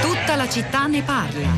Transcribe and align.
Tutta 0.00 0.36
la 0.36 0.48
città 0.48 0.86
ne 0.86 1.02
parla. 1.02 1.48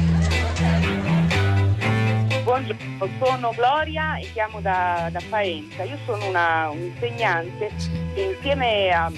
Buongiorno, 2.43 3.09
sono 3.23 3.53
Gloria 3.55 4.17
e 4.17 4.31
chiamo 4.33 4.61
da, 4.61 5.09
da 5.13 5.21
Faenza. 5.21 5.83
Io 5.83 5.99
sono 6.07 6.27
una, 6.27 6.71
un'insegnante 6.71 7.71
e 8.15 8.35
insieme 8.35 8.91
a 8.91 9.13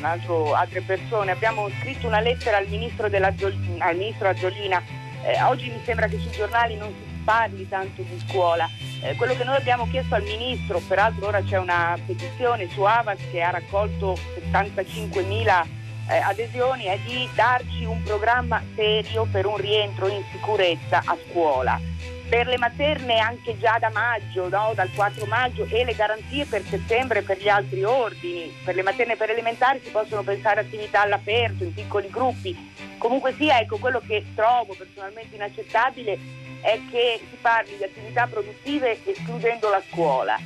altro, 0.00 0.54
altre 0.54 0.80
persone 0.80 1.30
abbiamo 1.30 1.68
scritto 1.80 2.06
una 2.06 2.20
lettera 2.20 2.56
al 2.56 2.68
ministro, 2.68 3.08
della, 3.08 3.34
al 3.78 3.96
ministro 3.96 4.28
Azzolina. 4.28 4.82
Eh, 5.24 5.42
oggi 5.42 5.68
mi 5.70 5.80
sembra 5.84 6.06
che 6.06 6.18
sui 6.18 6.30
giornali 6.30 6.76
non 6.76 6.88
si 6.88 7.09
parli 7.24 7.68
tanto 7.68 8.02
di 8.02 8.20
scuola. 8.26 8.68
Eh, 9.02 9.14
quello 9.16 9.34
che 9.34 9.44
noi 9.44 9.56
abbiamo 9.56 9.88
chiesto 9.88 10.14
al 10.14 10.22
ministro, 10.22 10.80
peraltro 10.86 11.28
ora 11.28 11.42
c'è 11.42 11.58
una 11.58 11.98
petizione 12.04 12.68
su 12.70 12.82
Avas 12.82 13.18
che 13.30 13.42
ha 13.42 13.50
raccolto 13.50 14.16
75 14.34 15.22
mila 15.22 15.64
eh, 16.08 16.16
adesioni, 16.16 16.84
è 16.84 16.98
di 17.06 17.28
darci 17.34 17.84
un 17.84 18.02
programma 18.02 18.62
serio 18.74 19.26
per 19.30 19.46
un 19.46 19.56
rientro 19.56 20.08
in 20.08 20.22
sicurezza 20.32 21.02
a 21.04 21.16
scuola 21.28 21.90
per 22.30 22.46
le 22.46 22.58
materne 22.58 23.18
anche 23.18 23.58
già 23.58 23.76
da 23.80 23.90
maggio, 23.90 24.48
no? 24.48 24.70
dal 24.72 24.88
4 24.94 25.26
maggio 25.26 25.66
e 25.68 25.84
le 25.84 25.96
garanzie 25.96 26.46
per 26.46 26.62
settembre 26.62 27.22
per 27.22 27.42
gli 27.42 27.48
altri 27.48 27.82
ordini. 27.82 28.54
Per 28.64 28.76
le 28.76 28.84
materne 28.84 29.16
per 29.16 29.30
elementari 29.30 29.80
si 29.82 29.90
possono 29.90 30.22
pensare 30.22 30.60
attività 30.60 31.02
all'aperto, 31.02 31.64
in 31.64 31.74
piccoli 31.74 32.08
gruppi. 32.08 32.72
Comunque 32.98 33.34
sia, 33.34 33.58
ecco, 33.58 33.78
quello 33.78 34.00
che 34.06 34.26
trovo 34.36 34.76
personalmente 34.78 35.34
inaccettabile 35.34 36.18
è 36.60 36.78
che 36.90 37.20
si 37.28 37.36
parli 37.40 37.76
di 37.76 37.84
attività 37.84 38.26
produttive 38.26 38.98
escludendo 39.04 39.70
la 39.70 39.82
scuola. 39.90 40.38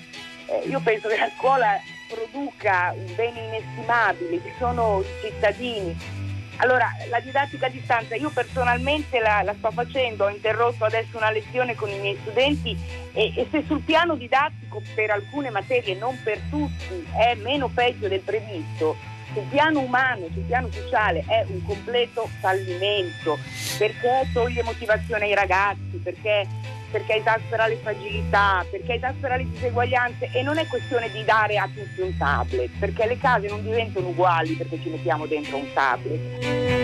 Eh, 0.46 0.68
io 0.68 0.80
penso 0.80 1.08
che 1.08 1.16
la 1.16 1.30
scuola 1.36 1.78
produca 2.08 2.92
un 2.96 3.14
bene 3.14 3.40
inestimabile, 3.40 4.40
ci 4.42 4.52
sono 4.58 5.00
i 5.00 5.26
cittadini 5.26 6.22
allora, 6.58 6.88
la 7.10 7.18
didattica 7.18 7.66
a 7.66 7.68
distanza, 7.68 8.14
io 8.14 8.30
personalmente 8.30 9.18
la, 9.18 9.42
la, 9.42 9.54
sto 9.58 9.70
facendo, 9.72 10.24
ho 10.24 10.28
interrotto 10.28 10.84
adesso 10.84 11.16
una 11.16 11.30
lezione 11.30 11.74
con 11.74 11.88
i 11.88 11.98
miei 11.98 12.16
studenti 12.20 12.78
e, 13.12 13.32
e, 13.34 13.48
se 13.50 13.64
sul 13.66 13.80
piano 13.80 14.14
didattico 14.14 14.80
per 14.94 15.10
alcune 15.10 15.50
materie, 15.50 15.96
non 15.96 16.16
per 16.22 16.38
tutti, 16.50 17.06
è 17.18 17.34
meno 17.34 17.68
peggio 17.68 18.06
del 18.06 18.20
previsto, 18.20 18.96
sul 19.34 19.42
piano 19.50 19.80
umano, 19.80 20.28
sul 20.32 20.44
piano 20.44 20.68
sociale 20.70 21.24
è 21.26 21.44
un 21.48 21.62
completo 21.64 22.28
fallimento 22.40 23.38
perché 23.76 24.28
toglie 24.32 24.62
motivazione 24.62 25.24
ai 25.24 25.34
ragazzi, 25.34 26.00
perché 26.02 26.46
perché 26.94 27.16
esaspera 27.16 27.66
le 27.66 27.76
fragilità, 27.82 28.64
perché 28.70 28.94
esaspera 28.94 29.34
le 29.34 29.50
diseguaglianze 29.50 30.30
e 30.32 30.42
non 30.42 30.58
è 30.58 30.66
questione 30.68 31.10
di 31.10 31.24
dare 31.24 31.58
a 31.58 31.66
tutti 31.66 32.00
un 32.00 32.16
tablet, 32.16 32.70
perché 32.78 33.08
le 33.08 33.18
case 33.18 33.48
non 33.48 33.64
diventano 33.64 34.06
uguali 34.06 34.52
perché 34.52 34.78
ci 34.80 34.90
mettiamo 34.90 35.26
dentro 35.26 35.56
un 35.56 35.72
tablet. 35.72 36.83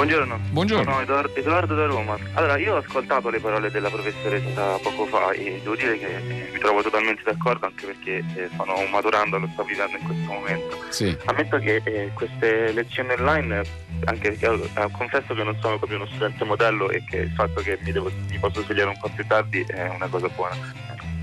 Buongiorno. 0.00 0.40
Buongiorno. 0.52 0.84
Sono 0.84 1.02
Edoardo, 1.02 1.34
Edoardo 1.34 1.74
da 1.74 1.84
Roma. 1.84 2.16
Allora, 2.32 2.56
io 2.56 2.72
ho 2.72 2.78
ascoltato 2.78 3.28
le 3.28 3.38
parole 3.38 3.70
della 3.70 3.90
professoressa 3.90 4.78
poco 4.78 5.04
fa 5.04 5.30
e 5.32 5.60
devo 5.62 5.76
dire 5.76 5.98
che 5.98 6.08
mi 6.24 6.58
trovo 6.58 6.80
totalmente 6.80 7.20
d'accordo 7.22 7.66
anche 7.66 7.84
perché 7.84 8.24
eh, 8.34 8.48
sono 8.56 8.82
maturando, 8.90 9.36
lo 9.36 9.46
sto 9.52 9.62
vivendo 9.62 9.98
in 9.98 10.04
questo 10.06 10.32
momento. 10.32 10.78
Sì. 10.88 11.14
Ammetto 11.26 11.58
che 11.58 11.82
eh, 11.84 12.10
queste 12.14 12.72
lezioni 12.72 13.12
online, 13.12 13.62
anche 14.06 14.32
perché 14.32 14.70
eh, 14.74 14.88
confesso 14.90 15.34
che 15.34 15.44
non 15.44 15.54
sono 15.60 15.76
proprio 15.76 15.98
uno 15.98 16.06
studente 16.06 16.44
modello 16.44 16.88
e 16.88 17.04
che 17.04 17.16
il 17.18 17.32
fatto 17.32 17.60
che 17.60 17.78
mi, 17.82 17.92
devo, 17.92 18.10
mi 18.30 18.38
posso 18.38 18.62
svegliare 18.62 18.88
un 18.88 18.98
po' 18.98 19.10
più 19.14 19.26
tardi 19.26 19.62
è 19.68 19.86
una 19.86 20.06
cosa 20.06 20.28
buona. 20.28 20.56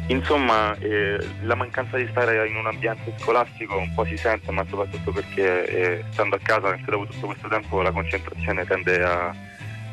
Insomma, 0.08 0.76
eh, 0.80 1.18
la 1.42 1.56
mancanza 1.56 1.98
di 1.98 2.08
stare 2.10 2.48
in 2.48 2.56
un 2.56 2.66
ambiente 2.66 3.14
scolastico 3.18 3.78
un 3.78 3.94
po' 3.94 4.06
si 4.06 4.16
sente, 4.16 4.52
ma 4.52 4.66
soprattutto 4.70 5.12
perché 5.12 5.68
eh, 5.68 6.04
stando 6.12 6.36
a 6.36 6.40
casa, 6.42 6.70
anche 6.70 6.90
dopo 6.90 7.08
tutto 7.08 7.26
questo 7.26 7.48
tempo, 7.50 7.82
la 7.82 7.92
concentrazione 7.92 8.66
tende 8.66 9.04
a, 9.04 9.36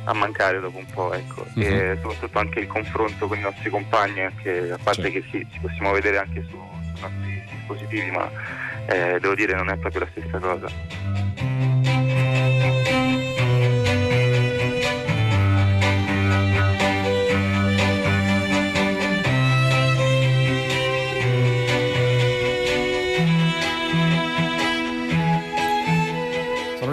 a 0.04 0.12
mancare 0.12 0.60
dopo 0.60 0.78
un 0.78 0.86
po', 0.86 1.12
ecco. 1.12 1.44
uh-huh. 1.54 1.62
E 1.62 1.98
soprattutto 2.00 2.38
anche 2.38 2.60
il 2.60 2.68
confronto 2.68 3.26
con 3.26 3.38
i 3.38 3.40
nostri 3.40 3.70
compagni, 3.70 4.20
anche, 4.20 4.70
a 4.70 4.78
parte 4.80 5.02
certo. 5.02 5.18
che 5.18 5.24
sì, 5.30 5.46
ci 5.50 5.58
possiamo 5.58 5.92
vedere 5.92 6.18
anche 6.18 6.44
su, 6.48 6.62
sui 6.94 7.00
nostri 7.00 7.42
dispositivi, 7.50 8.10
ma 8.12 8.30
eh, 8.86 9.18
devo 9.18 9.34
dire 9.34 9.54
non 9.54 9.68
è 9.68 9.76
proprio 9.76 10.02
la 10.02 10.08
stessa 10.12 10.38
cosa. 10.38 10.68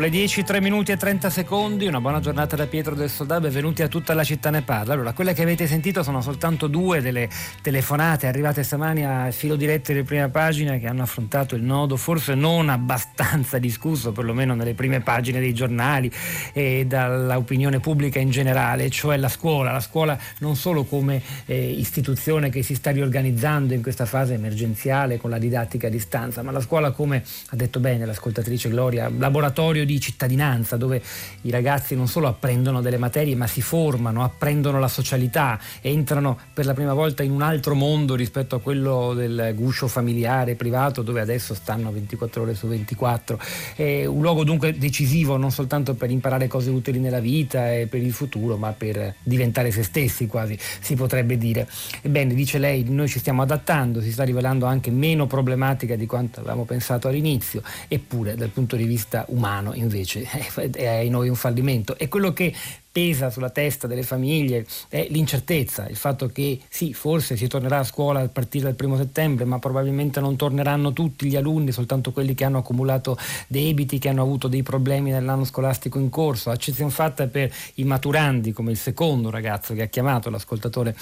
Le 0.02 0.10
10, 0.10 0.44
3 0.44 0.62
minuti 0.62 0.92
e 0.92 0.98
30 0.98 1.30
secondi, 1.30 1.86
una 1.86 2.02
buona 2.02 2.20
giornata 2.20 2.56
da 2.56 2.66
Pietro 2.66 2.96
del 2.96 3.08
Soldà, 3.08 3.40
benvenuti 3.40 3.84
a 3.84 3.88
tutta 3.88 4.16
la 4.16 4.24
città 4.24 4.50
ne 4.50 4.64
parla. 4.64 4.94
Allora, 4.94 5.14
quelle 5.14 5.36
che 5.36 5.44
avete 5.44 5.68
sentito 5.68 6.02
sono 6.02 6.22
soltanto 6.22 6.66
due 6.66 7.02
delle 7.02 7.30
telefonate 7.62 8.26
arrivate 8.26 8.64
stamani 8.64 9.06
a 9.06 9.30
filo 9.30 9.56
diretto 9.56 9.94
di 9.94 10.02
prima 10.02 10.28
pagina 10.30 10.80
che 10.80 10.88
hanno 10.88 11.04
affrontato 11.04 11.54
il 11.54 11.62
nodo 11.62 11.98
forse 11.98 12.34
non 12.34 12.70
abbastanza 12.70 13.60
discusso, 13.60 14.12
perlomeno 14.12 14.56
nelle 14.56 14.74
prime 14.74 15.02
pagine 15.02 15.40
dei 15.40 15.54
giornali 15.54 16.12
e 16.52 16.86
dall'opinione 16.88 17.80
pubblica 17.80 18.18
in 18.18 18.32
generale, 18.32 18.90
cioè 18.90 19.18
la 19.18 19.30
scuola, 19.30 19.72
la 19.72 19.82
scuola 19.82 20.18
non 20.40 20.56
solo 20.56 20.84
come 20.84 21.22
eh, 21.46 21.70
istituzione 21.70 22.50
che 22.50 22.64
si 22.64 22.74
sta 22.74 22.90
riorganizzando 22.90 23.76
in 23.76 23.84
questa 23.84 24.06
fase 24.06 24.34
emergenziale 24.34 25.18
con 25.18 25.30
la 25.30 25.38
didattica 25.38 25.86
a 25.86 25.92
distanza, 25.92 26.42
ma 26.42 26.50
la 26.50 26.62
scuola 26.62 26.90
come 26.90 27.24
ha 27.50 27.56
detto 27.56 27.80
bene 27.80 28.04
l'ascoltatrice 28.06 28.68
Gloria, 28.70 29.08
laboratorio 29.16 29.86
di 29.86 29.91
di 29.92 30.00
cittadinanza 30.00 30.78
dove 30.78 31.02
i 31.42 31.52
ragazzi 31.52 31.96
non 31.96 32.08
solo 32.08 32.28
apprendono 32.28 32.82
delle 32.82 32.98
materie 32.98 33.36
ma 33.36 33.48
si 33.48 33.62
formano, 33.62 34.24
apprendono 34.24 34.80
la 34.80 34.88
socialità, 34.88 35.60
entrano 35.82 36.38
per 36.54 36.66
la 36.66 36.74
prima 36.74 36.94
volta 36.94 37.24
in 37.24 37.32
un 37.32 37.42
altro 37.42 37.76
mondo 37.76 38.16
rispetto 38.16 38.56
a 38.56 38.62
quello 38.62 39.14
del 39.14 39.54
guscio 39.56 39.88
familiare, 39.88 40.56
privato 40.56 41.02
dove 41.02 41.22
adesso 41.22 41.54
stanno 41.54 41.92
24 41.92 42.42
ore 42.42 42.54
su 42.54 42.68
24. 42.68 43.40
È 43.76 44.06
un 44.06 44.22
luogo 44.22 44.44
dunque 44.44 44.78
decisivo 44.78 45.38
non 45.38 45.52
soltanto 45.52 45.94
per 45.94 46.10
imparare 46.10 46.48
cose 46.48 46.70
utili 46.70 47.00
nella 47.00 47.20
vita 47.20 47.74
e 47.74 47.88
per 47.88 48.02
il 48.02 48.14
futuro 48.14 48.58
ma 48.58 48.72
per 48.72 49.16
diventare 49.24 49.72
se 49.72 49.84
stessi 49.84 50.28
quasi 50.28 50.58
si 50.80 50.96
potrebbe 50.96 51.38
dire. 51.38 51.68
Ebbene 52.02 52.34
dice 52.34 52.58
lei 52.58 52.86
noi 52.88 53.08
ci 53.08 53.20
stiamo 53.20 53.42
adattando, 53.42 54.02
si 54.02 54.12
sta 54.12 54.24
rivelando 54.24 54.66
anche 54.66 54.92
meno 54.92 55.28
problematica 55.28 55.96
di 55.96 56.06
quanto 56.06 56.40
avevamo 56.40 56.66
pensato 56.66 57.08
all'inizio 57.08 57.62
eppure 57.88 58.36
dal 58.36 58.50
punto 58.50 58.76
di 58.76 58.86
vista 58.86 59.26
umano 59.30 59.74
invece 59.82 60.28
è 60.74 60.90
in 61.00 61.12
noi 61.12 61.30
un 61.30 61.36
fallimento. 61.36 61.98
E 61.98 62.08
quello 62.08 62.34
che 62.34 62.54
pesa 62.92 63.30
sulla 63.30 63.50
testa 63.50 63.88
delle 63.88 64.04
famiglie 64.04 64.66
è 64.90 65.08
l'incertezza, 65.10 65.88
il 65.88 65.96
fatto 65.96 66.28
che 66.28 66.60
sì, 66.68 66.94
forse 66.94 67.38
si 67.38 67.48
tornerà 67.48 67.80
a 67.80 67.84
scuola 67.84 68.20
a 68.20 68.28
partire 68.28 68.66
dal 68.66 68.76
primo 68.76 68.98
settembre, 68.98 69.46
ma 69.46 69.60
probabilmente 69.60 70.20
non 70.20 70.36
torneranno 70.36 70.92
tutti 70.92 71.28
gli 71.28 71.38
alunni, 71.38 71.72
soltanto 71.72 72.12
quelli 72.12 72.34
che 72.34 72.44
hanno 72.44 72.58
accumulato 72.58 73.18
debiti, 73.48 73.98
che 73.98 74.10
hanno 74.10 74.22
avuto 74.22 74.48
dei 74.50 74.62
problemi 74.62 75.12
nell'anno 75.12 75.46
scolastico 75.46 76.00
in 76.00 76.10
corso, 76.10 76.50
accezione 76.50 76.92
fatta 76.92 77.28
per 77.28 77.52
i 77.76 77.86
maturandi, 77.86 78.52
come 78.52 78.72
il 78.72 78.78
secondo 78.78 79.30
ragazzo 79.30 79.74
che 79.74 79.84
ha 79.84 79.88
chiamato 79.88 80.30
l'ascoltatore, 80.30 80.96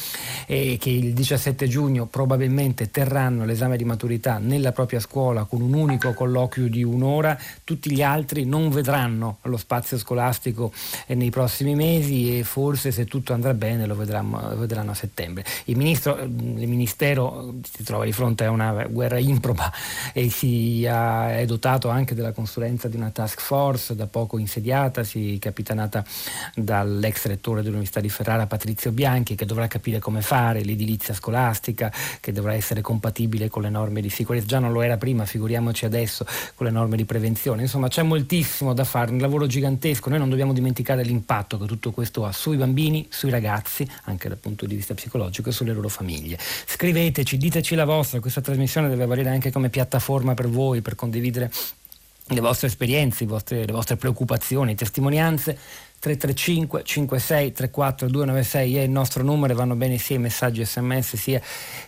eh, 0.46 0.78
che 0.80 0.92
il 0.92 1.14
17 1.14 1.68
giugno 1.68 2.06
probabilmente 2.06 2.92
terranno 2.92 3.46
l'esame 3.46 3.78
di 3.78 3.84
maturità 3.84 4.38
nella 4.38 4.72
propria 4.72 5.00
scuola 5.00 5.46
con 5.46 5.62
un 5.62 5.74
unico 5.74 6.14
colloquio 6.14 6.70
di 6.70 6.84
un'ora, 6.84 7.38
tutti 7.64 7.92
gli 7.92 8.04
altri 8.04 8.46
non 8.46 8.70
vedranno 8.70 9.38
lo 9.44 9.58
spazio 9.58 9.98
scolastico 9.98 10.72
eh, 11.08 11.16
nei 11.16 11.32
prossimi 11.32 11.72
mesi 11.72 11.79
e 11.82 12.44
forse 12.44 12.92
se 12.92 13.06
tutto 13.06 13.34
andrà 13.34 13.54
bene 13.54 13.86
lo 13.86 13.96
vedranno, 13.96 14.50
lo 14.50 14.58
vedranno 14.58 14.92
a 14.92 14.94
settembre. 14.94 15.44
Il, 15.66 15.78
ministro, 15.78 16.18
il 16.20 16.68
Ministero 16.68 17.56
si 17.72 17.84
trova 17.84 18.06
di 18.06 18.12
fronte 18.12 18.46
a 18.46 18.52
una 18.52 18.86
guerra 18.88 19.18
improba 19.18 19.72
e 20.14 20.30
si 20.30 20.84
è 20.84 21.44
dotato 21.46 21.90
anche 21.90 22.16
della 22.16 22.32
consulenza 22.32 22.88
di 22.88 22.96
una 22.96 23.10
task 23.10 23.42
force 23.42 23.96
da 23.96 24.08
poco 24.08 24.38
insediata, 24.38 25.04
si 25.04 25.38
capitanata 25.40 26.04
dall'ex 26.56 27.26
rettore 27.26 27.62
dell'Università 27.62 28.00
di 28.00 28.10
Ferrara 28.10 28.48
Patrizio 28.48 28.92
Bianchi 28.92 29.36
che 29.36 29.46
dovrà 29.46 29.68
capire 29.68 30.00
come 30.00 30.22
fare 30.22 30.64
l'edilizia 30.64 31.14
scolastica, 31.14 31.92
che 32.20 32.32
dovrà 32.32 32.54
essere 32.54 32.82
compatibile 32.82 33.50
con 33.50 33.62
le 33.62 33.70
norme 33.70 34.02
di 34.02 34.10
sicurezza, 34.10 34.46
già 34.46 34.60
non 34.60 34.72
lo 34.72 34.82
era 34.82 34.98
prima, 34.98 35.26
figuriamoci 35.26 35.86
adesso 35.86 36.26
con 36.56 36.66
le 36.66 36.72
norme 36.72 36.98
di 36.98 37.06
prevenzione. 37.06 37.62
Insomma 37.62 37.88
c'è 37.88 38.04
moltissimo 38.04 38.74
da 38.74 38.84
fare, 38.84 39.12
un 39.12 39.20
lavoro 39.20 39.48
gigantesco, 39.48 40.10
noi 40.10 40.20
non 40.20 40.30
dobbiamo 40.30 40.54
dimenticare 40.54 41.04
l'impatto 41.04 41.58
che 41.58 41.66
tutto 41.70 41.92
questo 41.92 42.26
ha 42.26 42.32
sui 42.32 42.58
bambini, 42.58 43.08
sui 43.10 43.30
ragazzi, 43.30 43.88
anche 44.04 44.28
dal 44.28 44.38
punto 44.38 44.66
di 44.66 44.76
vista 44.76 44.94
psicologico 44.94 45.50
e 45.50 45.52
sulle 45.52 45.74
loro 45.74 45.88
famiglie. 45.90 46.38
Scriveteci, 46.40 47.38
diteci 47.38 47.76
la 47.76 47.86
vostra, 47.86 48.20
questa 48.20 48.42
trasmissione 48.42 48.90
deve 48.90 49.06
valere 49.06 49.30
anche 49.30 49.52
come 49.52 49.70
piattaforma 49.70 50.34
per 50.34 50.50
voi, 50.50 50.82
per 50.82 50.96
condividere 50.96 51.52
le 52.32 52.42
vostre 52.42 52.68
esperienze, 52.68 53.24
le 53.24 53.30
vostre, 53.30 53.66
le 53.66 53.72
vostre 53.72 53.96
preoccupazioni, 53.96 54.76
testimonianze 54.76 55.58
335 56.00 56.84
56 56.84 57.52
34 57.52 58.08
296 58.08 58.78
è 58.78 58.82
il 58.82 58.90
nostro 58.90 59.22
numero, 59.22 59.54
vanno 59.54 59.76
bene 59.76 59.98
sia 59.98 60.16
i 60.16 60.20
messaggi 60.20 60.64
sms 60.64 61.18
sia 61.18 61.42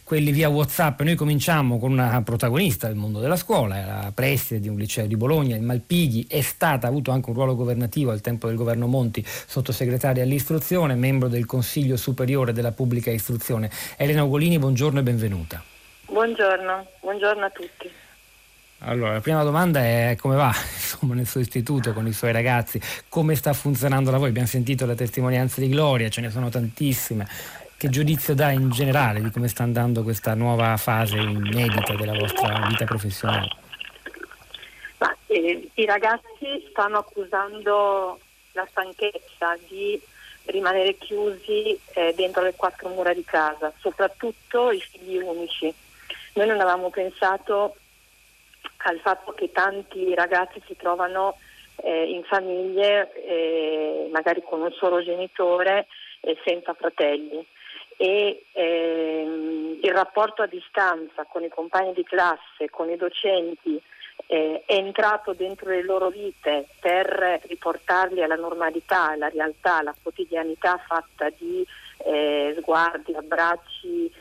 quelli 0.03 0.31
via 0.31 0.49
whatsapp. 0.49 0.99
Noi 1.01 1.15
cominciamo 1.15 1.79
con 1.79 1.93
una 1.93 2.21
protagonista 2.21 2.87
del 2.87 2.97
mondo 2.97 3.19
della 3.19 3.37
scuola, 3.37 3.77
era 3.77 4.11
preside 4.13 4.59
di 4.59 4.67
un 4.67 4.77
liceo 4.77 5.05
di 5.07 5.15
Bologna, 5.15 5.55
il 5.55 5.61
Malpighi, 5.61 6.25
è 6.27 6.41
stata, 6.41 6.87
ha 6.87 6.89
avuto 6.89 7.11
anche 7.11 7.29
un 7.29 7.35
ruolo 7.35 7.55
governativo 7.55 8.11
al 8.11 8.19
tempo 8.19 8.47
del 8.47 8.57
governo 8.57 8.87
Monti, 8.87 9.23
sottosegretaria 9.25 10.23
all'istruzione, 10.23 10.95
membro 10.95 11.29
del 11.29 11.45
Consiglio 11.45 11.95
Superiore 11.95 12.51
della 12.51 12.73
Pubblica 12.73 13.11
Istruzione. 13.11 13.71
Elena 13.95 14.23
Ugolini, 14.23 14.59
buongiorno 14.59 14.99
e 14.99 15.03
benvenuta. 15.03 15.63
Buongiorno, 16.07 16.85
buongiorno 16.99 17.45
a 17.45 17.49
tutti. 17.49 17.89
Allora, 18.83 19.13
la 19.13 19.21
prima 19.21 19.43
domanda 19.43 19.79
è 19.79 20.15
come 20.19 20.35
va 20.35 20.51
insomma, 20.73 21.13
nel 21.13 21.27
suo 21.27 21.39
istituto 21.39 21.93
con 21.93 22.07
i 22.07 22.13
suoi 22.13 22.31
ragazzi, 22.31 22.81
come 23.09 23.35
sta 23.35 23.53
funzionando 23.53 24.09
la 24.09 24.17
voi? 24.17 24.29
Abbiamo 24.29 24.47
sentito 24.47 24.87
le 24.87 24.95
testimonianze 24.95 25.61
di 25.61 25.69
Gloria, 25.69 26.09
ce 26.09 26.21
ne 26.21 26.31
sono 26.31 26.49
tantissime. 26.49 27.27
Che 27.77 27.89
giudizio 27.89 28.33
dà 28.33 28.49
in 28.51 28.69
generale 28.69 29.21
di 29.21 29.29
come 29.29 29.47
sta 29.47 29.63
andando 29.63 30.03
questa 30.03 30.33
nuova 30.33 30.77
fase 30.77 31.17
inedita 31.17 31.95
della 31.95 32.13
vostra 32.13 32.65
vita 32.67 32.85
professionale? 32.85 33.49
Ma, 34.97 35.15
eh, 35.27 35.69
I 35.75 35.85
ragazzi 35.85 36.67
stanno 36.71 36.99
accusando 36.99 38.19
la 38.53 38.67
stanchezza 38.69 39.57
di 39.67 39.99
rimanere 40.45 40.97
chiusi 40.97 41.79
eh, 41.93 42.13
dentro 42.15 42.41
le 42.41 42.53
quattro 42.55 42.89
mura 42.89 43.13
di 43.13 43.23
casa, 43.23 43.71
soprattutto 43.79 44.71
i 44.71 44.79
figli 44.79 45.17
unici. 45.17 45.71
Noi 46.33 46.47
non 46.47 46.59
avevamo 46.59 46.89
pensato 46.89 47.75
al 48.83 48.99
fatto 48.99 49.33
che 49.33 49.51
tanti 49.51 50.13
ragazzi 50.13 50.61
si 50.65 50.75
trovano 50.75 51.37
eh, 51.83 52.11
in 52.11 52.23
famiglie 52.23 53.11
eh, 53.13 54.09
magari 54.11 54.41
con 54.43 54.61
un 54.61 54.71
solo 54.71 55.03
genitore 55.03 55.87
e 56.21 56.37
senza 56.45 56.73
fratelli. 56.73 57.45
E 57.97 58.45
ehm, 58.53 59.79
il 59.81 59.91
rapporto 59.91 60.41
a 60.41 60.47
distanza 60.47 61.25
con 61.25 61.43
i 61.43 61.49
compagni 61.49 61.93
di 61.93 62.03
classe, 62.03 62.69
con 62.69 62.89
i 62.89 62.97
docenti 62.97 63.79
eh, 64.27 64.63
è 64.65 64.73
entrato 64.73 65.33
dentro 65.33 65.69
le 65.69 65.83
loro 65.83 66.09
vite 66.09 66.67
per 66.79 67.41
riportarli 67.43 68.23
alla 68.23 68.35
normalità, 68.35 69.09
alla 69.09 69.29
realtà, 69.29 69.77
alla 69.77 69.95
quotidianità 70.01 70.77
fatta 70.77 71.29
di 71.37 71.65
eh, 72.05 72.55
sguardi, 72.59 73.13
abbracci, 73.13 74.11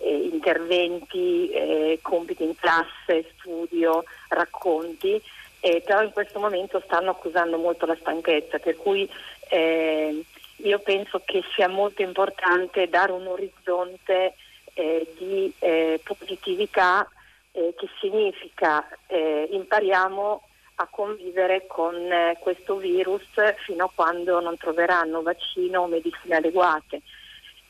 eh, 0.00 0.10
eh, 0.10 0.28
interventi, 0.32 1.50
eh, 1.50 1.98
compiti 2.02 2.42
in 2.42 2.54
classe, 2.56 3.30
studio, 3.36 4.04
racconti, 4.28 5.20
però 5.60 6.02
in 6.02 6.10
questo 6.12 6.38
momento 6.38 6.80
stanno 6.86 7.10
accusando 7.10 7.58
molto 7.58 7.84
la 7.84 7.96
stanchezza, 8.00 8.58
per 8.58 8.76
cui 8.76 9.06
eh, 9.50 10.24
io 10.56 10.78
penso 10.78 11.20
che 11.22 11.42
sia 11.54 11.68
molto 11.68 12.00
importante 12.00 12.88
dare 12.88 13.12
un 13.12 13.26
orizzonte 13.26 14.34
eh, 14.72 15.14
di 15.18 15.52
eh, 15.58 16.00
positività 16.02 17.06
che 17.52 17.88
significa 18.00 18.86
impariamo 19.08 20.42
a 20.76 20.86
convivere 20.88 21.66
con 21.66 21.96
questo 22.38 22.76
virus 22.76 23.24
fino 23.64 23.86
a 23.86 23.90
quando 23.92 24.38
non 24.38 24.56
troveranno 24.56 25.20
vaccino 25.20 25.80
o 25.80 25.86
medicine 25.88 26.36
adeguate 26.36 27.02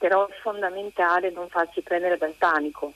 però 0.00 0.26
è 0.26 0.32
fondamentale 0.40 1.30
non 1.30 1.50
farsi 1.50 1.82
prendere 1.82 2.16
dal 2.16 2.32
panico. 2.38 2.94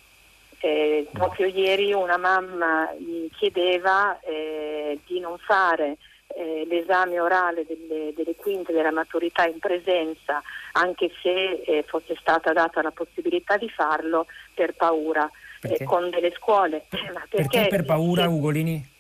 Eh, 0.58 1.06
proprio 1.12 1.46
ieri 1.46 1.92
una 1.92 2.16
mamma 2.16 2.90
mi 2.98 3.28
chiedeva 3.36 4.18
eh, 4.20 4.98
di 5.04 5.20
non 5.20 5.36
fare 5.36 5.98
eh, 6.28 6.64
l'esame 6.66 7.20
orale 7.20 7.66
delle, 7.66 8.14
delle, 8.16 8.34
quinte 8.34 8.72
della 8.72 8.90
maturità 8.90 9.44
in 9.44 9.58
presenza, 9.58 10.42
anche 10.72 11.10
se 11.20 11.60
eh, 11.66 11.84
fosse 11.86 12.16
stata 12.18 12.54
data 12.54 12.80
la 12.80 12.90
possibilità 12.90 13.58
di 13.58 13.68
farlo 13.68 14.24
per 14.54 14.72
paura, 14.72 15.30
eh, 15.60 15.84
con 15.84 16.08
delle 16.08 16.32
scuole. 16.34 16.86
Perché, 16.88 17.28
perché 17.28 17.66
per 17.68 17.84
paura, 17.84 18.26
Ugolini? 18.26 18.92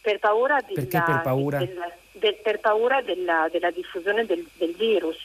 Per 0.00 0.18
paura, 0.20 0.58
della, 0.66 1.02
per 1.02 1.20
paura? 1.22 1.58
Del, 1.58 1.92
del, 2.12 2.34
per 2.36 2.60
paura 2.60 3.02
della, 3.02 3.46
della, 3.52 3.70
diffusione 3.70 4.24
del, 4.24 4.48
del, 4.56 4.74
virus. 4.74 5.18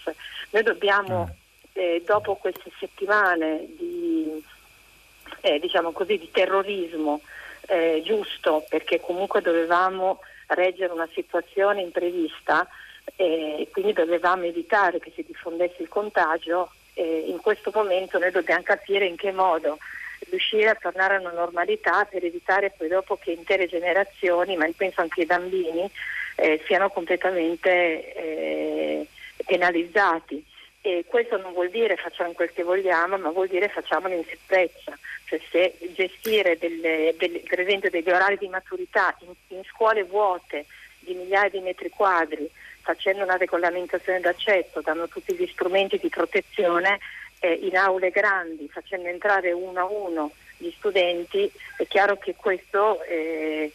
Noi 0.49 0.63
dobbiamo... 0.63 1.21
Ah 1.21 1.45
eh, 1.77 2.01
dopo 2.05 2.35
queste 2.35 2.71
settimane 2.79 3.67
di, 3.77 4.43
eh, 5.41 5.59
diciamo 5.59 5.91
così, 5.91 6.17
di 6.17 6.29
terrorismo 6.31 7.21
eh, 7.67 8.01
giusto, 8.03 8.65
perché 8.67 8.99
comunque 8.99 9.41
dovevamo 9.41 10.19
reggere 10.47 10.91
una 10.91 11.07
situazione 11.13 11.81
imprevista 11.81 12.67
e 13.15 13.61
eh, 13.61 13.67
quindi 13.71 13.93
dovevamo 13.93 14.43
evitare 14.45 14.99
che 14.99 15.11
si 15.15 15.23
diffondesse 15.25 15.81
il 15.81 15.89
contagio, 15.89 16.71
in 16.97 17.37
questo 17.41 17.69
momento 17.71 18.17
noi 18.17 18.31
dobbiamo 18.31 18.63
capire 18.63 19.05
in 19.05 19.15
che 19.17 19.31
modo 19.31 19.77
riuscire 20.29 20.69
a 20.69 20.75
tornare 20.75 21.15
a 21.15 21.19
una 21.19 21.31
normalità 21.31 22.05
per 22.05 22.25
evitare 22.25 22.73
poi 22.75 22.87
dopo 22.87 23.17
che 23.17 23.31
intere 23.31 23.67
generazioni, 23.67 24.55
ma 24.55 24.67
penso 24.75 25.01
anche 25.01 25.21
i 25.21 25.25
bambini, 25.25 25.87
eh, 26.35 26.61
siano 26.65 26.89
completamente 26.89 28.15
eh, 28.15 29.07
penalizzati. 29.45 30.43
E 30.87 31.03
questo 31.05 31.35
non 31.35 31.51
vuol 31.51 31.69
dire 31.69 31.97
facciamo 31.97 32.31
quel 32.31 32.53
che 32.53 32.63
vogliamo, 32.63 33.17
ma 33.17 33.29
vuol 33.31 33.49
dire 33.49 33.67
facciamolo 33.67 34.13
in 34.13 34.23
sicurezza. 34.23 34.97
Cioè 35.25 35.37
se 35.51 35.77
gestire 35.93 36.57
delle, 36.57 37.13
delle, 37.17 37.39
per 37.39 37.59
esempio 37.59 37.89
degli 37.89 38.09
orari 38.09 38.37
di 38.37 38.47
maturità 38.47 39.13
in, 39.19 39.33
in 39.49 39.65
scuole 39.65 40.03
vuote 40.03 40.65
di 40.99 41.13
migliaia 41.13 41.49
di 41.49 41.59
metri 41.59 41.89
quadri, 41.89 42.49
facendo 42.79 43.23
una 43.23 43.35
regolamentazione 43.35 44.21
d'accesso, 44.21 44.79
dando 44.79 45.09
tutti 45.09 45.35
gli 45.35 45.45
strumenti 45.47 45.97
di 45.97 46.07
protezione 46.07 46.99
eh, 47.39 47.51
in 47.51 47.75
aule 47.75 48.09
grandi, 48.09 48.69
facendo 48.71 49.09
entrare 49.09 49.51
uno 49.51 49.79
a 49.81 49.85
uno 49.85 50.31
gli 50.55 50.71
studenti, 50.77 51.51
è 51.75 51.85
chiaro 51.85 52.15
che 52.15 52.33
questo 52.33 53.03
eh, 53.03 53.73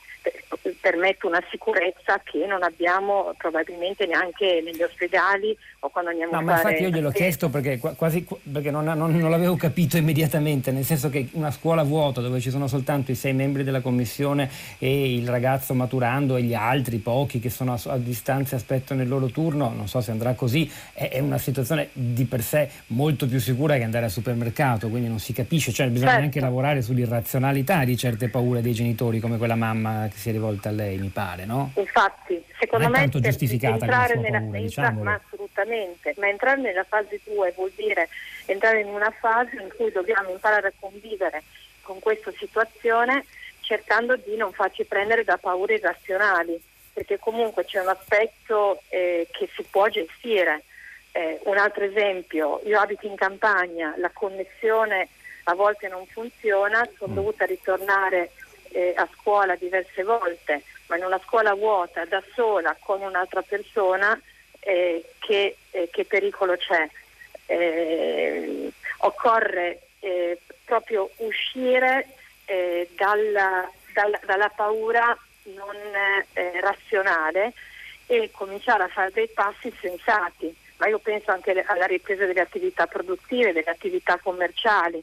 permette 0.80 1.26
una 1.26 1.42
sicurezza 1.50 2.20
che 2.22 2.46
non 2.46 2.62
abbiamo 2.62 3.34
probabilmente 3.36 4.06
neanche 4.06 4.62
negli 4.64 4.82
ospedali 4.82 5.56
o 5.80 5.90
quando 5.90 6.10
andiamo 6.10 6.32
no, 6.32 6.38
a 6.38 6.42
ma 6.42 6.56
fare... 6.56 6.74
infatti 6.74 6.82
io 6.82 6.90
gliel'ho 6.90 7.10
chiesto 7.10 7.48
perché, 7.48 7.78
quasi, 7.78 8.26
perché 8.50 8.70
non, 8.70 8.84
non, 8.84 9.16
non, 9.16 9.30
l'avevo 9.30 9.56
capito 9.56 9.96
immediatamente, 9.96 10.70
nel 10.70 10.84
senso 10.84 11.08
che 11.08 11.28
una 11.32 11.50
scuola 11.50 11.82
vuota 11.82 12.20
dove 12.20 12.40
ci 12.40 12.50
sono 12.50 12.68
soltanto 12.68 13.10
i 13.10 13.14
sei 13.14 13.32
membri 13.32 13.64
della 13.64 13.80
commissione 13.80 14.50
e 14.78 15.14
il 15.14 15.28
ragazzo 15.28 15.74
maturando 15.74 16.36
e 16.36 16.42
gli 16.42 16.54
altri 16.54 16.98
pochi 16.98 17.40
che 17.40 17.50
sono 17.50 17.72
a, 17.72 17.80
a 17.92 17.96
distanza 17.96 18.54
e 18.54 18.58
aspettano 18.58 19.02
il 19.02 19.08
loro 19.08 19.26
turno, 19.26 19.72
non 19.74 19.88
so 19.88 20.00
se 20.00 20.10
andrà 20.10 20.34
così, 20.34 20.70
è, 20.92 21.10
è, 21.10 21.18
una 21.18 21.38
situazione 21.38 21.88
di 21.92 22.24
per 22.24 22.42
sé 22.42 22.68
molto 22.88 23.26
più 23.26 23.40
sicura 23.40 23.76
che 23.76 23.82
andare 23.82 24.04
al 24.04 24.10
supermercato, 24.10 24.88
quindi 24.88 25.08
non 25.08 25.18
si 25.18 25.32
capisce, 25.32 25.72
cioè 25.72 25.88
bisogna 25.88 26.10
certo. 26.10 26.24
anche 26.24 26.40
lavorare 26.40 26.82
sull'irrazionalità 26.82 27.84
di 27.84 27.96
certe 27.96 28.28
paure 28.28 28.60
dei 28.60 28.72
genitori 28.72 29.18
come 29.20 29.36
quella 29.36 29.56
mamma 29.56 30.08
che 30.12 30.18
si 30.18 30.28
è 30.28 30.32
rivolta 30.32 30.68
a 30.68 30.72
lei, 30.72 30.98
mi 30.98 31.08
pare, 31.08 31.44
no? 31.44 31.72
Infatti, 31.76 32.42
secondo 32.58 32.88
me... 32.88 32.98
è 32.98 33.00
tanto 33.00 33.20
giustificata 33.20 33.78
sua 33.78 34.20
nella, 34.20 34.38
paura, 34.38 34.58
diciamolo. 34.58 35.04
Ma 35.04 35.20
assolutamente, 35.24 36.14
ma 36.18 36.28
entrare 36.28 36.60
nella 36.60 36.84
fase 36.84 37.20
2 37.24 37.52
vuol 37.56 37.72
dire 37.74 38.08
entrare 38.46 38.80
in 38.80 38.88
una 38.88 39.10
fase 39.10 39.56
in 39.60 39.68
cui 39.76 39.90
dobbiamo 39.90 40.30
imparare 40.30 40.68
a 40.68 40.72
convivere 40.78 41.42
con 41.80 41.98
questa 41.98 42.32
situazione 42.36 43.24
cercando 43.60 44.16
di 44.16 44.36
non 44.36 44.52
farci 44.52 44.84
prendere 44.84 45.24
da 45.24 45.38
paure 45.38 45.74
irrazionali, 45.74 46.60
perché 46.92 47.18
comunque 47.18 47.64
c'è 47.64 47.80
un 47.80 47.88
aspetto 47.88 48.82
eh, 48.88 49.26
che 49.30 49.48
si 49.54 49.64
può 49.70 49.88
gestire. 49.88 50.64
Eh, 51.12 51.40
un 51.44 51.58
altro 51.58 51.84
esempio, 51.84 52.60
io 52.64 52.78
abito 52.78 53.06
in 53.06 53.16
campagna, 53.16 53.94
la 53.98 54.10
connessione 54.12 55.08
a 55.44 55.54
volte 55.54 55.88
non 55.88 56.06
funziona, 56.06 56.86
sono 56.96 57.12
mm. 57.12 57.14
dovuta 57.14 57.44
ritornare 57.44 58.30
eh, 58.72 58.94
a 58.96 59.08
scuola 59.14 59.54
diverse 59.56 60.02
volte, 60.02 60.62
ma 60.86 60.96
in 60.96 61.04
una 61.04 61.20
scuola 61.24 61.54
vuota, 61.54 62.04
da 62.04 62.22
sola, 62.34 62.76
con 62.80 63.00
un'altra 63.00 63.42
persona, 63.42 64.18
eh, 64.60 65.04
che, 65.18 65.56
eh, 65.70 65.88
che, 65.90 66.04
pericolo 66.04 66.56
c'è. 66.56 66.88
Eh, 67.46 68.72
occorre 68.98 69.80
eh, 70.00 70.38
proprio 70.64 71.10
uscire 71.16 72.06
eh, 72.44 72.88
dalla, 72.94 73.70
dalla, 73.92 74.20
dalla, 74.24 74.48
paura 74.48 75.16
non 75.44 75.76
razionale 76.60 77.52
e 78.06 78.30
cominciare 78.30 78.84
a 78.84 78.88
fare 78.88 79.10
dei 79.12 79.28
passi 79.28 79.74
sensati, 79.80 80.54
ma 80.76 80.86
io 80.86 80.98
penso 80.98 81.32
anche 81.32 81.64
alla 81.66 81.86
ripresa 81.86 82.24
delle 82.26 82.40
attività 82.40 82.86
produttive, 82.86 83.52
delle 83.52 83.70
attività 83.70 84.18
commerciali. 84.18 85.02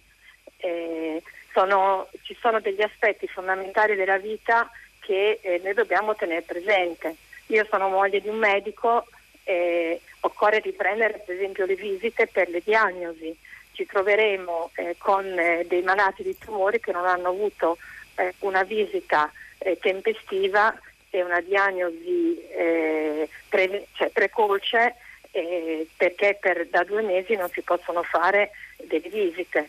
Eh, 0.58 1.22
sono, 1.54 2.08
ci 2.22 2.36
sono 2.40 2.60
degli 2.60 2.82
aspetti 2.82 3.28
fondamentali 3.28 3.96
della 3.96 4.18
vita 4.18 4.70
che 5.00 5.40
eh, 5.42 5.60
noi 5.64 5.74
dobbiamo 5.74 6.16
tenere 6.16 6.42
presente. 6.42 7.16
Io 7.48 7.66
sono 7.70 7.90
moglie 7.90 8.22
di 8.22 8.28
un 8.28 8.38
medico, 8.38 9.08
eh, 9.44 10.00
occorre 10.22 10.60
riprendere 10.60 11.24
per 11.26 11.36
esempio 11.36 11.66
le 11.66 11.76
visite 11.76 12.28
per 12.28 12.50
le 12.50 12.62
diagnosi. 12.64 13.36
Ci 13.72 13.86
troveremo 13.86 14.72
eh, 14.76 14.96
con 14.98 15.26
eh, 15.26 15.66
dei 15.68 15.82
malati 15.82 16.22
di 16.22 16.38
tumori 16.38 16.80
che 16.80 16.92
non 16.92 17.06
hanno 17.06 17.30
avuto 17.30 17.78
eh, 18.16 18.34
una 18.40 18.64
visita 18.64 19.32
eh, 19.58 19.80
tempestiva 19.80 20.78
e 21.10 21.24
una 21.24 21.42
diagnosi 21.42 22.40
eh, 22.50 23.28
pre, 23.48 23.88
cioè 23.94 24.10
precoce 24.10 24.96
perché 25.32 26.38
per, 26.42 26.66
da 26.70 26.84
due 26.84 27.04
mesi 27.04 27.36
non 27.36 27.50
si 27.50 27.62
possono 27.62 28.02
fare 28.02 28.50
delle 28.78 29.10
visite. 29.10 29.68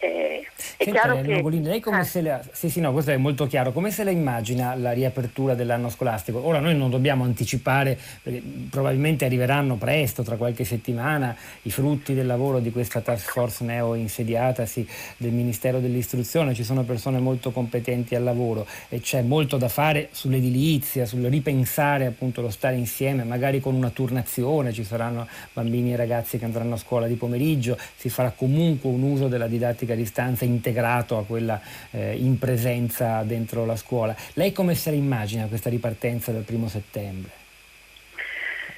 Eh, 0.00 0.46
è 0.76 0.84
Senta, 0.84 1.00
chiaro 1.00 1.20
che... 1.22 1.34
Nogolini, 1.34 1.66
lei 1.66 1.80
come 1.80 2.00
eh. 2.00 2.04
se 2.04 2.22
la... 2.22 2.40
Sì, 2.52 2.70
sì, 2.70 2.80
no, 2.80 2.92
questo 2.92 3.10
è 3.10 3.16
molto 3.16 3.46
chiaro. 3.46 3.72
Come 3.72 3.90
se 3.90 4.04
la 4.04 4.10
immagina 4.10 4.76
la 4.76 4.92
riapertura 4.92 5.54
dell'anno 5.54 5.88
scolastico? 5.88 6.44
Ora 6.46 6.60
noi 6.60 6.76
non 6.76 6.88
dobbiamo 6.88 7.24
anticipare, 7.24 7.98
perché 8.22 8.40
probabilmente 8.70 9.24
arriveranno 9.24 9.76
presto, 9.76 10.22
tra 10.22 10.36
qualche 10.36 10.64
settimana, 10.64 11.36
i 11.62 11.70
frutti 11.72 12.14
del 12.14 12.26
lavoro 12.26 12.60
di 12.60 12.70
questa 12.70 13.00
task 13.00 13.32
force 13.32 13.64
neo 13.64 13.94
insediatasi 13.94 14.86
del 15.16 15.32
Ministero 15.32 15.80
dell'Istruzione. 15.80 16.54
Ci 16.54 16.62
sono 16.62 16.84
persone 16.84 17.18
molto 17.18 17.50
competenti 17.50 18.14
al 18.14 18.22
lavoro 18.22 18.66
e 18.88 19.00
c'è 19.00 19.22
molto 19.22 19.56
da 19.56 19.68
fare 19.68 20.10
sull'edilizia, 20.12 21.06
sul 21.06 21.24
ripensare 21.24 22.06
appunto 22.06 22.40
lo 22.40 22.50
stare 22.50 22.76
insieme, 22.76 23.24
magari 23.24 23.58
con 23.60 23.74
una 23.74 23.90
turnazione, 23.90 24.72
ci 24.72 24.84
saranno 24.84 25.26
bambini 25.52 25.92
e 25.92 25.96
ragazzi 25.96 26.38
che 26.38 26.44
andranno 26.44 26.74
a 26.74 26.78
scuola 26.78 27.08
di 27.08 27.14
pomeriggio, 27.14 27.76
si 27.96 28.08
farà 28.08 28.30
comunque 28.30 28.88
un 28.88 29.02
uso 29.02 29.26
della 29.26 29.48
didattica 29.48 29.87
didattica 29.88 29.92
a 29.92 29.96
distanza 29.96 30.44
integrato 30.44 31.16
a 31.16 31.24
quella 31.24 31.60
eh, 31.90 32.16
in 32.16 32.38
presenza 32.38 33.22
dentro 33.22 33.64
la 33.64 33.76
scuola. 33.76 34.14
Lei 34.34 34.52
come 34.52 34.74
se 34.74 34.90
la 34.90 34.96
immagina 34.96 35.46
questa 35.46 35.70
ripartenza 35.70 36.32
del 36.32 36.42
primo 36.42 36.68
settembre? 36.68 37.30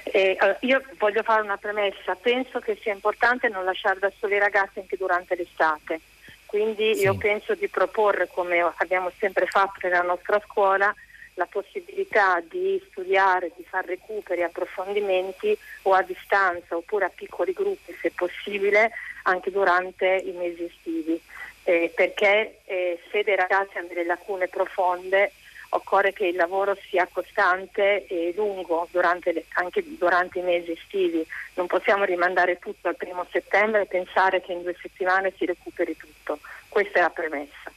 Eh, 0.05 0.37
io 0.61 0.83
voglio 0.99 1.23
fare 1.23 1.43
una 1.43 1.57
premessa, 1.57 2.17
penso 2.17 2.59
che 2.59 2.77
sia 2.83 2.93
importante 2.93 3.49
non 3.49 3.65
lasciare 3.65 4.01
da 4.01 4.11
soli 4.19 4.35
i 4.35 4.39
ragazzi 4.39 4.81
anche 4.81 4.97
durante 4.97 5.37
l'estate, 5.37 6.01
quindi 6.47 6.97
sì. 6.97 7.03
io 7.03 7.15
penso 7.17 7.55
di 7.55 7.69
proporre, 7.69 8.27
come 8.27 8.61
abbiamo 8.77 9.13
sempre 9.19 9.47
fatto 9.47 9.79
nella 9.87 10.03
nostra 10.03 10.41
scuola, 10.45 10.93
la 11.35 11.47
possibilità 11.47 12.41
di 12.41 12.83
studiare, 12.91 13.53
di 13.57 13.65
fare 13.65 13.87
recuperi, 13.89 14.43
approfondimenti 14.43 15.57
o 15.83 15.93
a 15.93 16.03
distanza 16.03 16.77
oppure 16.77 17.07
a 17.07 17.13
piccoli 17.15 17.53
gruppi 17.53 17.97
se 18.01 18.13
possibile 18.15 18.91
anche 19.25 19.51
durante 19.51 20.07
i 20.25 20.33
mesi 20.33 20.65
estivi, 20.65 21.21
eh, 21.65 21.93
perché 21.95 22.61
eh, 22.65 23.01
se 23.11 23.23
dei 23.23 23.37
ragazzi 23.37 23.79
hanno 23.79 23.89
delle 23.89 24.05
lacune 24.05 24.49
profonde 24.49 25.33
occorre 25.71 26.13
che 26.13 26.27
il 26.27 26.37
lavoro 26.37 26.77
sia 26.89 27.09
costante 27.11 28.07
e 28.07 28.33
lungo 28.35 28.89
durante 28.91 29.33
le, 29.33 29.45
anche 29.55 29.83
durante 29.87 30.39
i 30.39 30.43
mesi 30.43 30.73
estivi. 30.73 31.25
Non 31.55 31.67
possiamo 31.67 32.05
rimandare 32.05 32.59
tutto 32.59 32.89
al 32.89 32.97
primo 32.97 33.27
settembre 33.31 33.83
e 33.83 33.87
pensare 33.87 34.41
che 34.41 34.53
in 34.53 34.63
due 34.63 34.77
settimane 34.81 35.33
si 35.37 35.47
recuperi 35.47 35.97
tutto. 35.97 36.39
Questa 36.69 36.99
è 36.99 37.03
la 37.03 37.11
premessa. 37.11 37.71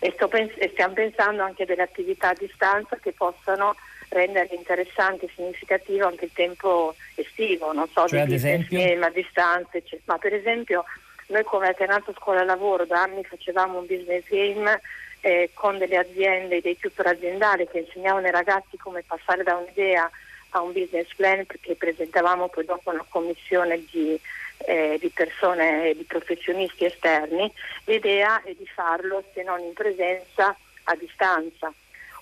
E, 0.00 0.12
pens- 0.28 0.56
e 0.56 0.70
stiamo 0.72 0.94
pensando 0.94 1.42
anche 1.42 1.66
delle 1.66 1.82
attività 1.82 2.30
a 2.30 2.36
distanza 2.38 2.96
che 2.96 3.12
possano 3.12 3.76
rendere 4.08 4.48
interessante 4.54 5.26
e 5.26 5.30
significativo 5.34 6.06
anche 6.06 6.24
il 6.24 6.32
tempo 6.32 6.94
estivo, 7.14 7.72
non 7.72 7.88
so, 7.92 8.08
cioè, 8.08 8.26
di 8.26 8.38
film 8.38 9.02
a 9.02 9.10
distanza, 9.10 9.76
eccetera. 9.76 10.02
ma 10.06 10.18
per 10.18 10.34
esempio 10.34 10.84
noi 11.26 11.44
come 11.44 11.68
alternanza 11.68 12.12
scuola-lavoro 12.16 12.86
da 12.86 13.02
anni 13.02 13.22
facevamo 13.24 13.78
un 13.78 13.86
business 13.86 14.24
game 14.28 14.80
eh, 15.20 15.50
con 15.54 15.78
delle 15.78 15.96
aziende, 15.96 16.60
dei 16.60 16.78
tutor 16.78 17.06
aziendali 17.06 17.68
che 17.68 17.80
insegnavano 17.80 18.26
ai 18.26 18.32
ragazzi 18.32 18.76
come 18.76 19.04
passare 19.06 19.42
da 19.42 19.56
un'idea 19.56 20.10
a 20.50 20.60
un 20.60 20.72
business 20.72 21.12
plan 21.14 21.46
perché 21.46 21.74
presentavamo 21.74 22.48
poi 22.48 22.64
dopo 22.64 22.90
una 22.90 23.04
commissione 23.08 23.84
di, 23.90 24.18
eh, 24.66 24.98
di 25.00 25.08
persone, 25.10 25.94
di 25.94 26.04
professionisti 26.04 26.84
esterni. 26.84 27.52
L'idea 27.84 28.42
è 28.42 28.54
di 28.54 28.66
farlo 28.66 29.22
se 29.32 29.42
non 29.42 29.60
in 29.60 29.72
presenza 29.72 30.56
a 30.84 30.94
distanza 30.96 31.72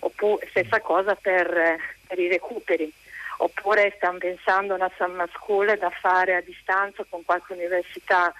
oppure 0.01 0.47
stessa 0.51 0.81
cosa 0.81 1.15
per, 1.15 1.79
per 2.07 2.19
i 2.19 2.29
recuperi 2.29 2.93
oppure 3.39 3.93
stiamo 3.97 4.19
pensando 4.19 4.73
a 4.73 4.77
una 4.77 4.91
summer 4.97 5.29
school 5.33 5.77
da 5.79 5.91
fare 5.91 6.35
a 6.35 6.41
distanza 6.41 7.05
con 7.09 7.25
qualche 7.25 7.53
università 7.53 8.33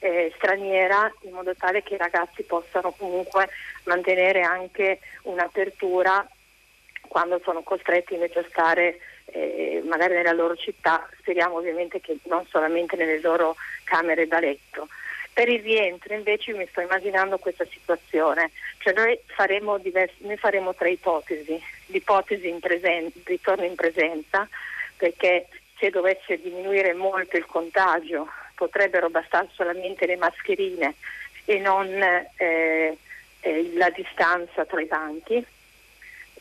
eh, 0.00 0.32
straniera 0.36 1.12
in 1.22 1.32
modo 1.32 1.54
tale 1.54 1.82
che 1.82 1.94
i 1.94 1.98
ragazzi 1.98 2.42
possano 2.44 2.92
comunque 2.92 3.48
mantenere 3.84 4.42
anche 4.42 5.00
un'apertura 5.22 6.26
quando 7.08 7.40
sono 7.42 7.62
costretti 7.62 8.14
invece 8.14 8.40
a 8.40 8.46
stare 8.48 8.98
magari 9.84 10.14
nella 10.14 10.32
loro 10.32 10.56
città, 10.56 11.08
speriamo 11.18 11.56
ovviamente 11.56 12.00
che 12.00 12.16
non 12.24 12.46
solamente 12.46 12.96
nelle 12.96 13.20
loro 13.20 13.56
camere 13.84 14.26
da 14.26 14.40
letto. 14.40 14.88
Per 15.32 15.48
il 15.48 15.60
rientro 15.62 16.14
invece 16.14 16.52
mi 16.52 16.66
sto 16.68 16.80
immaginando 16.80 17.38
questa 17.38 17.64
situazione, 17.70 18.50
cioè 18.78 18.92
noi 18.92 19.18
faremo, 19.26 19.78
diversi, 19.78 20.16
noi 20.18 20.36
faremo 20.36 20.74
tre 20.74 20.90
ipotesi, 20.90 21.62
l'ipotesi 21.86 22.48
in 22.48 22.58
presen- 22.58 23.12
ritorno 23.24 23.64
in 23.64 23.76
presenza, 23.76 24.48
perché 24.96 25.46
se 25.78 25.90
dovesse 25.90 26.40
diminuire 26.40 26.92
molto 26.92 27.36
il 27.36 27.46
contagio 27.46 28.28
potrebbero 28.56 29.10
bastare 29.10 29.48
solamente 29.52 30.06
le 30.06 30.16
mascherine 30.16 30.94
e 31.44 31.58
non 31.58 31.86
eh, 31.86 32.98
eh, 33.40 33.70
la 33.74 33.90
distanza 33.90 34.64
tra 34.64 34.80
i 34.80 34.86
banchi, 34.86 35.44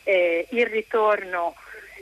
eh, 0.04 0.48
il 0.50 0.66
ritorno 0.66 1.54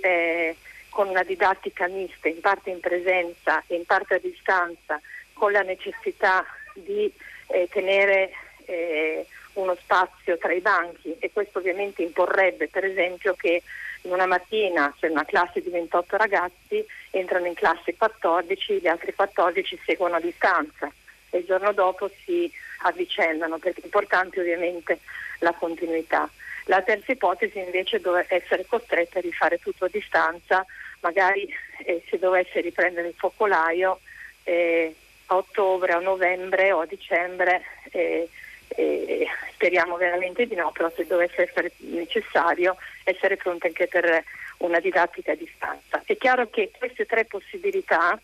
eh, 0.01 0.55
con 0.95 1.09
una 1.09 1.23
didattica 1.23 1.87
mista, 1.87 2.29
in 2.29 2.39
parte 2.39 2.69
in 2.69 2.79
presenza 2.79 3.61
e 3.67 3.75
in 3.75 3.83
parte 3.83 4.15
a 4.15 4.17
distanza, 4.17 5.01
con 5.33 5.51
la 5.51 5.61
necessità 5.61 6.45
di 6.73 7.11
eh, 7.47 7.67
tenere 7.69 8.31
eh, 8.63 9.27
uno 9.55 9.75
spazio 9.75 10.37
tra 10.37 10.53
i 10.53 10.61
banchi 10.61 11.13
e 11.19 11.31
questo 11.33 11.59
ovviamente 11.59 12.01
imporrebbe 12.01 12.69
per 12.69 12.85
esempio 12.85 13.33
che 13.33 13.61
in 14.03 14.11
una 14.13 14.25
mattina 14.25 14.93
c'è 14.97 15.09
una 15.09 15.25
classe 15.25 15.61
di 15.61 15.69
28 15.69 16.15
ragazzi, 16.15 16.85
entrano 17.09 17.47
in 17.47 17.55
classe 17.55 17.93
14, 17.97 18.79
gli 18.79 18.87
altri 18.87 19.13
14 19.13 19.81
seguono 19.85 20.15
a 20.15 20.21
distanza 20.21 20.89
e 21.29 21.39
il 21.39 21.45
giorno 21.45 21.73
dopo 21.73 22.09
si 22.23 22.49
avvicendano 22.83 23.57
perché 23.57 23.81
è 23.81 23.85
importante 23.85 24.39
ovviamente 24.39 24.99
la 25.39 25.51
continuità. 25.51 26.29
La 26.67 26.81
terza 26.81 27.11
ipotesi 27.11 27.59
invece 27.59 27.99
è 27.99 28.35
essere 28.35 28.65
costretti 28.65 29.17
a 29.17 29.21
rifare 29.21 29.59
tutto 29.59 29.85
a 29.85 29.89
distanza, 29.91 30.65
magari 31.05 31.47
eh, 31.85 32.03
se 32.09 32.17
dovesse 32.17 32.61
riprendere 32.61 33.09
il 33.09 33.13
focolaio 33.15 33.99
eh, 34.43 34.95
a 35.27 35.35
ottobre, 35.35 35.93
a 35.93 35.99
novembre 35.99 36.71
o 36.71 36.79
a 36.79 36.85
dicembre, 36.87 37.61
eh, 37.91 38.27
eh, 38.69 39.27
speriamo 39.53 39.97
veramente 39.97 40.47
di 40.47 40.55
no, 40.55 40.71
però 40.71 40.91
se 40.95 41.05
dovesse 41.05 41.43
essere 41.43 41.71
necessario 41.77 42.75
essere 43.03 43.37
pronti 43.37 43.67
anche 43.67 43.87
per 43.87 44.23
una 44.57 44.79
didattica 44.79 45.33
a 45.33 45.35
distanza. 45.35 46.01
È 46.03 46.17
chiaro 46.17 46.49
che 46.49 46.71
queste 46.75 47.05
tre 47.05 47.25
possibilità, 47.25 48.19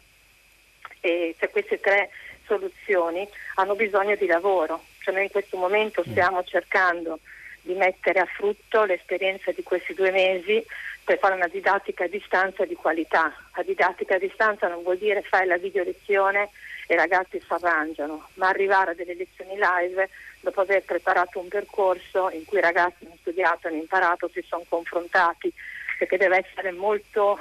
cioè 0.99 1.49
queste 1.51 1.79
tre 1.79 2.09
soluzioni 2.45 3.27
hanno 3.55 3.75
bisogno 3.75 4.15
di 4.15 4.25
lavoro, 4.25 4.83
cioè 4.99 5.13
noi 5.13 5.23
in 5.25 5.31
questo 5.31 5.57
momento 5.57 6.01
mm. 6.01 6.09
stiamo 6.09 6.43
cercando 6.43 7.19
di 7.61 7.73
mettere 7.73 8.19
a 8.19 8.25
frutto 8.25 8.83
l'esperienza 8.85 9.51
di 9.51 9.61
questi 9.61 9.93
due 9.93 10.09
mesi 10.09 10.65
per 11.03 11.17
fare 11.17 11.35
una 11.35 11.47
didattica 11.47 12.05
a 12.05 12.07
distanza 12.07 12.65
di 12.65 12.75
qualità. 12.75 13.33
La 13.55 13.63
didattica 13.63 14.15
a 14.15 14.19
distanza 14.19 14.67
non 14.67 14.83
vuol 14.83 14.97
dire 14.97 15.21
fare 15.21 15.45
la 15.45 15.57
video 15.57 15.83
lezione 15.83 16.49
e 16.87 16.93
i 16.93 16.97
ragazzi 16.97 17.39
si 17.39 17.45
arrangiano, 17.47 18.27
ma 18.35 18.47
arrivare 18.47 18.91
a 18.91 18.93
delle 18.93 19.15
lezioni 19.15 19.55
live 19.55 20.09
dopo 20.41 20.61
aver 20.61 20.83
preparato 20.83 21.39
un 21.39 21.47
percorso 21.47 22.29
in 22.31 22.45
cui 22.45 22.57
i 22.57 22.61
ragazzi 22.61 23.05
hanno 23.05 23.17
studiato, 23.19 23.67
hanno 23.67 23.77
imparato, 23.77 24.29
si 24.29 24.43
sono 24.47 24.63
confrontati, 24.67 25.51
perché 25.97 26.17
deve 26.17 26.45
essere 26.45 26.71
molto 26.71 27.39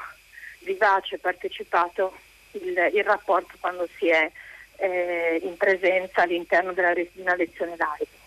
vivace 0.61 1.17
e 1.17 1.19
partecipato 1.19 2.15
il, 2.53 2.91
il, 2.93 3.05
rapporto 3.05 3.55
quando 3.59 3.89
si 3.97 4.09
è 4.09 4.31
eh, 4.77 5.41
in 5.43 5.57
presenza 5.57 6.23
all'interno 6.23 6.73
della, 6.73 6.93
di 6.93 7.09
una 7.15 7.35
lezione 7.35 7.73
live. 7.73 8.20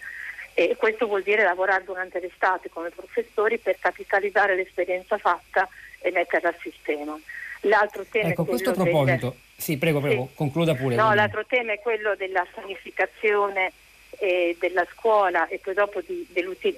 E 0.53 0.75
questo 0.77 1.07
vuol 1.07 1.23
dire 1.23 1.43
lavorare 1.43 1.83
durante 1.83 2.19
l'estate 2.19 2.69
come 2.69 2.89
professori 2.89 3.57
per 3.57 3.77
capitalizzare 3.79 4.55
l'esperienza 4.55 5.17
fatta 5.17 5.67
e 5.99 6.11
metterla 6.11 6.49
a 6.49 6.55
sistema. 6.61 7.19
L'altro 7.61 8.05
tema 8.09 8.29
ecco, 8.29 8.43
è 8.43 8.45
questo 8.45 8.71
a 8.71 8.73
proposito, 8.73 9.29
del... 9.29 9.37
sì, 9.55 9.77
prego, 9.77 9.99
prego, 9.99 10.27
sì. 10.29 10.35
concluda 10.35 10.75
pure. 10.75 10.95
No, 10.95 11.13
l'altro 11.13 11.45
tema 11.45 11.73
è 11.73 11.79
quello 11.79 12.15
della 12.15 12.45
sanificazione 12.53 13.71
eh, 14.19 14.55
della 14.59 14.85
scuola 14.91 15.47
e 15.47 15.59
poi 15.59 15.73
dopo 15.73 16.01
di, 16.01 16.27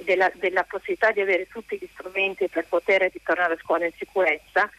della, 0.03 0.31
della, 0.35 0.63
possibilità 0.63 1.11
di 1.11 1.21
avere 1.21 1.47
tutti 1.47 1.77
gli 1.77 1.87
strumenti 1.91 2.47
per 2.47 2.65
poter 2.69 3.09
ritornare 3.11 3.53
a 3.53 3.57
scuola 3.61 3.85
in 3.85 3.93
sicurezza. 3.97 4.69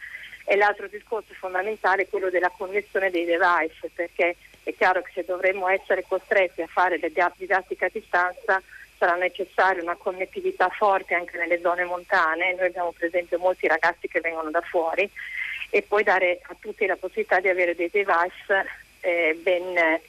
E 0.45 0.55
l'altro 0.55 0.87
discorso 0.87 1.33
fondamentale 1.33 2.03
è 2.03 2.07
quello 2.07 2.29
della 2.29 2.51
connessione 2.55 3.11
dei 3.11 3.25
device, 3.25 3.91
perché 3.93 4.37
è 4.63 4.73
chiaro 4.75 5.01
che 5.01 5.11
se 5.13 5.25
dovremmo 5.25 5.67
essere 5.67 6.05
costretti 6.07 6.61
a 6.61 6.67
fare 6.67 6.97
le 6.97 7.11
didattiche 7.35 7.85
a 7.85 7.89
distanza 7.91 8.61
sarà 8.97 9.15
necessaria 9.15 9.81
una 9.81 9.95
connettività 9.95 10.69
forte 10.69 11.13
anche 11.13 11.37
nelle 11.37 11.59
zone 11.59 11.83
montane. 11.83 12.53
Noi 12.55 12.67
abbiamo 12.67 12.91
per 12.91 13.07
esempio 13.07 13.37
molti 13.39 13.67
ragazzi 13.67 14.07
che 14.07 14.19
vengono 14.19 14.49
da 14.51 14.61
fuori 14.61 15.09
e 15.69 15.81
poi 15.81 16.03
dare 16.03 16.39
a 16.43 16.55
tutti 16.59 16.85
la 16.85 16.95
possibilità 16.95 17.39
di 17.39 17.49
avere 17.49 17.75
dei 17.75 17.89
device 17.89 18.65
eh, 19.01 19.37
ben 19.41 19.99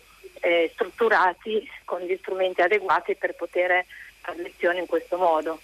eh, 0.41 0.71
strutturati 0.73 1.69
con 1.85 2.01
gli 2.01 2.17
strumenti 2.21 2.61
adeguati 2.61 3.15
per 3.17 3.35
poter 3.35 3.85
fare 4.21 4.43
lezioni 4.43 4.79
in 4.79 4.87
questo 4.87 5.17
modo. 5.17 5.61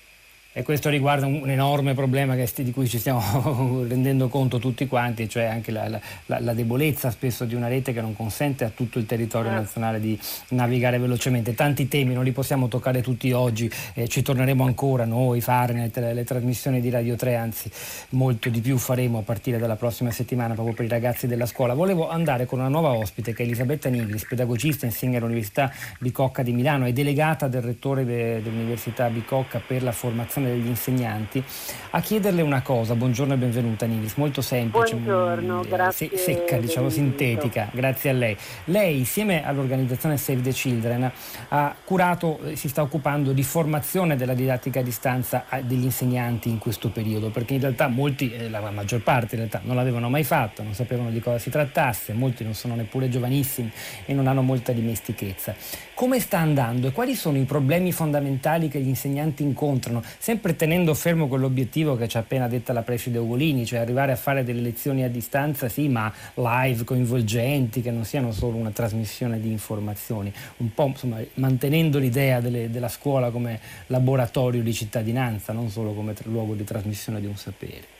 E 0.57 0.63
questo 0.63 0.89
riguarda 0.89 1.27
un, 1.27 1.51
enorme 1.51 1.95
problema 1.95 2.37
che, 2.37 2.49
di 2.63 2.71
cui 2.71 2.87
ci 2.87 3.01
stiamo 3.01 3.83
rendendo 3.89 4.29
conto 4.29 4.61
tutti 4.61 4.87
quanti, 4.87 5.29
cioè 5.29 5.47
anche 5.47 5.73
la, 5.73 5.89
la, 5.89 6.39
la, 6.39 6.55
debolezza 6.55 7.11
spesso 7.11 7.45
di 7.45 7.57
una 7.57 7.67
rete 7.67 7.93
che 7.93 8.01
non 8.01 8.15
consente 8.15 8.63
a 8.63 8.69
tutto 8.69 9.01
il 9.01 9.05
territorio 9.05 9.51
ah. 9.51 9.55
nazionale 9.55 9.99
di 9.99 10.17
navigare 10.51 10.99
velocemente. 10.99 11.57
Tanti 11.57 11.89
temi 11.89 12.15
non 12.15 12.23
li 12.23 12.31
possiamo 12.31 12.69
toccare 12.69 13.03
tutti 13.03 13.33
oggi, 13.33 13.69
eh, 13.95 14.07
ci 14.07 14.23
torneremo 14.23 14.63
ancora 14.63 15.05
noi, 15.05 15.41
Farnet, 15.41 15.99
le, 15.99 16.15
le 16.15 16.23
trasmissioni 16.23 16.81
di 16.81 16.89
Radio 16.89 17.17
3, 17.17 17.35
anzi 17.35 17.69
molto 18.11 18.49
di 18.49 18.61
più 18.61 18.79
faremo 18.79 19.19
a 19.19 19.23
partire 19.23 19.59
dalla 19.59 19.75
prossima 19.75 20.13
settimana 20.13 20.55
proprio 20.55 20.77
per 20.77 20.85
i 20.85 20.89
ragazzi 20.89 21.27
della 21.27 21.47
scuola. 21.47 21.75
Volevo 21.75 22.09
andare 22.09 22.47
con 22.47 22.61
una 22.61 22.69
nuova 22.69 22.93
ospite 22.93 23.35
che 23.35 23.43
è 23.43 23.45
Elisabetta 23.45 23.89
Nigris, 23.89 24.25
pedagogista, 24.25 24.87
insegna 24.87 25.19
all'Università 25.19 25.73
Bicocca 25.99 26.45
di 26.45 26.53
Milano, 26.53 26.85
è 26.85 26.93
delegata 26.93 27.49
del 27.49 27.63
rettore 27.63 28.05
de, 28.05 28.41
dell'Università 28.41 29.09
Bicocca 29.09 29.61
per 29.67 29.83
la 29.83 29.91
formazione 29.91 30.43
degli 30.49 30.67
insegnanti, 30.67 31.43
a 31.91 32.01
chiederle 32.01 32.43
una 32.43 32.63
cosa. 32.63 32.95
Buongiorno 32.95 33.35
e 33.35 33.37
benvenuta 33.37 33.87
Nilis, 33.87 34.15
molto 34.15 34.41
semplice. 34.41 34.95
Buongiorno, 34.95 35.59
mm, 35.59 35.69
grazie. 35.69 36.11
Se, 36.11 36.17
secca, 36.17 36.57
diciamo 36.59 36.89
sintetica, 36.89 37.69
grazie 37.73 38.11
a 38.11 38.13
lei. 38.13 38.37
Lei 38.65 38.99
insieme 38.99 39.45
all'organizzazione 39.45 40.17
Save 40.17 40.43
the 40.43 40.51
Children 40.51 41.11
ha 41.49 41.75
curato, 41.85 42.41
eh, 42.45 42.57
si 42.57 42.69
sta 42.69 42.83
occupando 42.83 43.33
di 43.33 43.43
formazione 43.43 44.17
della 44.17 44.35
didattica 44.35 44.81
a 44.81 44.83
distanza 44.83 45.45
degli 45.63 45.85
insegnanti 45.85 46.49
in 46.49 46.59
questo 46.59 46.91
periodo, 46.91 47.31
perché 47.31 47.55
in 47.55 47.61
realtà 47.61 47.89
molti, 47.89 48.33
eh, 48.33 48.49
la 48.49 48.71
maggior 48.71 49.03
parte 49.03 49.35
in 49.35 49.41
realtà, 49.43 49.61
non 49.65 49.77
l'avevano 49.77 50.09
mai 50.11 50.25
fatto, 50.25 50.63
non 50.63 50.75
sapevano 50.75 51.11
di 51.11 51.21
cosa 51.21 51.39
si 51.39 51.51
trattasse, 51.51 52.13
molti 52.13 52.45
non 52.45 52.55
sono 52.55 52.75
neppure 52.75 53.09
giovanissimi 53.09 53.71
e 54.05 54.13
non 54.15 54.27
hanno 54.27 54.43
molta 54.43 54.73
dimestichezza. 54.73 55.55
Come 55.95 56.19
sta 56.19 56.39
andando 56.39 56.89
e 56.89 56.93
quali 56.93 57.15
sono 57.15 57.39
i 57.39 57.45
problemi 57.45 57.93
fondamentali 57.93 58.69
che 58.69 58.81
gli 58.81 58.89
insegnanti 58.89 59.43
incontrano? 59.43 60.03
Sempre 60.19 60.34
sempre 60.35 60.57
tenendo 60.57 60.95
fermo 60.95 61.29
quell'obiettivo 61.29 61.95
che 61.95 62.09
ci 62.09 62.17
ha 62.17 62.21
appena 62.21 62.49
detta 62.49 62.73
la 62.73 62.83
preside 62.83 63.19
Ugolini, 63.19 63.65
cioè 63.65 63.79
arrivare 63.79 64.11
a 64.11 64.17
fare 64.17 64.43
delle 64.43 64.61
lezioni 64.61 65.05
a 65.05 65.09
distanza, 65.09 65.69
sì, 65.69 65.87
ma 65.87 66.13
live, 66.35 66.83
coinvolgenti, 66.83 67.81
che 67.81 67.93
non 67.93 68.05
siano 68.05 68.33
solo 68.33 68.57
una 68.57 68.71
trasmissione 68.71 69.39
di 69.39 69.49
informazioni, 69.49 70.33
un 70.57 70.75
po' 70.75 70.87
insomma, 70.87 71.19
mantenendo 71.35 72.01
l'idea 72.01 72.41
delle, 72.41 72.69
della 72.69 72.89
scuola 72.89 73.31
come 73.31 73.61
laboratorio 73.87 74.61
di 74.61 74.73
cittadinanza, 74.73 75.53
non 75.53 75.71
solo 75.71 75.93
come 75.93 76.15
luogo 76.25 76.55
di 76.55 76.65
trasmissione 76.65 77.21
di 77.21 77.27
un 77.27 77.37
sapere. 77.37 77.94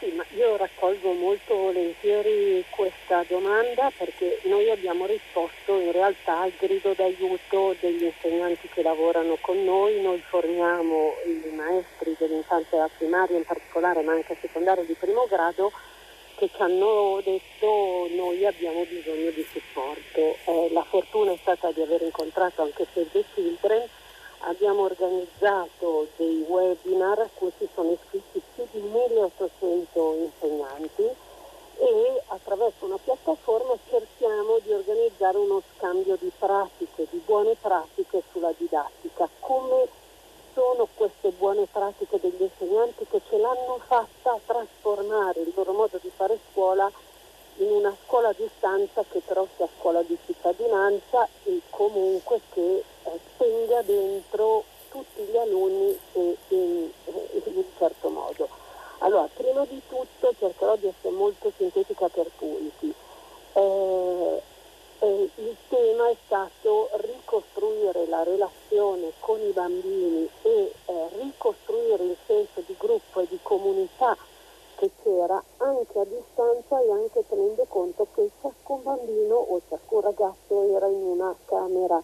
Sì, 0.00 0.10
ma 0.16 0.24
io 0.34 0.56
raccolgo 0.56 1.12
molto 1.12 1.54
volentieri 1.54 2.64
questa 2.70 3.22
domanda 3.28 3.92
perché 3.94 4.40
noi 4.44 4.70
abbiamo 4.70 5.04
risposto 5.04 5.78
in 5.78 5.92
realtà 5.92 6.38
al 6.38 6.52
grido 6.58 6.94
d'aiuto 6.94 7.76
degli 7.80 8.04
insegnanti 8.04 8.66
che 8.68 8.80
lavorano 8.80 9.36
con 9.42 9.62
noi, 9.62 10.00
noi 10.00 10.18
formiamo 10.26 11.16
i 11.26 11.50
maestri 11.54 12.16
dell'infanzia 12.18 12.88
primaria 12.96 13.36
in 13.36 13.44
particolare 13.44 14.00
ma 14.00 14.12
anche 14.12 14.38
secondaria 14.40 14.84
di 14.84 14.96
primo 14.98 15.26
grado 15.28 15.70
che 16.36 16.48
ci 16.48 16.62
hanno 16.62 17.20
detto 17.22 18.08
noi 18.16 18.46
abbiamo 18.46 18.86
bisogno 18.88 19.28
di 19.32 19.46
supporto. 19.52 20.38
Eh, 20.46 20.70
la 20.72 20.82
fortuna 20.84 21.32
è 21.32 21.38
stata 21.42 21.72
di 21.72 21.82
aver 21.82 22.00
incontrato 22.00 22.62
anche 22.62 22.86
Save 22.94 23.10
the 23.12 23.24
Children 23.34 23.86
abbiamo 24.40 24.82
organizzato 24.82 26.08
dei 26.16 26.44
webinar 26.46 27.18
a 27.18 27.28
cui 27.34 27.52
si 27.58 27.68
sono 27.74 27.92
iscritti 27.92 28.40
più 28.54 28.66
di 28.70 28.80
1800 28.80 30.14
insegnanti 30.14 31.02
e 31.76 32.22
attraverso 32.26 32.84
una 32.84 32.98
piattaforma 33.02 33.74
cerchiamo 33.88 34.58
di 34.62 34.72
organizzare 34.72 35.38
uno 35.38 35.62
scambio 35.76 36.16
di 36.20 36.30
pratiche, 36.38 37.06
di 37.10 37.22
buone 37.24 37.56
pratiche 37.60 38.22
sulla 38.32 38.52
didattica. 38.56 39.28
Come 39.40 39.88
sono 40.52 40.88
queste 40.94 41.30
buone 41.30 41.66
pratiche 41.70 42.18
degli 42.20 42.42
insegnanti 42.42 43.06
che 43.08 43.20
ce 43.28 43.38
l'hanno 43.38 43.80
fatta 43.86 44.38
trasformare 44.44 45.40
il 45.40 45.52
loro 45.54 45.72
modo 45.72 45.98
di 46.02 46.10
fare 46.14 46.38
scuola 46.50 46.90
in 47.60 47.70
una 47.70 47.94
scuola 48.04 48.28
a 48.28 48.34
distanza 48.36 49.04
che 49.10 49.20
però 49.24 49.46
sia 49.56 49.68
scuola 49.78 50.02
di 50.02 50.16
cittadinanza 50.24 51.28
e 51.44 51.60
comunque 51.68 52.40
che 52.52 52.84
eh, 53.04 53.20
tenga 53.36 53.82
dentro 53.82 54.64
tutti 54.90 55.22
gli 55.22 55.36
alunni 55.36 55.98
in, 56.14 56.34
in, 56.48 56.90
in 57.44 57.56
un 57.56 57.64
certo 57.78 58.08
modo. 58.08 58.48
Allora, 58.98 59.28
prima 59.34 59.64
di 59.66 59.80
tutto 59.88 60.34
cercherò 60.38 60.76
di 60.76 60.86
essere 60.86 61.14
molto 61.14 61.52
sintetica 61.56 62.08
per 62.08 62.30
punti. 62.36 62.92
Eh, 63.52 64.42
eh, 65.00 65.30
il 65.34 65.56
tema 65.68 66.08
è 66.08 66.16
stato 66.24 66.90
ricostruire 66.92 68.06
la 68.06 68.22
relazione 68.22 69.12
con 69.20 69.40
i 69.40 69.50
bambini 69.50 70.28
e 70.42 70.72
eh, 70.84 71.08
ricostruire 71.18 72.04
il 72.04 72.16
senso 72.26 72.62
di 72.66 72.74
gruppo 72.78 73.20
e 73.20 73.26
di 73.28 73.38
comunità 73.42 74.16
che 74.80 74.90
c'era 75.02 75.42
anche 75.58 75.98
a 75.98 76.04
distanza 76.04 76.80
e 76.80 76.90
anche 76.90 77.22
tenendo 77.28 77.66
conto 77.68 78.06
che 78.14 78.30
ciascun 78.40 78.82
bambino 78.82 79.34
o 79.34 79.60
ciascun 79.68 80.00
ragazzo 80.00 80.74
era 80.74 80.86
in 80.86 81.02
una 81.02 81.36
camera 81.44 82.02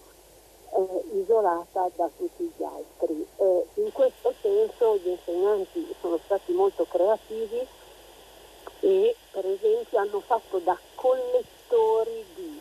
eh, 0.74 1.18
isolata 1.18 1.90
da 1.96 2.10
tutti 2.14 2.52
gli 2.54 2.62
altri. 2.62 3.26
Eh, 3.38 3.66
in 3.76 3.90
questo 3.92 4.34
senso 4.42 4.98
gli 4.98 5.08
insegnanti 5.08 5.94
sono 6.02 6.18
stati 6.22 6.52
molto 6.52 6.84
creativi 6.86 7.66
e 8.80 9.16
per 9.30 9.46
esempio 9.46 9.98
hanno 9.98 10.20
fatto 10.20 10.58
da 10.58 10.78
collettori 10.96 12.26
di 12.34 12.60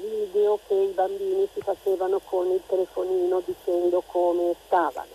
video 0.00 0.58
che 0.66 0.74
i 0.74 0.92
bambini 0.92 1.46
si 1.52 1.60
facevano 1.60 2.18
con 2.24 2.50
il 2.50 2.62
telefonino 2.66 3.42
dicendo 3.44 4.02
come 4.06 4.54
stavano, 4.64 5.12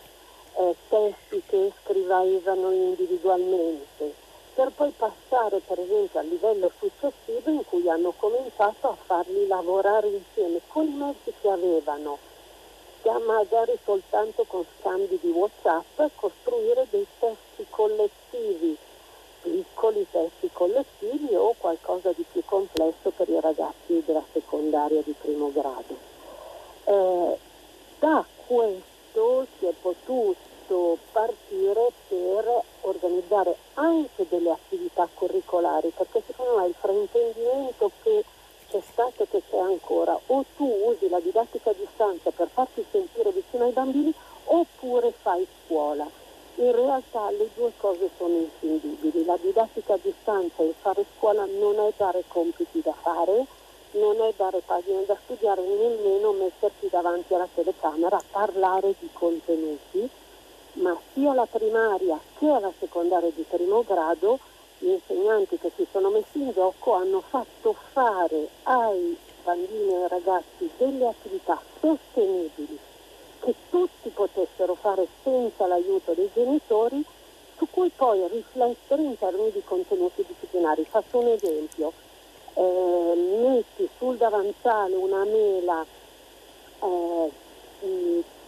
eh, 0.57 0.75
testi 0.87 1.41
che 1.47 1.71
scrivevano 1.81 2.69
individualmente, 2.71 4.23
per 4.55 4.71
poi 4.71 4.91
passare 4.95 5.59
per 5.59 5.79
esempio 5.79 6.19
al 6.19 6.27
livello 6.27 6.71
successivo 6.79 7.49
in 7.51 7.65
cui 7.65 7.89
hanno 7.89 8.13
cominciato 8.15 8.87
a 8.87 8.95
farli 8.95 9.45
lavorare 9.47 10.07
insieme 10.07 10.61
con 10.67 10.87
i 10.87 10.93
mezzi 10.93 11.33
che 11.41 11.49
avevano, 11.49 12.17
magari 13.25 13.77
soltanto 13.83 14.45
con 14.47 14.65
scambi 14.79 15.19
di 15.21 15.29
Whatsapp, 15.29 16.01
costruire 16.15 16.87
dei 16.89 17.05
testi 17.19 17.65
collettivi, 17.69 18.77
piccoli 19.41 20.07
testi 20.09 20.49
collettivi 20.51 21.35
o 21.35 21.53
qualcosa 21.57 22.13
di 22.13 22.23
più 22.31 22.41
complesso 22.45 23.11
per 23.15 23.27
i 23.27 23.39
ragazzi 23.41 24.01
della 24.05 24.23
secondaria 24.31 25.01
di 25.01 25.13
primo 25.19 25.51
grado. 25.51 25.97
Eh, 26.85 27.37
da 27.99 28.25
questo 28.47 29.47
si 29.59 29.65
è 29.65 29.73
potuto 29.81 30.54
dovuto 30.67 30.97
partire 31.11 31.91
per 32.07 32.61
organizzare 32.81 33.55
anche 33.75 34.25
delle 34.29 34.51
attività 34.51 35.07
curricolari, 35.13 35.91
perché 35.95 36.21
secondo 36.25 36.57
me 36.57 36.67
il 36.67 36.75
fraintendimento 36.77 37.91
che 38.03 38.23
c'è 38.69 38.81
stato 38.91 39.23
e 39.23 39.27
che 39.29 39.41
c'è 39.49 39.57
ancora, 39.57 40.19
o 40.27 40.45
tu 40.55 40.65
usi 40.85 41.07
la 41.09 41.19
didattica 41.19 41.69
a 41.69 41.73
distanza 41.73 42.31
per 42.31 42.49
farti 42.51 42.83
sentire 42.91 43.31
vicino 43.31 43.65
ai 43.65 43.71
bambini, 43.71 44.13
oppure 44.45 45.13
fai 45.21 45.45
scuola. 45.65 46.07
In 46.57 46.71
realtà 46.71 47.29
le 47.31 47.49
due 47.53 47.71
cose 47.77 48.09
sono 48.17 48.37
inscindibili. 48.37 49.25
La 49.25 49.37
didattica 49.39 49.93
a 49.93 49.99
distanza 50.01 50.63
e 50.63 50.73
fare 50.79 51.05
scuola 51.17 51.45
non 51.45 51.79
è 51.79 51.91
dare 51.97 52.23
compiti 52.27 52.81
da 52.81 52.93
fare, 52.93 53.45
non 53.91 54.21
è 54.21 54.33
dare 54.37 54.61
pagine 54.65 55.03
da 55.05 55.17
studiare, 55.23 55.61
nemmeno 55.61 56.31
mettersi 56.31 56.87
davanti 56.89 57.33
alla 57.33 57.47
telecamera 57.53 58.17
a 58.17 58.23
parlare 58.31 58.95
di 58.99 59.09
contenuti 59.11 60.09
ma 60.75 60.97
sia 61.13 61.31
alla 61.31 61.45
primaria 61.45 62.19
che 62.37 62.49
alla 62.49 62.71
secondaria 62.79 63.31
di 63.33 63.45
primo 63.47 63.83
grado 63.83 64.39
gli 64.79 64.89
insegnanti 64.89 65.57
che 65.57 65.71
si 65.75 65.85
sono 65.91 66.09
messi 66.09 66.39
in 66.39 66.51
gioco 66.51 66.93
hanno 66.93 67.21
fatto 67.21 67.75
fare 67.91 68.49
ai 68.63 69.17
bambini 69.43 69.91
e 69.91 69.95
ai 69.95 70.07
ragazzi 70.07 70.69
delle 70.77 71.07
attività 71.07 71.61
sostenibili 71.79 72.77
che 73.45 73.53
tutti 73.69 74.09
potessero 74.09 74.73
fare 74.73 75.07
senza 75.23 75.67
l'aiuto 75.67 76.13
dei 76.13 76.29
genitori, 76.33 77.05
su 77.57 77.67
cui 77.69 77.91
poi 77.95 78.27
riflettere 78.27 79.03
in 79.03 79.17
termini 79.17 79.51
di 79.51 79.61
contenuti 79.63 80.25
disciplinari. 80.27 80.83
Faccio 80.89 81.19
un 81.19 81.27
esempio, 81.27 81.93
eh, 82.55 83.13
metti 83.39 83.87
sul 83.97 84.17
davanzale 84.17 84.95
una 84.95 85.23
mela 85.25 85.85
eh, 86.81 87.31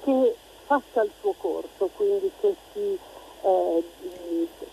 che 0.03 0.35
faccia 0.67 1.01
il 1.01 1.11
suo 1.21 1.33
corso, 1.37 1.89
quindi 1.95 2.29
che 2.41 2.53
si 2.73 2.99
eh, 3.41 3.83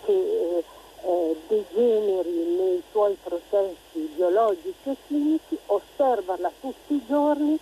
che, 0.04 0.64
eh, 1.02 1.36
degeneri 1.46 2.56
nei 2.56 2.82
suoi 2.90 3.16
processi 3.22 4.10
biologici 4.14 4.90
e 4.90 4.96
chimici, 5.06 5.56
osservarla 5.66 6.50
tutti 6.60 6.94
i 6.94 7.04
giorni, 7.06 7.58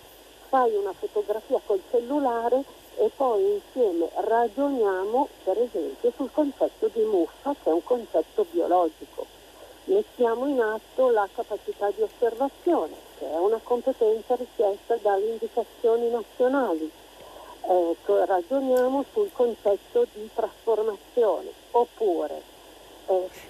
fai 0.49 0.73
una 0.75 0.93
fotografia 0.93 1.59
col 1.65 1.81
cellulare 1.91 2.63
e 2.95 3.09
poi 3.15 3.53
insieme 3.53 4.09
ragioniamo 4.13 5.27
per 5.43 5.57
esempio 5.59 6.11
sul 6.15 6.29
concetto 6.31 6.89
di 6.93 7.01
muffa 7.01 7.55
che 7.63 7.69
è 7.69 7.73
un 7.73 7.83
concetto 7.83 8.45
biologico. 8.49 9.25
Mettiamo 9.85 10.47
in 10.47 10.61
atto 10.61 11.09
la 11.09 11.27
capacità 11.33 11.91
di 11.91 12.01
osservazione 12.01 12.93
che 13.17 13.29
è 13.29 13.37
una 13.37 13.59
competenza 13.61 14.35
richiesta 14.35 14.95
dalle 15.01 15.25
indicazioni 15.25 16.09
nazionali 16.09 16.89
eh, 17.65 18.25
ragioniamo 18.25 19.05
sul 19.11 19.29
concetto 19.31 20.05
di 20.13 20.29
trasformazione, 20.33 21.51
oppure 21.71 22.52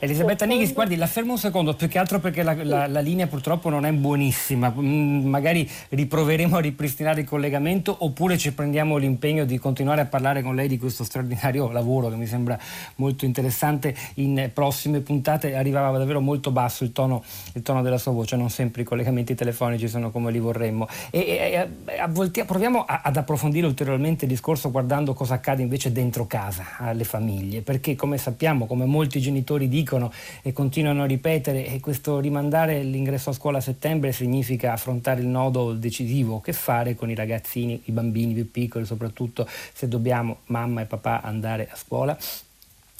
Elisabetta 0.04 0.46
Nighis, 0.46 0.74
guardi, 0.74 0.98
la 0.98 1.08
fermo 1.08 1.32
un 1.32 1.38
secondo, 1.38 1.76
più 1.76 1.88
che 1.88 1.98
altro 1.98 2.20
perché 2.20 2.44
la, 2.44 2.62
la, 2.62 2.88
la 2.88 3.00
linea 3.00 3.28
purtroppo 3.28 3.70
non 3.70 3.86
è 3.86 3.92
buonissima. 3.94 4.74
Mm, 4.78 5.28
magari 5.28 5.70
riproveremo 5.90 6.58
a 6.58 6.60
ripristinare 6.60 7.22
il 7.22 7.28
collegamento 7.28 7.96
oppure 8.00 8.38
ci 8.38 8.52
prendiamo 8.54 8.98
l'impegno 8.98 9.46
di 9.46 9.58
continuare 9.58 10.02
a 10.02 10.06
parlare 10.06 10.42
con 10.42 10.56
lei 10.56 10.68
di 10.68 10.78
questo 10.78 11.06
straordinario 11.06 11.72
lavoro 11.72 12.10
che 12.10 12.16
mi 12.16 12.26
sembra 12.26 12.60
molto 12.96 13.24
interessante 13.24 13.96
in 14.16 14.50
prossime 14.54 15.00
puntate. 15.00 15.56
Arrivava 15.56 15.98
davvero 15.98 16.20
molto 16.20 16.52
basso 16.52 16.84
il 16.84 16.92
tono, 16.92 17.24
il 17.54 17.62
tono 17.62 17.82
della 17.82 17.98
sua 17.98 18.12
voce, 18.12 18.36
non 18.36 18.50
sempre 18.50 18.82
i 18.82 18.86
collegamenti 18.86 19.36
telefonici 19.36 19.88
sono 19.88 20.12
come 20.12 20.32
li 20.32 20.40
vorremmo. 20.40 20.86
E, 21.12 21.20
e 21.88 21.98
a 21.98 22.08
volte, 22.10 22.44
proviamo 22.44 22.84
a, 22.84 23.04
ad 23.06 23.16
approfondire 23.16 23.66
ulteriormente 23.66 24.26
il 24.26 24.32
discorso 24.32 24.70
guardando 24.70 25.14
cosa 25.14 25.36
accade 25.36 25.62
invece 25.62 25.94
dentro 25.94 26.28
casa 26.28 26.76
alle 26.80 27.06
famiglie, 27.06 27.62
perché 27.62 27.96
come 27.96 28.18
sappiamo, 28.18 28.66
come 28.66 28.84
molti 28.84 29.22
genitori 29.22 29.42
genitori 29.44 29.68
dicono 29.68 30.12
e 30.42 30.54
continuano 30.54 31.04
a 31.04 31.06
ripetere 31.06 31.66
e 31.66 31.80
questo 31.80 32.20
rimandare 32.20 32.82
l'ingresso 32.82 33.30
a 33.30 33.34
scuola 33.34 33.58
a 33.58 33.62
settembre 33.62 34.14
significa 34.14 34.72
affrontare 34.72 35.22
il 35.22 35.28
nodo 35.28 35.74
decisivo, 35.74 36.40
che 36.40 36.54
fare 36.54 36.96
con 36.96 37.10
i 37.10 37.16
ragazzini, 37.16 37.82
i 37.86 37.92
bambini 37.92 38.34
più 38.34 38.50
piccoli, 38.50 38.86
soprattutto 38.86 39.46
se 39.48 39.88
dobbiamo 39.88 40.40
mamma 40.46 40.82
e 40.82 40.86
papà 40.86 41.22
andare 41.22 41.68
a 41.70 41.76
scuola. 41.76 42.18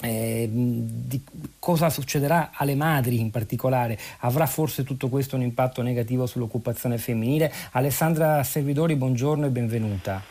Eh, 0.02 0.48
di 0.50 1.22
cosa 1.58 1.88
succederà 1.88 2.50
alle 2.52 2.74
madri 2.74 3.18
in 3.20 3.30
particolare? 3.30 3.98
Avrà 4.20 4.44
forse 4.44 4.84
tutto 4.84 5.08
questo 5.08 5.36
un 5.36 5.42
impatto 5.42 5.80
negativo 5.80 6.26
sull'occupazione 6.26 6.98
femminile? 6.98 7.50
Alessandra 7.72 8.42
Servidori, 8.42 8.96
buongiorno 8.96 9.46
e 9.46 9.48
benvenuta. 9.48 10.22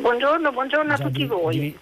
Buongiorno, 0.00 0.52
buongiorno 0.52 0.92
a 0.94 0.96
tutti 0.96 1.18
di, 1.18 1.26
voi. 1.26 1.58
Di, 1.58 1.78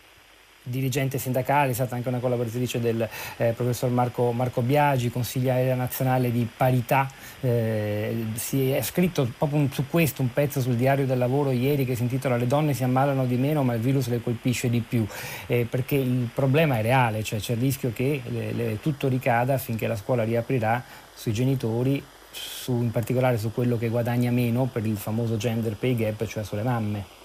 dirigente 0.68 1.18
sindacale, 1.18 1.70
è 1.70 1.74
stata 1.74 1.94
anche 1.94 2.09
una 2.09 2.18
collaboratrice 2.18 2.81
del 2.81 3.09
eh, 3.37 3.52
professor 3.52 3.90
Marco, 3.90 4.33
Marco, 4.33 4.61
Biagi, 4.61 5.11
consigliere 5.11 5.74
nazionale 5.74 6.31
di 6.31 6.48
parità. 6.57 7.11
Eh, 7.40 8.24
si 8.35 8.70
è 8.70 8.83
scritto 8.83 9.31
proprio 9.37 9.68
su 9.72 9.87
questo 9.88 10.22
un 10.22 10.33
pezzo 10.33 10.61
sul 10.61 10.74
diario 10.74 11.07
del 11.07 11.18
lavoro 11.18 11.50
ieri 11.50 11.85
che 11.85 11.94
si 11.94 12.02
intitola 12.02 12.37
Le 12.37 12.46
donne 12.46 12.74
si 12.74 12.83
ammalano 12.83 13.26
di 13.26 13.37
meno 13.37 13.62
ma 13.62 13.74
il 13.74 13.81
virus 13.81 14.09
le 14.09 14.20
colpisce 14.22 14.68
di 14.68 14.81
più, 14.81 15.07
eh, 15.46 15.66
perché 15.68 15.96
il 15.96 16.28
problema 16.33 16.78
è 16.78 16.83
reale, 16.83 17.22
cioè 17.22 17.38
c'è 17.38 17.54
il 17.54 17.61
rischio 17.61 17.92
che 17.92 18.22
le, 18.28 18.52
le, 18.52 18.81
tutto 18.81 19.09
ricada 19.09 19.59
finché 19.59 19.87
la 19.87 19.96
scuola 19.96 20.24
riaprirà 20.24 20.83
sui 21.14 21.33
genitori, 21.33 22.02
su, 22.31 22.72
in 22.72 22.90
particolare 22.90 23.38
su 23.38 23.52
quello 23.52 23.78
che 23.78 23.88
guadagna 23.88 24.31
meno 24.31 24.68
per 24.70 24.87
il 24.87 24.96
famoso 24.96 25.37
gender 25.37 25.76
pay 25.76 25.94
gap, 25.94 26.26
cioè 26.26 26.44
sulle 26.44 26.62
mamme. 26.62 27.17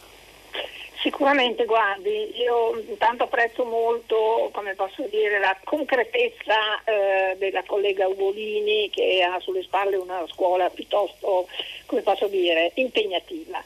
Sicuramente, 1.03 1.65
guardi, 1.65 2.31
io 2.39 2.81
intanto 2.87 3.25
apprezzo 3.25 3.65
molto, 3.65 4.49
come 4.53 4.73
posso 4.73 5.05
dire, 5.09 5.37
la 5.37 5.53
concretezza 5.61 6.81
eh, 6.85 7.35
della 7.37 7.61
collega 7.65 8.07
Ugolini 8.07 8.89
che 8.89 9.21
ha 9.21 9.37
sulle 9.41 9.63
spalle 9.63 9.97
una 9.97 10.25
scuola 10.31 10.69
piuttosto, 10.69 11.49
come 11.87 12.03
posso 12.03 12.27
dire, 12.27 12.71
impegnativa. 12.75 13.61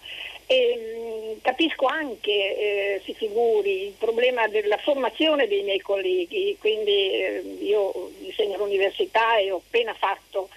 E, 0.47 1.35
mh, 1.37 1.41
capisco 1.41 1.85
anche, 1.85 2.31
eh, 2.31 3.01
si 3.05 3.13
figuri, 3.13 3.83
il 3.83 3.93
problema 3.99 4.47
della 4.47 4.77
formazione 4.77 5.47
dei 5.47 5.61
miei 5.61 5.81
colleghi, 5.81 6.57
quindi 6.59 7.11
eh, 7.21 7.43
io 7.59 8.09
insegno 8.21 8.55
all'università 8.55 9.37
e 9.37 9.51
ho 9.51 9.57
appena 9.57 9.93
fatto 9.93 10.49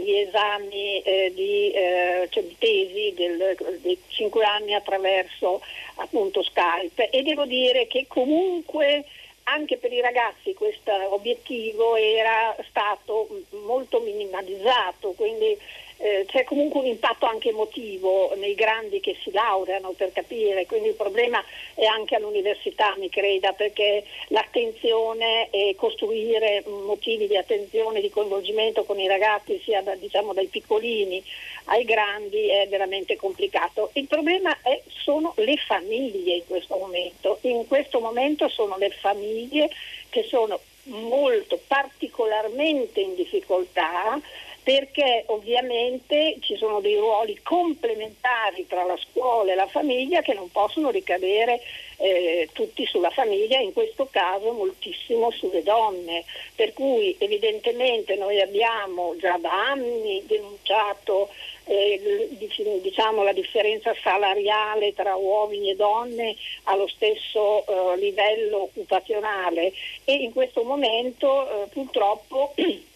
gli 0.00 0.16
esami 0.16 1.00
eh, 1.02 1.32
di, 1.34 1.70
eh, 1.70 2.26
cioè 2.30 2.42
di, 2.42 2.56
tesi 2.58 3.14
del, 3.14 3.56
dei 3.80 3.98
cinque 4.08 4.44
anni 4.44 4.74
attraverso 4.74 5.60
appunto 5.96 6.42
Skype. 6.42 7.10
E 7.10 7.22
devo 7.22 7.44
dire 7.44 7.86
che 7.86 8.06
comunque 8.06 9.04
anche 9.44 9.78
per 9.78 9.92
i 9.92 10.00
ragazzi 10.00 10.52
questo 10.54 10.92
obiettivo 11.12 11.96
era 11.96 12.54
stato 12.68 13.28
molto 13.64 14.00
minimalizzato, 14.00 15.12
quindi 15.12 15.56
eh, 15.98 16.24
c'è 16.28 16.44
comunque 16.44 16.80
un 16.80 16.86
impatto 16.86 17.26
anche 17.26 17.48
emotivo 17.48 18.34
nei 18.36 18.54
grandi 18.54 19.00
che 19.00 19.16
si 19.22 19.30
laureano 19.32 19.90
per 19.90 20.12
capire, 20.12 20.66
quindi 20.66 20.88
il 20.88 20.94
problema 20.94 21.42
è 21.74 21.84
anche 21.84 22.14
all'università, 22.14 22.94
mi 22.98 23.08
creda, 23.08 23.52
perché 23.52 24.04
l'attenzione 24.28 25.50
e 25.50 25.74
costruire 25.76 26.62
motivi 26.66 27.26
di 27.26 27.36
attenzione, 27.36 28.00
di 28.00 28.10
coinvolgimento 28.10 28.84
con 28.84 28.98
i 28.98 29.08
ragazzi, 29.08 29.60
sia 29.64 29.82
da, 29.82 29.94
diciamo, 29.96 30.32
dai 30.32 30.46
piccolini 30.46 31.22
ai 31.64 31.84
grandi, 31.84 32.48
è 32.48 32.66
veramente 32.68 33.16
complicato. 33.16 33.90
Il 33.94 34.06
problema 34.06 34.56
è, 34.62 34.80
sono 34.86 35.32
le 35.36 35.56
famiglie 35.56 36.36
in 36.36 36.46
questo 36.46 36.76
momento. 36.76 37.38
In 37.42 37.66
questo 37.66 38.00
momento 38.00 38.48
sono 38.48 38.76
le 38.78 38.90
famiglie 38.90 39.68
che 40.08 40.22
sono 40.22 40.60
molto 40.84 41.60
particolarmente 41.66 43.00
in 43.00 43.14
difficoltà 43.14 44.18
perché 44.68 45.22
ovviamente 45.28 46.36
ci 46.40 46.54
sono 46.58 46.80
dei 46.80 46.94
ruoli 46.94 47.40
complementari 47.42 48.66
tra 48.66 48.84
la 48.84 48.98
scuola 48.98 49.52
e 49.52 49.54
la 49.54 49.66
famiglia 49.66 50.20
che 50.20 50.34
non 50.34 50.50
possono 50.50 50.90
ricadere 50.90 51.62
eh, 51.96 52.50
tutti 52.52 52.84
sulla 52.84 53.08
famiglia, 53.08 53.58
in 53.58 53.72
questo 53.72 54.08
caso 54.10 54.52
moltissimo 54.52 55.30
sulle 55.30 55.62
donne, 55.62 56.22
per 56.54 56.74
cui 56.74 57.16
evidentemente 57.18 58.14
noi 58.16 58.42
abbiamo 58.42 59.16
già 59.16 59.38
da 59.38 59.70
anni 59.70 60.22
denunciato 60.26 61.30
eh, 61.64 62.28
diciamo, 62.82 63.22
la 63.22 63.32
differenza 63.32 63.94
salariale 64.02 64.92
tra 64.92 65.14
uomini 65.16 65.70
e 65.70 65.76
donne 65.76 66.36
allo 66.64 66.88
stesso 66.88 67.64
eh, 67.66 67.96
livello 67.96 68.64
occupazionale. 68.64 69.72
E 70.04 70.12
in 70.12 70.34
questo 70.34 70.62
momento 70.62 71.64
eh, 71.64 71.68
purtroppo 71.68 72.52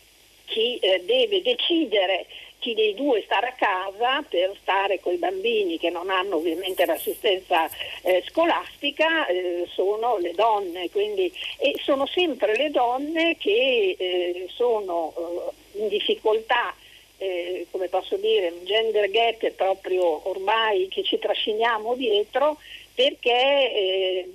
chi 0.53 0.77
eh, 0.79 1.03
deve 1.07 1.41
decidere 1.41 2.27
chi 2.59 2.75
dei 2.75 2.95
due 2.95 3.23
stare 3.23 3.49
a 3.49 3.53
casa 3.55 4.23
per 4.29 4.55
stare 4.61 5.01
con 5.01 5.15
i 5.15 5.17
bambini 5.17 5.79
che 5.79 5.91
non 5.91 6.11
hanno 6.11 6.37
ovviamente 6.37 6.87
l'assistenza 6.87 7.69
eh, 8.03 8.23
scolastica 8.29 9.27
eh, 9.27 9.67
sono 9.73 10.19
le 10.19 10.33
donne 10.33 10.89
quindi, 10.91 11.33
e 11.59 11.75
sono 11.83 12.07
sempre 12.07 12.55
le 12.55 12.71
donne 12.71 13.37
che 13.37 13.97
eh, 13.99 14.47
sono 14.55 15.13
eh, 15.75 15.81
in 15.81 15.89
difficoltà 15.89 16.73
eh, 17.19 17.67
come 17.71 17.89
posso 17.89 18.17
dire, 18.17 18.51
un 18.51 18.65
gender 18.65 19.11
gap 19.11 19.49
proprio 19.53 20.29
ormai 20.29 20.89
che 20.89 21.03
ci 21.03 21.19
trasciniamo 21.19 21.95
dietro 21.95 22.59
perché 22.95 23.31
eh, 23.31 24.29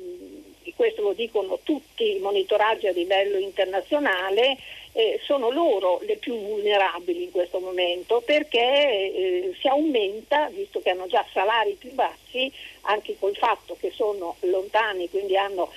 questo 0.75 1.01
lo 1.01 1.13
dicono 1.13 1.59
tutti 1.63 2.15
i 2.15 2.19
monitoraggi 2.19 2.87
a 2.87 2.91
livello 2.91 3.37
internazionale, 3.37 4.57
eh, 4.97 5.19
sono 5.23 5.51
loro 5.51 5.99
le 6.07 6.17
più 6.17 6.35
vulnerabili 6.35 7.25
in 7.25 7.31
questo 7.31 7.59
momento 7.59 8.23
perché 8.25 8.57
eh, 8.57 9.55
si 9.59 9.67
aumenta, 9.67 10.49
visto 10.49 10.81
che 10.81 10.89
hanno 10.89 11.05
già 11.05 11.23
salari 11.31 11.73
più 11.73 11.91
bassi, 11.91 12.51
anche 12.81 13.15
col 13.19 13.35
fatto 13.35 13.77
che 13.79 13.91
sono 13.91 14.37
lontani, 14.39 15.07
quindi 15.07 15.37
hanno 15.37 15.71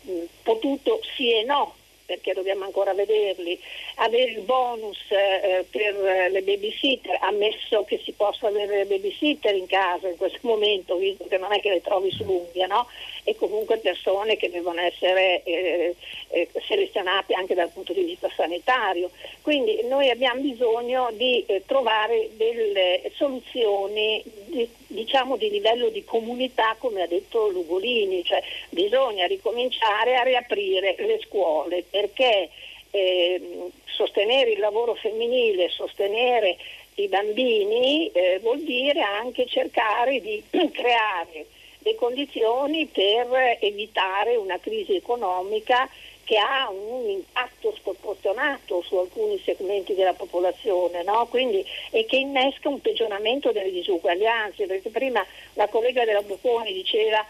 mh, 0.00 0.24
potuto 0.42 0.98
sì 1.14 1.32
e 1.32 1.44
no 1.44 1.76
perché 2.04 2.34
dobbiamo 2.34 2.64
ancora 2.64 2.92
vederli, 2.92 3.58
avere 3.94 4.32
il 4.32 4.40
bonus 4.40 4.98
eh, 5.08 5.64
per 5.70 6.30
le 6.30 6.42
babysitter, 6.42 7.16
ammesso 7.20 7.84
che 7.84 7.98
si 8.04 8.12
possa 8.12 8.48
avere 8.48 8.78
le 8.78 8.84
babysitter 8.84 9.54
in 9.54 9.66
casa 9.66 10.08
in 10.08 10.16
questo 10.16 10.40
momento, 10.42 10.96
visto 10.96 11.26
che 11.26 11.38
non 11.38 11.52
è 11.52 11.60
che 11.60 11.70
le 11.70 11.80
trovi 11.80 12.10
sull'unghia, 12.10 12.66
no? 12.66 12.88
E 13.24 13.34
comunque 13.36 13.78
persone 13.78 14.36
che 14.36 14.50
devono 14.50 14.80
essere 14.80 15.42
eh, 15.44 15.96
eh, 16.28 16.48
selezionate 16.66 17.34
anche 17.34 17.54
dal 17.54 17.70
punto 17.70 17.92
di 17.92 18.02
vista 18.02 18.30
sanitario. 18.36 19.10
Quindi 19.40 19.82
noi 19.84 20.10
abbiamo 20.10 20.40
bisogno 20.40 21.10
di 21.12 21.44
eh, 21.46 21.62
trovare 21.66 22.30
delle 22.36 23.10
soluzioni 23.14 24.22
di, 24.46 24.68
diciamo 24.86 25.36
di 25.36 25.50
livello 25.50 25.88
di 25.88 26.04
comunità, 26.04 26.76
come 26.78 27.02
ha 27.02 27.06
detto 27.06 27.48
Lugolini, 27.48 28.22
cioè 28.24 28.42
bisogna 28.68 29.26
ricominciare 29.26 30.16
a 30.16 30.22
riaprire 30.22 30.94
le 30.98 31.18
scuole 31.24 31.84
perché 31.88 32.50
eh, 32.90 33.70
sostenere 33.86 34.50
il 34.50 34.58
lavoro 34.58 34.94
femminile, 34.94 35.70
sostenere 35.70 36.56
i 36.96 37.08
bambini 37.08 38.08
eh, 38.12 38.38
vuol 38.40 38.60
dire 38.60 39.00
anche 39.00 39.46
cercare 39.46 40.20
di 40.20 40.42
creare 40.70 41.46
le 41.84 41.94
condizioni 41.96 42.86
per 42.86 43.58
evitare 43.60 44.36
una 44.36 44.58
crisi 44.58 44.96
economica 44.96 45.88
che 46.24 46.38
ha 46.38 46.70
un 46.70 47.08
impatto 47.10 47.74
sproporzionato 47.76 48.82
su 48.82 48.96
alcuni 48.96 49.38
segmenti 49.44 49.94
della 49.94 50.14
popolazione 50.14 51.02
no? 51.02 51.26
Quindi, 51.28 51.64
e 51.90 52.06
che 52.06 52.16
innesca 52.16 52.70
un 52.70 52.80
peggioramento 52.80 53.52
delle 53.52 53.70
disuguaglianze, 53.70 54.66
perché 54.66 54.88
prima 54.88 55.24
la 55.52 55.68
collega 55.68 56.04
della 56.06 56.22
Bocconi 56.22 56.72
diceva 56.72 57.24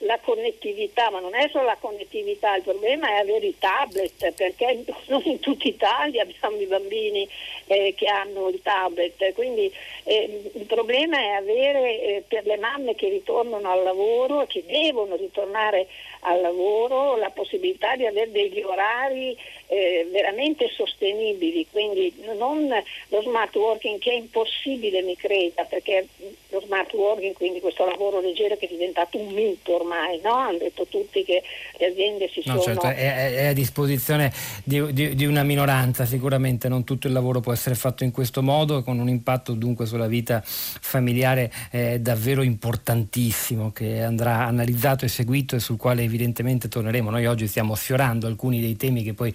la 0.00 0.18
connettività, 0.20 1.10
ma 1.10 1.20
non 1.20 1.34
è 1.34 1.48
solo 1.50 1.64
la 1.64 1.76
connettività, 1.78 2.56
il 2.56 2.62
problema 2.62 3.08
è 3.08 3.14
avere 3.16 3.46
i 3.46 3.56
tablet, 3.58 4.32
perché 4.32 4.84
non 5.08 5.22
in 5.24 5.40
tutta 5.40 5.68
Italia 5.68 6.22
abbiamo 6.22 6.60
i 6.60 6.66
bambini 6.66 7.28
eh, 7.66 7.94
che 7.96 8.06
hanno 8.06 8.48
il 8.48 8.60
tablet, 8.62 9.32
quindi 9.34 9.72
eh, 10.04 10.50
il 10.54 10.64
problema 10.64 11.18
è 11.18 11.28
avere 11.28 12.00
eh, 12.00 12.24
per 12.26 12.46
le 12.46 12.56
mamme 12.56 12.94
che 12.94 13.08
ritornano 13.08 13.70
al 13.70 13.82
lavoro, 13.82 14.46
che 14.46 14.64
devono 14.66 15.16
ritornare 15.16 15.86
al 16.20 16.40
lavoro, 16.40 17.16
la 17.16 17.30
possibilità 17.30 17.96
di 17.96 18.06
avere 18.06 18.30
degli 18.30 18.60
orari 18.62 19.36
eh, 19.66 20.06
veramente 20.10 20.68
sostenibili, 20.68 21.66
quindi 21.70 22.12
non 22.36 22.68
lo 23.08 23.22
smart 23.22 23.54
working 23.54 23.98
che 23.98 24.10
è 24.10 24.14
impossibile 24.14 25.02
mi 25.02 25.16
creda, 25.16 25.64
perché 25.64 26.06
lo 26.48 26.60
smart 26.60 26.92
working, 26.92 27.34
quindi 27.34 27.60
questo 27.60 27.84
lavoro 27.84 28.20
leggero 28.20 28.56
che 28.56 28.66
è 28.66 28.68
diventato 28.68 29.18
un 29.18 29.28
mito 29.28 29.74
ormai, 29.74 29.89
no? 30.22 30.34
hanno 30.34 30.58
detto 30.58 30.86
tutti 30.88 31.24
che 31.24 31.42
le 31.78 31.86
aziende 31.86 32.28
si 32.32 32.42
no, 32.44 32.60
sono... 32.60 32.62
Certo, 32.62 32.86
è, 32.86 33.34
è, 33.34 33.46
a 33.46 33.52
disposizione 33.52 34.32
di, 34.64 34.92
di, 34.92 35.14
di, 35.14 35.24
una 35.26 35.42
minoranza, 35.42 36.04
sicuramente 36.04 36.68
non 36.68 36.84
tutto 36.84 37.06
il 37.06 37.12
lavoro 37.12 37.40
può 37.40 37.52
essere 37.52 37.74
fatto 37.74 38.04
in 38.04 38.10
questo 38.10 38.42
modo, 38.42 38.82
con 38.82 38.98
un 38.98 39.08
impatto 39.08 39.54
dunque 39.54 39.86
sulla 39.86 40.06
vita 40.06 40.42
familiare 40.44 41.50
eh, 41.70 42.00
davvero 42.00 42.42
importantissimo 42.42 43.72
che 43.72 44.02
andrà 44.02 44.46
analizzato 44.46 45.04
e 45.04 45.08
seguito 45.08 45.56
e 45.56 45.60
sul 45.60 45.76
quale 45.76 46.02
evidentemente 46.02 46.68
torneremo. 46.68 47.10
Noi 47.10 47.26
oggi 47.26 47.46
stiamo 47.46 47.74
sfiorando 47.74 48.26
alcuni 48.26 48.60
dei 48.60 48.76
temi 48.76 49.02
che 49.02 49.14
poi 49.14 49.34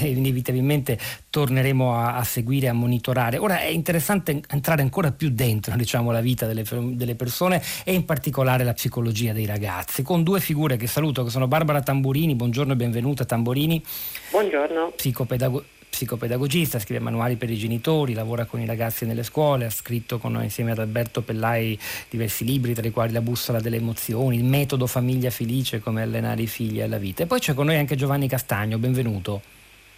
eh, 0.00 0.08
inevitabilmente 0.10 0.98
torneremo 1.30 1.94
a, 1.94 2.16
a 2.16 2.24
seguire, 2.24 2.68
a 2.68 2.72
monitorare. 2.72 3.38
Ora 3.38 3.60
è 3.60 3.66
interessante 3.66 4.40
entrare 4.48 4.82
ancora 4.82 5.12
più 5.12 5.30
dentro 5.30 5.76
diciamo, 5.76 6.10
la 6.10 6.20
vita 6.20 6.46
delle, 6.46 6.64
delle 6.94 7.14
persone 7.14 7.62
e 7.84 7.94
in 7.94 8.04
particolare 8.04 8.64
la 8.64 8.72
psicologia 8.72 9.32
dei 9.32 9.46
ragazzi, 9.46 9.89
con 10.02 10.22
due 10.22 10.40
figure 10.40 10.76
che 10.76 10.86
saluto, 10.86 11.24
che 11.24 11.30
sono 11.30 11.46
Barbara 11.46 11.82
Tamburini, 11.82 12.34
buongiorno 12.34 12.72
e 12.72 12.76
benvenuta 12.76 13.24
Tamburini. 13.24 13.82
Buongiorno. 14.30 14.92
Psicopedago- 14.96 15.64
psicopedagogista, 15.90 16.78
scrive 16.78 17.00
manuali 17.00 17.36
per 17.36 17.50
i 17.50 17.56
genitori, 17.56 18.14
lavora 18.14 18.46
con 18.46 18.60
i 18.60 18.66
ragazzi 18.66 19.04
nelle 19.04 19.24
scuole, 19.24 19.66
ha 19.66 19.70
scritto 19.70 20.18
con, 20.18 20.40
insieme 20.42 20.70
ad 20.70 20.78
Alberto 20.78 21.20
Pellai 21.20 21.78
diversi 22.08 22.44
libri, 22.44 22.72
tra 22.72 22.86
i 22.86 22.90
quali 22.90 23.12
La 23.12 23.20
bussola 23.20 23.60
delle 23.60 23.76
emozioni, 23.76 24.36
Il 24.36 24.44
metodo 24.44 24.86
famiglia 24.86 25.30
felice, 25.30 25.80
come 25.80 26.02
allenare 26.02 26.42
i 26.42 26.46
figli 26.46 26.80
alla 26.80 26.98
vita. 26.98 27.24
E 27.24 27.26
poi 27.26 27.40
c'è 27.40 27.52
con 27.52 27.66
noi 27.66 27.76
anche 27.76 27.96
Giovanni 27.96 28.28
Castagno, 28.28 28.78
benvenuto. 28.78 29.42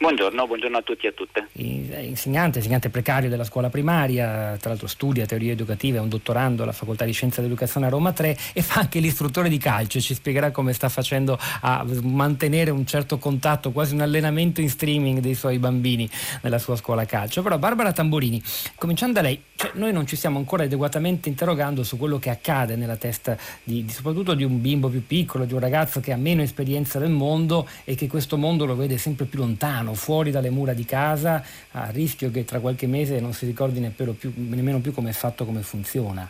Buongiorno, 0.03 0.49
buongiorno, 0.49 0.79
a 0.79 0.83
tutti 0.83 1.07
e 1.07 1.11
a 1.11 1.12
tutte. 1.12 1.47
Insegnante, 1.53 2.59
insegnante 2.59 2.91
precario 2.91 3.29
della 3.29 3.45
scuola 3.45 3.71
primaria, 3.71 4.57
tra 4.59 4.71
l'altro 4.71 4.88
studia 4.88 5.27
teorie 5.27 5.53
educative, 5.53 5.99
è 5.99 6.01
un 6.01 6.09
dottorando 6.09 6.65
alla 6.65 6.73
Facoltà 6.73 7.05
di 7.05 7.12
Scienza 7.12 7.41
dell'Educazione 7.41 7.87
a 7.87 7.88
Roma 7.88 8.12
3 8.12 8.37
e 8.53 8.62
fa 8.62 8.81
anche 8.81 8.99
l'istruttore 8.99 9.49
di 9.49 9.59
calcio, 9.59 10.01
ci 10.01 10.15
spiegherà 10.15 10.51
come 10.51 10.73
sta 10.73 10.88
facendo 10.88 11.38
a 11.61 11.87
mantenere 12.03 12.73
un 12.73 12.85
certo 12.85 13.19
contatto, 13.19 13.71
quasi 13.71 13.95
un 13.95 14.01
allenamento 14.01 14.61
in 14.61 14.71
streaming 14.71 15.21
dei 15.21 15.35
suoi 15.35 15.61
bambini 15.61 16.11
nella 16.41 16.59
sua 16.59 16.75
scuola 16.75 17.05
calcio. 17.05 17.41
Però 17.41 17.57
Barbara 17.57 17.93
Tamborini, 17.93 18.43
cominciando 18.75 19.21
da 19.21 19.21
lei, 19.21 19.41
cioè, 19.55 19.71
noi 19.75 19.93
non 19.93 20.05
ci 20.09 20.17
stiamo 20.17 20.38
ancora 20.38 20.65
adeguatamente 20.65 21.29
interrogando 21.29 21.85
su 21.85 21.97
quello 21.97 22.19
che 22.19 22.31
accade 22.31 22.75
nella 22.75 22.97
testa 22.97 23.37
di, 23.62 23.85
di, 23.85 23.93
soprattutto 23.93 24.35
di 24.35 24.43
un 24.43 24.61
bimbo 24.61 24.88
più 24.88 25.07
piccolo, 25.07 25.45
di 25.45 25.53
un 25.53 25.61
ragazzo 25.61 26.01
che 26.01 26.11
ha 26.11 26.17
meno 26.17 26.43
esperienza 26.43 26.99
del 26.99 27.11
mondo 27.11 27.69
e 27.85 27.95
che 27.95 28.09
questo 28.09 28.37
mondo 28.37 28.65
lo 28.65 28.75
vede 28.75 28.99
sempre 28.99 29.27
più 29.27 29.38
lontano 29.38 29.91
lontano, 29.92 29.94
fuori 29.94 30.31
dalle 30.31 30.50
mura 30.50 30.72
di 30.72 30.85
casa, 30.85 31.42
a 31.72 31.90
rischio 31.90 32.31
che 32.31 32.44
tra 32.44 32.61
qualche 32.61 32.87
mese 32.87 33.20
non 33.20 33.33
si 33.33 33.46
ricordi 33.46 33.81
più, 34.18 34.33
nemmeno 34.35 34.81
più 34.81 34.92
come 34.92 35.11
è 35.11 35.12
fatto, 35.12 35.44
come 35.44 35.62
funziona. 35.62 36.28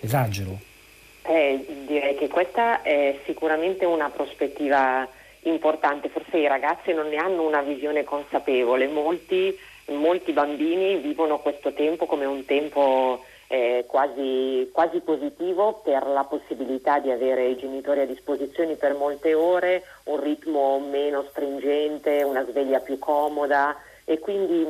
Esagero? 0.00 0.58
Eh, 1.26 1.64
direi 1.86 2.16
che 2.16 2.28
questa 2.28 2.82
è 2.82 3.18
sicuramente 3.24 3.84
una 3.84 4.10
prospettiva 4.10 5.08
importante, 5.42 6.08
forse 6.08 6.38
i 6.38 6.46
ragazzi 6.46 6.92
non 6.92 7.08
ne 7.08 7.16
hanno 7.16 7.46
una 7.46 7.62
visione 7.62 8.04
consapevole, 8.04 8.88
molti, 8.88 9.56
molti 9.86 10.32
bambini 10.32 10.96
vivono 10.96 11.38
questo 11.38 11.72
tempo 11.72 12.06
come 12.06 12.24
un 12.24 12.44
tempo 12.44 13.24
eh, 13.48 13.84
quasi, 13.86 14.70
quasi, 14.72 15.00
positivo 15.00 15.80
per 15.82 16.06
la 16.06 16.24
possibilità 16.24 16.98
di 16.98 17.10
avere 17.10 17.48
i 17.48 17.56
genitori 17.56 18.00
a 18.00 18.06
disposizione 18.06 18.76
per 18.76 18.94
molte 18.94 19.34
ore, 19.34 19.84
un 20.04 20.20
ritmo 20.20 20.78
meno 20.78 21.24
stringente, 21.30 22.22
una 22.22 22.44
sveglia 22.48 22.80
più 22.80 22.98
comoda 22.98 23.76
e 24.04 24.18
quindi 24.18 24.66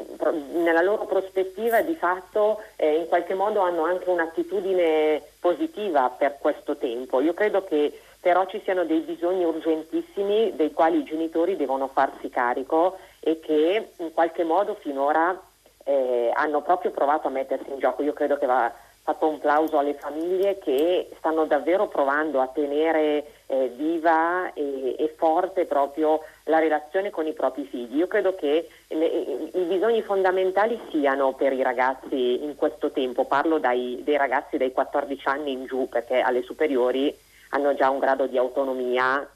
nella 0.53 0.83
loro 0.83 1.07
prospettiva 1.07 1.83
di 1.83 1.95
fatto 1.95 2.61
eh, 2.77 2.95
in 2.95 3.09
qualche 3.09 3.35
modo 3.35 3.61
hanno 3.61 3.83
anche 3.83 4.09
un'attitudine 4.09 5.21
positiva 5.41 6.09
per 6.11 6.37
questo 6.39 6.77
tempo. 6.77 7.21
Io 7.21 7.35
credo 7.35 7.65
che 7.65 8.01
però 8.21 8.47
ci 8.47 8.61
siano 8.65 8.85
dei 8.85 9.01
bisogni 9.01 9.45
urgentissimi 9.45 10.55
dei 10.55 10.73
quali 10.73 11.01
i 11.01 11.05
genitori 11.05 11.57
devono 11.57 11.89
farsi 11.89 12.31
carico 12.31 12.97
e 13.21 13.39
che 13.39 13.91
in 13.99 14.15
qualche 14.15 14.45
modo 14.45 14.77
finora 14.81 15.39
eh, 15.85 16.31
hanno 16.35 16.63
proprio 16.63 16.91
provato 16.91 17.29
a 17.29 17.31
mettersi 17.31 17.71
in 17.71 17.79
gioco. 17.79 18.03
Io 18.03 18.13
credo 18.13 18.37
che 18.37 18.47
va 18.47 18.73
fatto 19.05 19.29
un 19.29 19.39
plauso 19.39 19.79
alle 19.79 19.93
famiglie 19.93 20.59
che 20.59 21.11
stanno 21.19 21.45
davvero 21.45 21.89
provando 21.89 22.41
a 22.41 22.47
tenere 22.47 23.27
eh, 23.47 23.69
viva 23.77 24.51
e, 24.55 24.97
e, 24.99 25.15
forte 25.15 25.67
proprio 25.67 26.21
la 26.45 26.59
relazione 26.59 27.11
con 27.11 27.27
i 27.27 27.35
propri 27.35 27.65
figli. 27.67 27.97
Io 27.97 28.07
credo 28.07 28.35
che 28.35 28.67
le, 28.89 29.07
i 29.53 29.65
bisogni 29.69 30.01
fondamentali 30.01 30.81
siano 30.91 31.35
per 31.35 31.53
i 31.53 31.63
ragazzi 31.63 32.43
in 32.43 32.57
questo 32.57 32.93
tempo, 32.93 33.27
parlo 33.27 33.59
dai, 33.59 34.01
dei 34.03 34.17
ragazzi 34.17 34.57
dai 34.57 34.73
14 34.73 35.29
anni 35.29 35.53
in 35.53 35.67
giù 35.67 35.87
perché 35.87 36.21
alle 36.21 36.43
superiori 36.43 37.15
hanno 37.51 37.75
già 37.75 37.91
un 37.91 37.99
grado 37.99 38.27
di 38.27 38.39
autonomia 38.39 39.29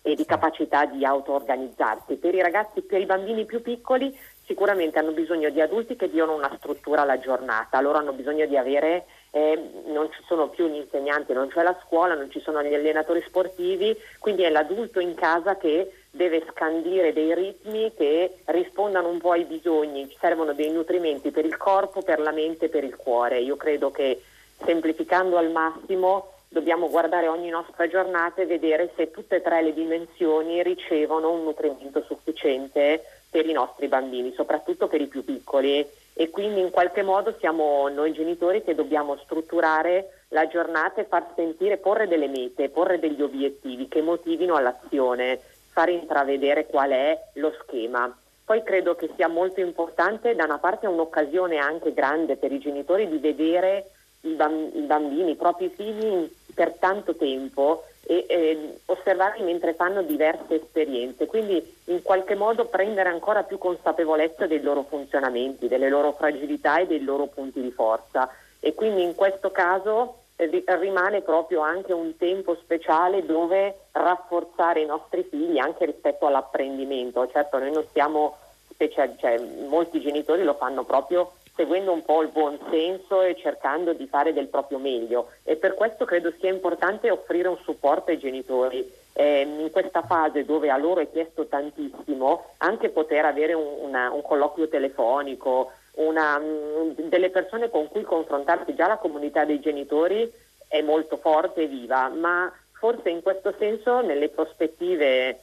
e 0.00 0.14
di 0.14 0.24
capacità 0.24 0.86
di 0.86 1.04
auto-organizzarsi. 1.04 2.14
Per 2.14 2.34
i 2.34 2.40
ragazzi, 2.40 2.80
per 2.80 3.00
i 3.00 3.06
bambini 3.06 3.44
più 3.44 3.60
piccoli 3.60 4.16
sicuramente 4.46 4.98
hanno 4.98 5.10
bisogno 5.10 5.50
di 5.50 5.60
adulti 5.60 5.96
che 5.96 6.08
diano 6.08 6.34
una 6.34 6.52
struttura 6.56 7.02
alla 7.02 7.18
giornata, 7.18 7.80
loro 7.80 7.98
hanno 7.98 8.12
bisogno 8.12 8.46
di 8.46 8.56
avere, 8.56 9.06
eh, 9.32 9.60
non 9.86 10.10
ci 10.12 10.22
sono 10.26 10.48
più 10.48 10.68
gli 10.68 10.76
insegnanti, 10.76 11.32
non 11.32 11.48
c'è 11.48 11.62
la 11.62 11.76
scuola, 11.84 12.14
non 12.14 12.30
ci 12.30 12.40
sono 12.40 12.62
gli 12.62 12.72
allenatori 12.72 13.22
sportivi, 13.26 13.96
quindi 14.18 14.42
è 14.44 14.50
l'adulto 14.50 15.00
in 15.00 15.14
casa 15.14 15.56
che 15.56 15.92
deve 16.10 16.44
scandire 16.50 17.12
dei 17.12 17.34
ritmi 17.34 17.92
che 17.94 18.38
rispondano 18.46 19.08
un 19.08 19.18
po' 19.18 19.32
ai 19.32 19.44
bisogni, 19.44 20.08
ci 20.08 20.16
servono 20.18 20.54
dei 20.54 20.70
nutrimenti 20.70 21.30
per 21.30 21.44
il 21.44 21.56
corpo, 21.56 22.02
per 22.02 22.20
la 22.20 22.32
mente, 22.32 22.68
per 22.68 22.84
il 22.84 22.96
cuore. 22.96 23.40
Io 23.40 23.56
credo 23.56 23.90
che 23.90 24.22
semplificando 24.64 25.36
al 25.36 25.50
massimo 25.50 26.32
dobbiamo 26.48 26.88
guardare 26.88 27.26
ogni 27.26 27.50
nostra 27.50 27.88
giornata 27.88 28.40
e 28.40 28.46
vedere 28.46 28.92
se 28.96 29.10
tutte 29.10 29.36
e 29.36 29.42
tre 29.42 29.60
le 29.60 29.74
dimensioni 29.74 30.62
ricevono 30.62 31.32
un 31.32 31.42
nutrimento 31.42 32.02
sufficiente 32.06 33.02
per 33.30 33.46
i 33.46 33.52
nostri 33.52 33.88
bambini, 33.88 34.32
soprattutto 34.34 34.86
per 34.88 35.00
i 35.00 35.06
più 35.06 35.24
piccoli 35.24 35.86
e 36.18 36.30
quindi 36.30 36.60
in 36.60 36.70
qualche 36.70 37.02
modo 37.02 37.34
siamo 37.38 37.88
noi 37.88 38.12
genitori 38.12 38.62
che 38.62 38.74
dobbiamo 38.74 39.18
strutturare 39.18 40.24
la 40.28 40.48
giornata 40.48 41.02
e 41.02 41.04
far 41.04 41.26
sentire, 41.36 41.76
porre 41.76 42.08
delle 42.08 42.26
mete, 42.26 42.70
porre 42.70 42.98
degli 42.98 43.20
obiettivi 43.20 43.86
che 43.86 44.00
motivino 44.00 44.56
all'azione, 44.56 45.38
far 45.72 45.90
intravedere 45.90 46.64
qual 46.64 46.90
è 46.90 47.20
lo 47.34 47.52
schema. 47.60 48.10
Poi 48.46 48.62
credo 48.62 48.94
che 48.94 49.10
sia 49.14 49.28
molto 49.28 49.60
importante, 49.60 50.34
da 50.34 50.44
una 50.44 50.58
parte 50.58 50.86
un'occasione 50.86 51.58
anche 51.58 51.92
grande 51.92 52.36
per 52.36 52.50
i 52.50 52.60
genitori 52.60 53.06
di 53.08 53.18
vedere 53.18 53.90
i, 54.22 54.34
bambini, 54.34 55.30
i 55.32 55.36
propri 55.36 55.68
figli 55.68 56.28
per 56.54 56.74
tanto 56.78 57.14
tempo 57.14 57.84
e 58.08 58.24
eh, 58.28 58.78
osservarli 58.86 59.42
mentre 59.42 59.74
fanno 59.74 60.02
diverse 60.02 60.54
esperienze, 60.54 61.26
quindi 61.26 61.74
in 61.86 62.02
qualche 62.02 62.36
modo 62.36 62.66
prendere 62.66 63.08
ancora 63.08 63.42
più 63.42 63.58
consapevolezza 63.58 64.46
dei 64.46 64.62
loro 64.62 64.84
funzionamenti, 64.84 65.68
delle 65.68 65.88
loro 65.88 66.12
fragilità 66.12 66.78
e 66.78 66.86
dei 66.86 67.02
loro 67.02 67.26
punti 67.26 67.60
di 67.60 67.72
forza. 67.72 68.30
E 68.60 68.74
quindi 68.74 69.02
in 69.02 69.14
questo 69.14 69.50
caso 69.50 70.18
eh, 70.36 70.64
rimane 70.78 71.22
proprio 71.22 71.60
anche 71.60 71.92
un 71.92 72.16
tempo 72.16 72.56
speciale 72.56 73.24
dove 73.26 73.74
rafforzare 73.92 74.82
i 74.82 74.86
nostri 74.86 75.24
figli 75.24 75.58
anche 75.58 75.84
rispetto 75.84 76.26
all'apprendimento, 76.26 77.28
certo 77.28 77.58
noi 77.58 77.72
non 77.72 77.84
siamo 77.92 78.36
speciali, 78.70 79.14
cioè, 79.18 79.38
molti 79.68 80.00
genitori 80.00 80.44
lo 80.44 80.54
fanno 80.54 80.84
proprio 80.84 81.32
seguendo 81.56 81.92
un 81.92 82.04
po' 82.04 82.22
il 82.22 82.28
buon 82.28 82.58
senso 82.70 83.22
e 83.22 83.34
cercando 83.34 83.94
di 83.94 84.06
fare 84.06 84.32
del 84.32 84.46
proprio 84.46 84.78
meglio 84.78 85.30
e 85.42 85.56
per 85.56 85.74
questo 85.74 86.04
credo 86.04 86.32
sia 86.38 86.50
importante 86.50 87.10
offrire 87.10 87.48
un 87.48 87.58
supporto 87.64 88.10
ai 88.10 88.18
genitori. 88.18 89.04
Eh, 89.18 89.40
in 89.40 89.70
questa 89.72 90.02
fase 90.02 90.44
dove 90.44 90.68
a 90.68 90.76
loro 90.76 91.00
è 91.00 91.10
chiesto 91.10 91.46
tantissimo, 91.46 92.50
anche 92.58 92.90
poter 92.90 93.24
avere 93.24 93.54
un, 93.54 93.66
una, 93.80 94.10
un 94.12 94.20
colloquio 94.20 94.68
telefonico, 94.68 95.72
una, 95.94 96.36
um, 96.36 96.94
delle 96.94 97.30
persone 97.30 97.70
con 97.70 97.88
cui 97.88 98.02
confrontarsi, 98.02 98.74
già 98.74 98.86
la 98.86 98.98
comunità 98.98 99.46
dei 99.46 99.60
genitori 99.60 100.30
è 100.68 100.82
molto 100.82 101.16
forte 101.16 101.62
e 101.62 101.66
viva, 101.66 102.08
ma 102.08 102.52
forse 102.72 103.08
in 103.08 103.22
questo 103.22 103.54
senso 103.58 104.02
nelle 104.02 104.28
prospettive 104.28 105.40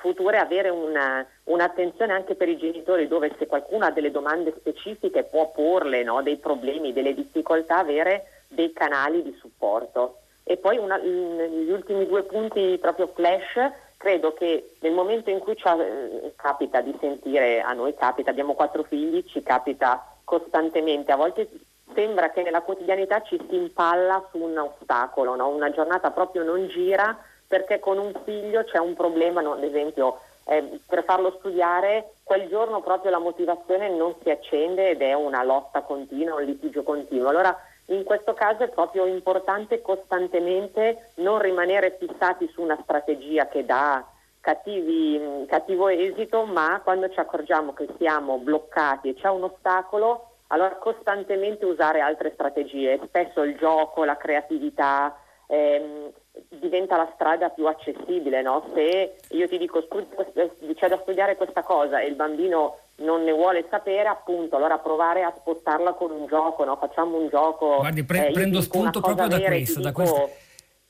future 0.00 0.38
avere 0.38 0.70
una, 0.70 1.24
un'attenzione 1.44 2.12
anche 2.12 2.34
per 2.34 2.48
i 2.48 2.56
genitori 2.56 3.06
dove 3.06 3.32
se 3.38 3.46
qualcuno 3.46 3.84
ha 3.84 3.90
delle 3.90 4.10
domande 4.10 4.54
specifiche 4.56 5.22
può 5.22 5.50
porle, 5.50 6.02
no? 6.02 6.22
dei 6.22 6.36
problemi, 6.36 6.92
delle 6.92 7.14
difficoltà, 7.14 7.78
avere 7.78 8.42
dei 8.48 8.72
canali 8.72 9.22
di 9.22 9.36
supporto. 9.38 10.16
E 10.42 10.56
poi 10.56 10.78
una, 10.78 10.98
gli 10.98 11.70
ultimi 11.70 12.06
due 12.06 12.24
punti 12.24 12.76
proprio 12.80 13.06
flash, 13.06 13.70
credo 13.96 14.32
che 14.32 14.72
nel 14.80 14.92
momento 14.92 15.30
in 15.30 15.38
cui 15.38 15.56
ci 15.56 15.68
eh, 15.68 16.32
capita 16.34 16.80
di 16.80 16.96
sentire, 16.98 17.60
a 17.60 17.72
noi 17.72 17.94
capita, 17.94 18.30
abbiamo 18.30 18.54
quattro 18.54 18.82
figli, 18.82 19.24
ci 19.26 19.42
capita 19.42 20.04
costantemente, 20.24 21.12
a 21.12 21.16
volte 21.16 21.48
sembra 21.94 22.30
che 22.30 22.42
nella 22.42 22.62
quotidianità 22.62 23.22
ci 23.22 23.38
si 23.48 23.56
impalla 23.56 24.24
su 24.30 24.38
un 24.38 24.56
ostacolo, 24.56 25.34
no? 25.36 25.48
una 25.48 25.70
giornata 25.70 26.10
proprio 26.10 26.42
non 26.42 26.66
gira 26.68 27.16
perché 27.50 27.80
con 27.80 27.98
un 27.98 28.12
figlio 28.22 28.62
c'è 28.62 28.78
un 28.78 28.94
problema, 28.94 29.40
no? 29.40 29.54
ad 29.54 29.64
esempio 29.64 30.20
eh, 30.44 30.78
per 30.86 31.02
farlo 31.02 31.34
studiare 31.40 32.12
quel 32.22 32.46
giorno 32.48 32.80
proprio 32.80 33.10
la 33.10 33.18
motivazione 33.18 33.88
non 33.88 34.14
si 34.22 34.30
accende 34.30 34.90
ed 34.90 35.02
è 35.02 35.14
una 35.14 35.42
lotta 35.42 35.80
continua, 35.80 36.36
un 36.36 36.44
litigio 36.44 36.84
continuo. 36.84 37.28
Allora 37.28 37.58
in 37.86 38.04
questo 38.04 38.34
caso 38.34 38.62
è 38.62 38.68
proprio 38.68 39.04
importante 39.04 39.82
costantemente 39.82 41.10
non 41.16 41.40
rimanere 41.40 41.96
fissati 41.98 42.48
su 42.52 42.62
una 42.62 42.78
strategia 42.84 43.48
che 43.48 43.64
dà 43.64 44.06
cattivi, 44.40 45.44
cattivo 45.48 45.88
esito, 45.88 46.44
ma 46.44 46.80
quando 46.84 47.10
ci 47.10 47.18
accorgiamo 47.18 47.72
che 47.72 47.88
siamo 47.98 48.38
bloccati 48.38 49.08
e 49.08 49.14
c'è 49.14 49.28
un 49.28 49.42
ostacolo, 49.42 50.34
allora 50.52 50.76
costantemente 50.76 51.64
usare 51.64 51.98
altre 51.98 52.30
strategie, 52.32 53.00
spesso 53.06 53.42
il 53.42 53.56
gioco, 53.56 54.04
la 54.04 54.16
creatività 54.16 55.16
ehm, 55.50 56.12
diventa 56.48 56.96
la 56.96 57.10
strada 57.14 57.48
più 57.50 57.66
accessibile, 57.66 58.40
no? 58.40 58.70
se 58.72 59.16
io 59.30 59.48
ti 59.48 59.58
dico 59.58 59.86
c'è 59.86 60.88
da 60.88 60.98
studiare 61.02 61.36
questa 61.36 61.62
cosa 61.62 62.00
e 62.00 62.06
il 62.06 62.14
bambino 62.14 62.78
non 62.96 63.24
ne 63.24 63.32
vuole 63.32 63.66
sapere, 63.68 64.08
appunto, 64.08 64.56
allora 64.56 64.78
provare 64.78 65.22
a 65.22 65.34
spostarla 65.36 65.92
con 65.94 66.10
un 66.10 66.26
gioco, 66.26 66.64
no? 66.64 66.76
facciamo 66.76 67.18
un 67.18 67.28
gioco. 67.28 67.76
Guardi, 67.76 68.04
pre- 68.04 68.28
eh, 68.28 68.32
prendo 68.32 68.60
spunto 68.60 69.00
proprio 69.00 69.26
da 69.26 69.40
questo. 69.40 69.80
Da 69.80 69.92
questo. 69.92 70.30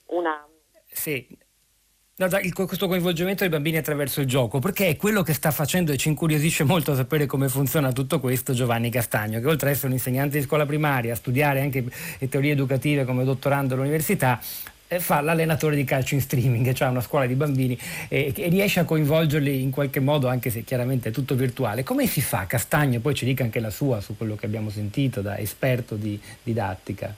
Una... 0.07 0.47
Sì, 0.87 1.39
Il, 2.43 2.53
questo 2.53 2.87
coinvolgimento 2.87 3.45
dei 3.45 3.49
bambini 3.49 3.79
attraverso 3.79 4.21
il 4.21 4.27
gioco, 4.27 4.59
perché 4.59 4.89
è 4.89 4.97
quello 4.97 5.23
che 5.23 5.33
sta 5.33 5.51
facendo 5.51 5.91
e 5.91 5.97
ci 5.97 6.09
incuriosisce 6.09 6.65
molto 6.65 6.95
sapere 6.95 7.25
come 7.25 7.49
funziona 7.49 7.93
tutto 7.93 8.21
questo 8.21 8.53
Giovanni 8.53 8.91
Castagno, 8.91 9.41
che 9.41 9.47
oltre 9.47 9.69
ad 9.69 9.73
essere 9.73 9.87
un 9.87 9.95
insegnante 9.95 10.37
di 10.37 10.45
scuola 10.45 10.67
primaria, 10.67 11.15
a 11.15 11.17
studiare 11.17 11.63
anche 11.63 11.83
teorie 12.29 12.53
educative 12.53 13.07
come 13.07 13.25
dottorando 13.25 13.73
all'università, 13.73 14.39
eh, 14.87 15.01
fa 15.01 15.23
l'allenatore 15.23 15.75
di 15.75 15.85
calcio 15.85 16.13
in 16.13 16.21
streaming, 16.21 16.75
cioè 16.75 16.89
una 16.89 17.01
scuola 17.01 17.25
di 17.25 17.35
bambini 17.35 17.79
e, 18.09 18.35
e, 18.37 18.49
riesce 18.51 18.81
a 18.81 18.85
coinvolgerli 18.85 19.63
in 19.63 19.71
qualche 19.71 20.01
modo, 20.01 20.29
anche 20.29 20.51
se 20.51 20.63
chiaramente 20.63 21.09
è 21.09 21.13
tutto 21.13 21.35
virtuale. 21.35 21.85
Come 21.85 22.07
si 22.07 22.21
fa 22.21 22.45
Castagno? 22.45 23.01
Poi 23.01 23.15
ci 23.15 23.25
dica 23.25 23.45
anche 23.45 23.61
la 23.61 23.71
sua 23.71 24.03
su 24.03 24.19
quello 24.19 24.35
che 24.35 24.45
abbiamo 24.45 24.69
sentito 24.69 25.23
da 25.23 25.39
esperto 25.39 25.95
di 25.95 26.21
didattica. 26.43 27.15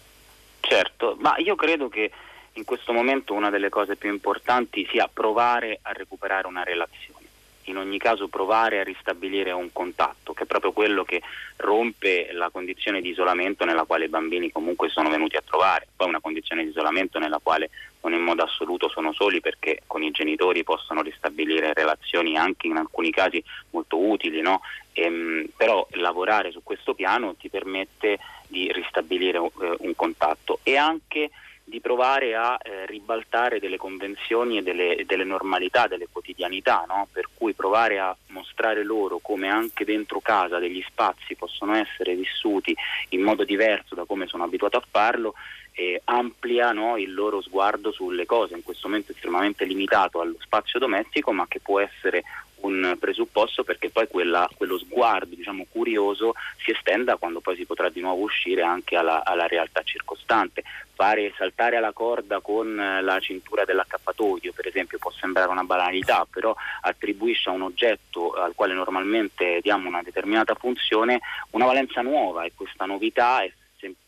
Certo, 0.61 1.17
ma 1.19 1.35
io 1.39 1.57
credo 1.57 1.89
che 1.89 2.09
in 2.55 2.65
questo 2.65 2.93
momento 2.93 3.35
una 3.35 3.51
delle 3.51 3.69
cose 3.69 3.97
più 3.97 4.11
importanti 4.11 4.87
sia 4.91 5.09
provare 5.13 5.79
a 5.83 5.93
recuperare 5.93 6.47
una 6.47 6.63
relazione, 6.63 7.27
in 7.65 7.79
ogni 7.79 7.99
caso 7.99 8.29
provare 8.29 8.81
a 8.81 8.85
ristabilire 8.85 9.53
un 9.53 9.73
contatto, 9.73 10.33
che 10.33 10.43
è 10.43 10.47
proprio 10.47 10.73
quello 10.73 11.05
che 11.05 11.23
rompe 11.57 12.31
la 12.33 12.51
condizione 12.51 13.01
di 13.01 13.11
isolamento 13.11 13.65
nella 13.65 13.85
quale 13.85 14.07
i 14.07 14.09
bambini 14.09 14.51
comunque 14.51 14.89
sono 14.89 15.09
venuti 15.09 15.37
a 15.37 15.43
trovare, 15.45 15.89
poi 15.97 16.09
una 16.09 16.21
condizione 16.21 16.65
di 16.65 16.71
isolamento 16.71 17.19
nella 17.19 17.41
quale 17.43 17.71
non 18.03 18.13
in 18.13 18.23
modo 18.23 18.43
assoluto 18.43 18.89
sono 18.89 19.13
soli 19.13 19.41
perché 19.41 19.83
con 19.87 20.03
i 20.03 20.11
genitori 20.11 20.65
possono 20.65 21.03
ristabilire 21.03 21.73
relazioni 21.73 22.37
anche 22.37 22.67
in 22.67 22.77
alcuni 22.77 23.11
casi 23.11 23.43
molto 23.71 23.97
utili, 23.97 24.41
no? 24.41 24.61
ehm, 24.93 25.47
però 25.57 25.87
lavorare 25.93 26.51
su 26.51 26.63
questo 26.63 26.95
piano 26.95 27.35
ti 27.37 27.49
permette 27.49 28.19
di 28.49 28.71
ristabilire 28.73 29.39
eh, 29.39 29.77
un 29.79 29.95
contatto 29.95 30.61
e 30.63 30.77
anche 30.77 31.31
di 31.73 31.81
provare 31.81 32.35
a 32.35 32.59
eh, 32.63 32.85
ribaltare 32.85 33.59
delle 33.59 33.79
convenzioni 33.79 34.59
e 34.59 34.63
delle, 34.63 35.05
delle 35.07 35.25
normalità, 35.25 35.87
delle 35.87 36.07
quotidianità, 36.13 36.85
no? 36.87 37.09
per 37.11 37.29
cui 37.33 37.55
provare 37.55 37.99
a 37.99 38.15
mostrare 38.27 38.85
loro 38.85 39.21
come 39.23 39.49
anche 39.49 39.87
dentro 39.87 40.21
casa 40.21 40.59
degli 40.59 40.85
spazi 40.87 41.35
possono 41.35 41.75
essere 41.75 42.15
vissuti 42.15 42.77
in 43.11 43.23
modo 43.23 43.45
diverso 43.45 43.95
da 43.95 44.05
come 44.05 44.27
sono 44.27 44.45
abituato 44.45 44.77
a 44.77 44.85
farlo, 44.87 45.33
eh, 45.73 45.99
amplia 46.05 46.73
no? 46.73 46.99
il 46.99 47.15
loro 47.15 47.41
sguardo 47.41 47.91
sulle 47.91 48.27
cose, 48.27 48.55
in 48.55 48.63
questo 48.63 48.89
momento 48.89 49.13
estremamente 49.13 49.65
limitato 49.65 50.21
allo 50.21 50.37
spazio 50.41 50.79
domestico, 50.79 51.33
ma 51.33 51.47
che 51.49 51.61
può 51.61 51.81
essere 51.81 52.23
un 52.63 52.97
presupposto 52.99 53.65
perché 53.65 53.91
poi 53.91 54.07
quella, 54.09 54.49
quello 54.57 54.79
sguardo 54.79 55.35
diciamo, 55.35 55.67
curioso 55.71 56.35
si 56.63 56.71
estenda 56.71 57.17
quando 57.17 57.41
poi 57.41 57.57
si 57.57 57.65
potrà 57.65 57.89
di 57.89 58.01
nuovo 58.01 58.23
uscire 58.23 58.63
anche 58.63 58.97
alla, 58.97 59.25
alla 59.25 59.47
realtà 59.47 59.83
circostante. 59.83 60.63
Fare 60.95 61.33
saltare 61.37 61.77
alla 61.77 61.93
corda 61.93 62.41
con 62.41 62.75
la 62.75 63.19
cintura 63.19 63.65
dell'accappatoio, 63.65 64.53
per 64.53 64.67
esempio, 64.67 64.99
può 64.99 65.11
sembrare 65.11 65.51
una 65.51 65.65
banalità, 65.65 66.27
però 66.31 66.55
attribuisce 66.83 67.49
a 67.49 67.53
un 67.53 67.63
oggetto 67.63 68.33
al 68.33 68.53
quale 68.55 68.75
normalmente 68.75 69.61
diamo 69.63 69.89
una 69.89 70.03
determinata 70.03 70.55
funzione 70.55 71.21
una 71.51 71.67
valenza 71.67 72.03
nuova 72.03 72.45
e 72.45 72.53
questa 72.55 72.85
novità 72.85 73.43
è 73.43 73.53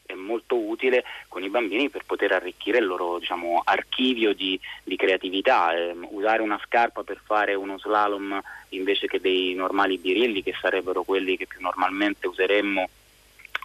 è 0.07 0.15
molto 0.15 0.59
utile 0.59 1.05
con 1.29 1.43
i 1.43 1.49
bambini 1.49 1.89
per 1.89 2.05
poter 2.05 2.33
arricchire 2.33 2.79
il 2.79 2.87
loro 2.87 3.19
diciamo, 3.19 3.63
archivio 3.65 4.35
di, 4.35 4.59
di 4.83 4.97
creatività. 4.97 5.75
Eh, 5.75 5.95
usare 6.11 6.43
una 6.43 6.61
scarpa 6.65 7.03
per 7.03 7.21
fare 7.25 7.55
uno 7.55 7.79
slalom 7.79 8.41
invece 8.71 9.07
che 9.07 9.21
dei 9.21 9.55
normali 9.55 9.99
birilli 9.99 10.43
che 10.43 10.55
sarebbero 10.61 11.03
quelli 11.03 11.37
che 11.37 11.47
più 11.47 11.61
normalmente 11.61 12.27
useremmo 12.27 12.89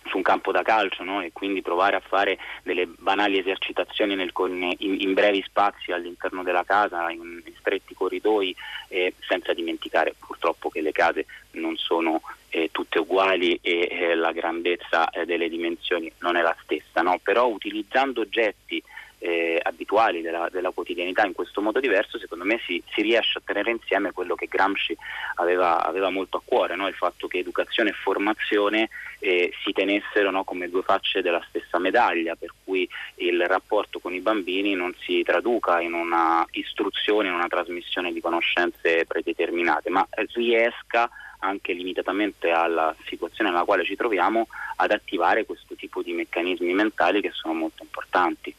su 0.06 0.18
un 0.18 0.24
campo 0.24 0.52
da 0.52 0.62
calcio 0.62 1.04
no? 1.04 1.22
e 1.22 1.32
quindi 1.32 1.62
provare 1.62 1.96
a 1.96 2.02
fare 2.02 2.38
delle 2.64 2.88
banali 2.88 3.38
esercitazioni 3.38 4.16
nel, 4.16 4.32
in, 4.36 4.98
in, 5.00 5.14
brevi 5.14 5.44
spazi 5.46 5.92
all'interno 5.92 6.44
della 6.44 6.64
casa, 6.64 7.10
in, 7.12 7.42
in 7.46 7.54
stretti 7.60 7.94
corridoi, 7.94 8.56
eh, 8.88 9.14
senza 9.20 9.54
dimenticare 9.54 10.16
purtroppo 10.18 10.70
che 10.70 10.82
le 10.82 10.92
case 10.92 11.26
non 11.52 11.76
sono 11.78 12.22
eh, 12.50 12.70
tutte 12.72 13.00
uguali 13.00 13.60
e 13.62 13.88
eh, 13.92 14.16
la 14.16 14.32
grandezza 14.32 15.10
eh, 15.10 15.26
delle 15.26 15.50
dimensioni 15.50 16.12
non 16.20 16.36
è 16.36 16.42
la 16.42 16.56
stessa, 16.64 17.02
no? 17.02 17.20
però 17.22 17.48
utilizzando 17.48 18.22
oggetti 18.22 18.82
eh, 19.20 19.60
abituali 19.62 20.22
della, 20.22 20.48
della, 20.52 20.72
quotidianità 20.72 21.26
in 21.26 21.34
questo 21.34 21.62
modo 21.62 21.80
diverso, 21.80 22.18
secondo 22.18 22.46
me 22.46 22.60
si, 22.66 22.82
si 22.94 23.02
riesce 23.02 23.38
a 23.38 23.42
tenere 23.44 23.72
insieme 23.72 24.12
quello 24.12 24.36
che 24.36 24.48
Gramsci 24.48 24.96
aveva, 25.36 25.84
aveva 25.84 26.10
molto 26.10 26.38
a 26.38 26.42
cuore, 26.44 26.76
no? 26.76 26.88
il 26.88 26.94
fatto 26.94 27.28
che 27.28 27.40
educazione 27.40 27.90
e 27.90 27.94
formazione 27.94 28.90
eh, 29.20 29.52
si 29.64 29.74
tenessero 29.74 30.32
no, 30.32 30.44
come 30.44 30.70
due 30.70 30.84
facce 30.84 31.22
della 31.22 31.44
stessa 31.50 31.78
medaglia, 31.80 32.36
per 32.36 32.54
cui 32.64 32.88
il 33.16 33.46
rapporto 33.46 34.00
con 34.00 34.14
i 34.14 34.22
bambini 34.22 34.74
non 34.74 34.96
si 35.00 35.22
traduca 35.24 35.82
in 35.82 35.94
una 35.94 36.46
istruzione, 36.52 37.28
in 37.28 37.34
una 37.34 37.48
trasmissione 37.48 38.14
di 38.14 38.22
conoscenze 38.22 39.06
predeterminate, 39.06 39.90
ma 39.90 40.08
riesca 40.34 41.10
anche 41.40 41.74
limitatamente 41.74 42.52
alla 42.52 42.96
situazione 43.06 43.50
nella 43.50 43.64
quale 43.64 43.84
ci 43.84 43.96
troviamo 43.96 44.48
ad 44.78 44.92
attivare 44.92 45.46
questo 45.46 45.76
tipo 45.76 46.02
di 46.02 46.14
meccanismi 46.14 46.74
mentali 46.74 47.22
che 47.22 47.32
sono 47.32 47.54
molto 47.54 47.84
importanti. 47.84 48.54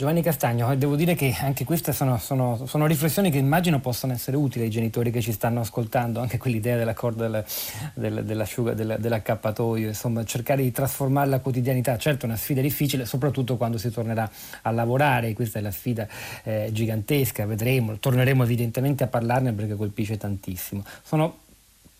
Giovanni 0.00 0.22
Castagno, 0.22 0.74
devo 0.76 0.96
dire 0.96 1.14
che 1.14 1.36
anche 1.42 1.66
queste 1.66 1.92
sono, 1.92 2.16
sono, 2.16 2.64
sono, 2.64 2.86
riflessioni 2.86 3.30
che 3.30 3.36
immagino 3.36 3.80
possano 3.80 4.14
essere 4.14 4.34
utili 4.38 4.64
ai 4.64 4.70
genitori 4.70 5.10
che 5.10 5.20
ci 5.20 5.30
stanno 5.30 5.60
ascoltando, 5.60 6.20
anche 6.20 6.38
quell'idea 6.38 6.78
della 6.78 6.94
corda 6.94 7.28
del, 7.28 7.44
del, 7.92 8.24
dell'asciuga, 8.24 8.72
del, 8.72 8.96
dell'accappatoio, 8.98 9.88
insomma 9.88 10.24
cercare 10.24 10.62
di 10.62 10.72
trasformare 10.72 11.28
la 11.28 11.40
quotidianità, 11.40 11.98
certo 11.98 12.24
è 12.24 12.28
una 12.30 12.38
sfida 12.38 12.62
difficile, 12.62 13.04
soprattutto 13.04 13.58
quando 13.58 13.76
si 13.76 13.90
tornerà 13.90 14.26
a 14.62 14.70
lavorare, 14.70 15.34
questa 15.34 15.58
è 15.58 15.62
la 15.62 15.70
sfida 15.70 16.08
eh, 16.44 16.70
gigantesca, 16.72 17.44
vedremo, 17.44 17.98
torneremo 17.98 18.42
evidentemente 18.42 19.04
a 19.04 19.06
parlarne 19.06 19.52
perché 19.52 19.74
colpisce 19.74 20.16
tantissimo. 20.16 20.82
Sono 21.02 21.40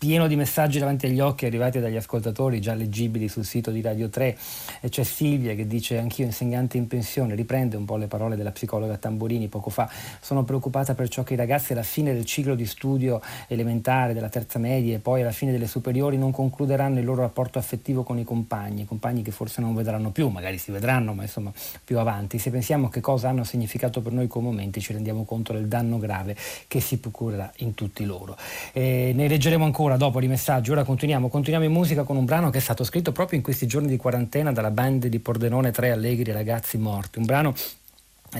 pieno 0.00 0.26
di 0.28 0.34
messaggi 0.34 0.78
davanti 0.78 1.04
agli 1.04 1.20
occhi 1.20 1.44
arrivati 1.44 1.78
dagli 1.78 1.96
ascoltatori 1.96 2.58
già 2.58 2.72
leggibili 2.72 3.28
sul 3.28 3.44
sito 3.44 3.70
di 3.70 3.82
Radio 3.82 4.08
3 4.08 4.34
e 4.80 4.88
c'è 4.88 5.02
Silvia 5.02 5.54
che 5.54 5.66
dice 5.66 5.98
anch'io 5.98 6.24
insegnante 6.24 6.78
in 6.78 6.86
pensione 6.86 7.34
riprende 7.34 7.76
un 7.76 7.84
po' 7.84 7.98
le 7.98 8.06
parole 8.06 8.34
della 8.34 8.50
psicologa 8.50 8.96
Tamborini 8.96 9.48
poco 9.48 9.68
fa. 9.68 9.90
Sono 10.22 10.42
preoccupata 10.42 10.94
per 10.94 11.10
ciò 11.10 11.22
che 11.22 11.34
i 11.34 11.36
ragazzi 11.36 11.72
alla 11.72 11.82
fine 11.82 12.14
del 12.14 12.24
ciclo 12.24 12.54
di 12.54 12.64
studio 12.64 13.20
elementare 13.46 14.14
della 14.14 14.30
terza 14.30 14.58
media 14.58 14.96
e 14.96 15.00
poi 15.00 15.20
alla 15.20 15.32
fine 15.32 15.52
delle 15.52 15.66
superiori 15.66 16.16
non 16.16 16.30
concluderanno 16.30 16.98
il 16.98 17.04
loro 17.04 17.20
rapporto 17.20 17.58
affettivo 17.58 18.02
con 18.02 18.18
i 18.18 18.24
compagni 18.24 18.86
compagni 18.86 19.20
che 19.20 19.32
forse 19.32 19.60
non 19.60 19.74
vedranno 19.74 20.12
più 20.12 20.28
magari 20.28 20.56
si 20.56 20.70
vedranno 20.70 21.12
ma 21.12 21.24
insomma 21.24 21.52
più 21.84 21.98
avanti. 21.98 22.38
Se 22.38 22.48
pensiamo 22.48 22.88
che 22.88 23.02
cosa 23.02 23.28
hanno 23.28 23.44
significato 23.44 24.00
per 24.00 24.12
noi 24.12 24.28
quei 24.28 24.42
momenti 24.42 24.80
ci 24.80 24.94
rendiamo 24.94 25.24
conto 25.24 25.52
del 25.52 25.68
danno 25.68 25.98
grave 25.98 26.34
che 26.68 26.80
si 26.80 26.96
procurerà 26.96 27.52
in 27.58 27.74
tutti 27.74 28.06
loro 28.06 28.34
e 28.72 29.12
ne 29.14 29.28
leggeremo 29.28 29.62
ancora 29.62 29.88
ancora 29.90 29.96
dopo 29.96 30.20
di 30.20 30.28
messaggi. 30.28 30.70
Ora 30.70 30.84
continuiamo, 30.84 31.28
continuiamo 31.28 31.66
in 31.66 31.72
musica 31.72 32.04
con 32.04 32.16
un 32.16 32.24
brano 32.24 32.50
che 32.50 32.58
è 32.58 32.60
stato 32.60 32.84
scritto 32.84 33.12
proprio 33.12 33.38
in 33.38 33.44
questi 33.44 33.66
giorni 33.66 33.88
di 33.88 33.96
quarantena 33.96 34.52
dalla 34.52 34.70
band 34.70 35.06
di 35.06 35.18
Pordenone 35.18 35.72
Tre 35.72 35.90
Allegri 35.90 36.30
Ragazzi 36.30 36.78
Morti. 36.78 37.18
Un 37.18 37.24
brano 37.24 37.54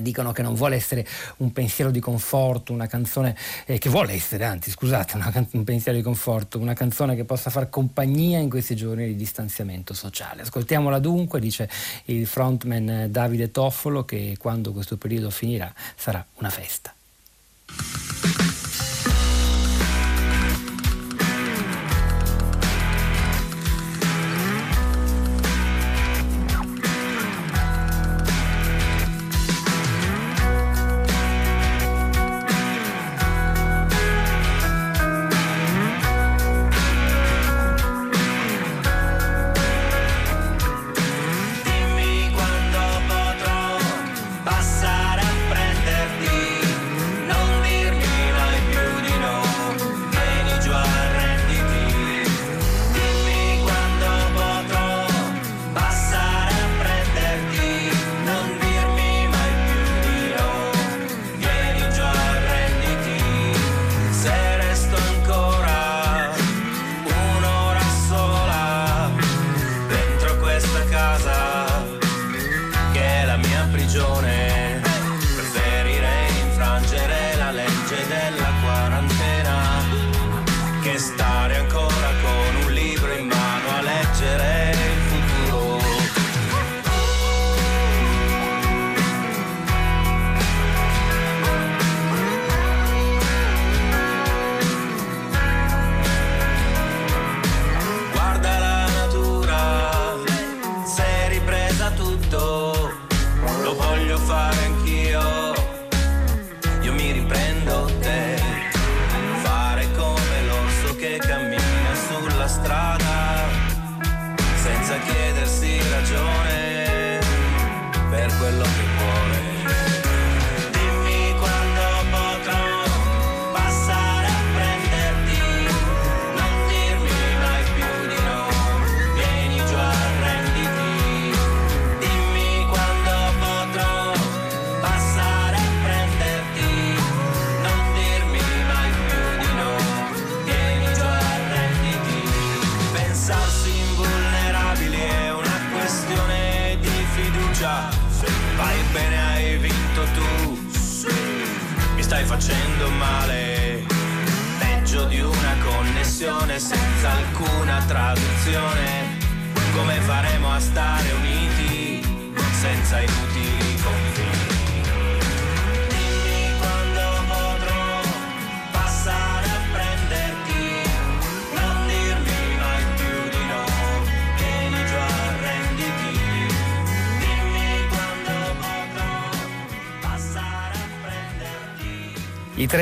dicono 0.01 0.30
che 0.30 0.42
non 0.42 0.55
vuole 0.55 0.76
essere 0.76 1.05
un 1.38 1.53
pensiero 1.53 1.90
di 1.90 1.98
conforto, 1.98 2.72
una 2.72 2.86
canzone 2.86 3.36
eh, 3.66 3.78
che 3.78 3.88
vuole 3.88 4.12
essere, 4.12 4.44
anzi 4.44 4.70
scusate, 4.70 5.18
can- 5.32 5.48
un 5.51 5.64
pensiero 5.64 5.98
di 5.98 6.05
conforto, 6.05 6.61
una 6.61 6.74
canzone 6.74 7.16
che 7.16 7.24
possa 7.24 7.51
far 7.51 7.68
compagnia 7.68 8.38
in 8.38 8.48
questi 8.48 8.76
giorni 8.76 9.07
di 9.07 9.16
distanziamento 9.16 9.92
sociale. 9.92 10.42
Ascoltiamola 10.42 11.01
dunque, 11.01 11.40
dice 11.40 11.68
il 12.05 12.26
frontman 12.26 12.88
eh, 12.88 13.11
Davide 13.11 13.51
Toffolo, 13.51 14.05
che 14.05 14.36
quando 14.38 14.72
questo 14.72 14.96
periodo 14.96 15.30
finirà 15.30 15.72
sarà 15.96 16.24
una 16.34 16.51
festa. 16.51 16.94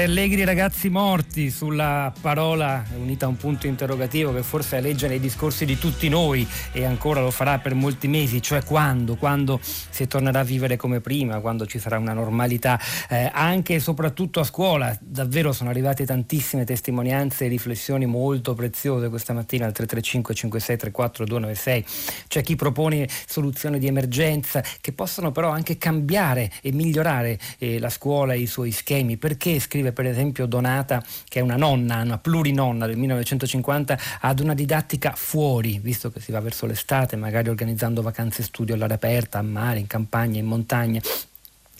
Allegri 0.09 0.43
ragazzi 0.45 0.89
morti 0.89 1.51
sulla 1.51 2.11
parola 2.19 2.83
unita 2.97 3.27
a 3.27 3.29
un 3.29 3.37
punto 3.37 3.67
interrogativo 3.67 4.33
che 4.33 4.43
forse 4.43 4.77
alleggia 4.77 5.07
nei 5.07 5.21
discorsi 5.21 5.67
di 5.67 5.79
tutti 5.79 6.09
noi 6.09 6.49
e 6.73 6.87
ancora 6.87 7.21
lo 7.21 7.31
farà 7.31 7.59
per 7.59 7.75
molti 7.75 8.09
mesi, 8.09 8.41
cioè 8.41 8.65
quando, 8.65 9.17
quando 9.17 9.61
si 9.63 10.07
tornerà 10.07 10.41
a 10.41 10.45
vivere 10.45 10.77
come 10.77 11.01
prima, 11.01 11.41
quando 11.41 11.67
ci 11.67 11.79
sarà 11.79 11.99
una 11.99 12.15
normalità 12.15 12.81
eh, 13.11 13.31
anche 13.31 13.75
e 13.75 13.81
soprattutto 13.81 14.41
a 14.41 14.45
scuola. 14.45 14.97
Davvero 14.99 15.53
sono 15.53 15.69
arrivate 15.69 16.07
tantissime 16.07 16.65
testimonianze 16.65 17.45
e 17.45 17.49
riflessioni 17.49 18.07
molto 18.07 18.55
preziose 18.55 19.11
questa 19.11 19.35
mattina 19.35 19.67
al 19.67 19.73
335 19.73 20.35
5634 20.35 21.25
296. 21.27 21.85
C'è 22.29 22.41
chi 22.41 22.57
propone 22.57 23.07
soluzioni 23.27 23.79
di 23.79 23.87
emergenza 23.87 24.65
che 24.81 24.93
possono 24.93 25.33
però 25.33 25.51
anche 25.51 25.77
cambiare 25.77 26.51
e 26.63 26.73
migliorare 26.73 27.39
eh, 27.59 27.79
la 27.79 27.91
scuola 27.91 28.33
e 28.33 28.39
i 28.39 28.47
suoi 28.47 28.71
schemi. 28.71 29.19
Perché 29.19 29.61
scrive 29.61 29.97
per 29.99 30.07
esempio 30.07 30.47
Donata, 30.47 31.03
che 31.29 31.41
è 31.41 31.43
una 31.43 31.57
nonna, 31.57 32.03
una 32.03 32.19
plurinonna 32.19 32.87
del 32.87 32.97
1950, 32.97 33.99
ad 34.21 34.39
una 34.39 34.55
didattica 34.55 35.11
fuori, 35.17 35.81
visto 35.81 36.13
che 36.13 36.21
si 36.21 36.31
va 36.31 36.39
verso 36.39 36.67
l'estate, 36.67 37.17
magari 37.17 37.49
organizzando 37.49 38.01
vacanze 38.01 38.45
studio 38.45 38.77
all'aria 38.77 38.95
aperta, 38.95 39.41
a 39.41 39.43
mare, 39.43 39.81
in 39.81 39.89
campagna, 39.89 40.39
in 40.39 40.47
montagna. 40.47 41.01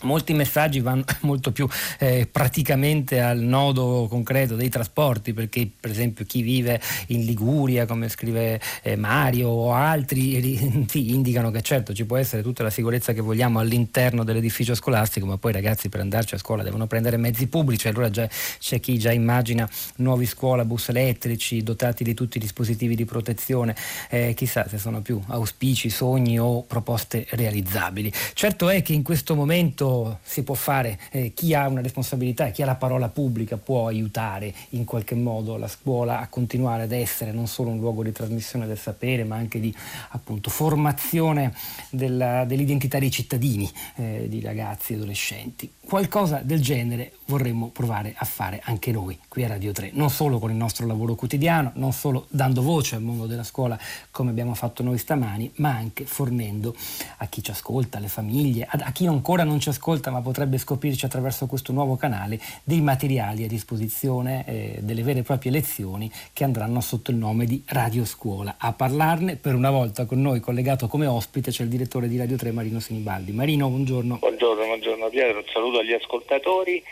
Molti 0.01 0.33
messaggi 0.33 0.79
vanno 0.79 1.03
molto 1.21 1.51
più 1.51 1.67
eh, 1.97 2.27
praticamente 2.31 3.19
al 3.19 3.39
nodo 3.39 4.07
concreto 4.09 4.55
dei 4.55 4.69
trasporti, 4.69 5.33
perché 5.33 5.69
per 5.79 5.91
esempio 5.91 6.25
chi 6.25 6.41
vive 6.41 6.81
in 7.07 7.25
Liguria, 7.25 7.85
come 7.85 8.07
scrive 8.07 8.61
eh, 8.81 8.95
Mario 8.95 9.49
o 9.49 9.73
altri, 9.73 10.85
sì, 10.87 11.13
indicano 11.13 11.51
che 11.51 11.61
certo 11.61 11.93
ci 11.93 12.05
può 12.05 12.15
essere 12.15 12.41
tutta 12.41 12.63
la 12.63 12.69
sicurezza 12.69 13.11
che 13.11 13.21
vogliamo 13.21 13.59
all'interno 13.59 14.23
dell'edificio 14.23 14.73
scolastico, 14.73 15.25
ma 15.25 15.37
poi 15.37 15.51
i 15.51 15.55
ragazzi 15.55 15.89
per 15.89 15.99
andarci 15.99 16.35
a 16.35 16.37
scuola 16.37 16.63
devono 16.63 16.87
prendere 16.87 17.17
mezzi 17.17 17.47
pubblici, 17.47 17.87
allora 17.87 18.09
già, 18.09 18.27
c'è 18.59 18.79
chi 18.79 18.97
già 18.97 19.11
immagina 19.11 19.69
nuovi 19.97 20.25
scuolabus 20.25 20.89
elettrici 20.89 21.61
dotati 21.61 22.03
di 22.03 22.13
tutti 22.13 22.37
i 22.37 22.39
dispositivi 22.39 22.95
di 22.95 23.05
protezione, 23.05 23.75
eh, 24.09 24.33
chissà 24.33 24.67
se 24.69 24.77
sono 24.77 25.01
più 25.01 25.21
auspici, 25.27 25.89
sogni 25.89 26.39
o 26.39 26.63
proposte 26.63 27.25
realizzabili. 27.31 28.11
Certo 28.33 28.69
è 28.69 28.81
che 28.81 28.93
in 28.93 29.03
questo 29.03 29.35
momento 29.35 29.88
si 30.21 30.43
può 30.43 30.55
fare, 30.55 30.99
eh, 31.11 31.33
chi 31.33 31.53
ha 31.53 31.67
una 31.67 31.81
responsabilità 31.81 32.47
e 32.47 32.51
chi 32.51 32.61
ha 32.61 32.65
la 32.65 32.75
parola 32.75 33.09
pubblica 33.09 33.57
può 33.57 33.87
aiutare 33.87 34.53
in 34.69 34.85
qualche 34.85 35.15
modo 35.15 35.57
la 35.57 35.67
scuola 35.67 36.19
a 36.19 36.27
continuare 36.27 36.83
ad 36.83 36.91
essere 36.91 37.31
non 37.31 37.47
solo 37.47 37.69
un 37.69 37.79
luogo 37.79 38.03
di 38.03 38.11
trasmissione 38.11 38.67
del 38.67 38.77
sapere, 38.77 39.23
ma 39.23 39.35
anche 39.35 39.59
di 39.59 39.73
appunto, 40.09 40.49
formazione 40.49 41.53
della, 41.89 42.45
dell'identità 42.45 42.99
dei 42.99 43.11
cittadini, 43.11 43.69
eh, 43.95 44.25
di 44.27 44.41
ragazzi 44.41 44.93
e 44.93 44.95
adolescenti. 44.95 45.71
Qualcosa 45.85 46.41
del 46.43 46.61
genere 46.61 47.13
vorremmo 47.25 47.69
provare 47.69 48.13
a 48.15 48.25
fare 48.25 48.61
anche 48.63 48.91
noi 48.91 49.17
qui 49.27 49.43
a 49.43 49.47
Radio 49.47 49.71
3, 49.71 49.91
non 49.93 50.09
solo 50.09 50.37
con 50.39 50.51
il 50.51 50.55
nostro 50.55 50.85
lavoro 50.85 51.15
quotidiano, 51.15 51.71
non 51.75 51.93
solo 51.93 52.27
dando 52.29 52.61
voce 52.61 52.95
al 52.95 53.01
mondo 53.01 53.25
della 53.25 53.43
scuola 53.43 53.77
come 54.11 54.29
abbiamo 54.29 54.53
fatto 54.53 54.83
noi 54.83 54.97
stamani, 54.97 55.51
ma 55.55 55.75
anche 55.75 56.05
fornendo 56.05 56.75
a 57.17 57.25
chi 57.25 57.41
ci 57.41 57.51
ascolta, 57.51 57.97
alle 57.97 58.07
famiglie, 58.07 58.65
a, 58.69 58.79
a 58.83 58.91
chi 58.91 59.07
ancora 59.07 59.43
non 59.43 59.59
ci 59.59 59.69
ascolta, 59.69 59.78
ascolta 59.79 60.11
ma 60.11 60.21
potrebbe 60.21 60.57
scoprirci 60.57 61.05
attraverso 61.05 61.47
questo 61.47 61.71
nuovo 61.71 61.95
canale 61.95 62.37
dei 62.65 62.81
materiali 62.81 63.45
a 63.45 63.47
disposizione, 63.47 64.43
eh, 64.45 64.75
delle 64.81 65.01
vere 65.01 65.19
e 65.19 65.23
proprie 65.23 65.51
lezioni 65.51 66.11
che 66.33 66.43
andranno 66.43 66.81
sotto 66.81 67.11
il 67.11 67.17
nome 67.17 67.45
di 67.45 67.63
Radio 67.67 68.03
Scuola. 68.03 68.57
A 68.59 68.73
parlarne 68.73 69.37
per 69.37 69.55
una 69.55 69.71
volta 69.71 70.05
con 70.05 70.21
noi 70.21 70.41
collegato 70.41 70.87
come 70.87 71.05
ospite 71.05 71.51
c'è 71.51 71.63
il 71.63 71.69
direttore 71.69 72.09
di 72.09 72.17
Radio 72.17 72.35
3 72.35 72.51
Marino 72.51 72.79
Sinibaldi. 72.81 73.31
Marino, 73.31 73.69
buongiorno. 73.69 74.17
Buongiorno, 74.17 74.65
buongiorno 74.65 75.07
Pietro, 75.07 75.37
un 75.37 75.45
saluto 75.51 75.79
agli 75.79 75.93
ascoltatori. 75.93 76.83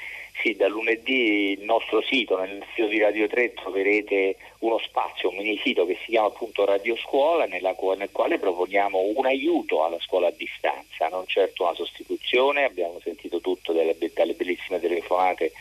Sì, 0.41 0.55
da 0.55 0.67
lunedì 0.67 1.57
il 1.59 1.65
nostro 1.65 2.01
sito, 2.03 2.39
nel 2.39 2.63
sito 2.73 2.87
di 2.87 2.99
Radio 2.99 3.27
3 3.27 3.53
troverete 3.53 4.37
uno 4.59 4.79
spazio, 4.79 5.29
un 5.29 5.35
mini 5.35 5.59
sito 5.63 5.85
che 5.85 5.97
si 6.03 6.11
chiama 6.11 6.27
appunto 6.27 6.65
Radio 6.65 6.95
Scuola, 6.95 7.45
nella, 7.45 7.75
nel 7.95 8.09
quale 8.11 8.39
proponiamo 8.39 9.11
un 9.15 9.25
aiuto 9.25 9.83
alla 9.83 9.99
scuola 9.99 10.27
a 10.27 10.33
distanza, 10.35 11.07
non 11.09 11.25
certo 11.27 11.63
una 11.63 11.75
sostituzione, 11.75 12.63
abbiamo 12.63 12.99
sentito 13.01 13.39
tutto 13.39 13.73
dalle, 13.73 13.95
dalle 14.13 14.33
bellissime 14.33 14.79
telefonate 14.79 15.51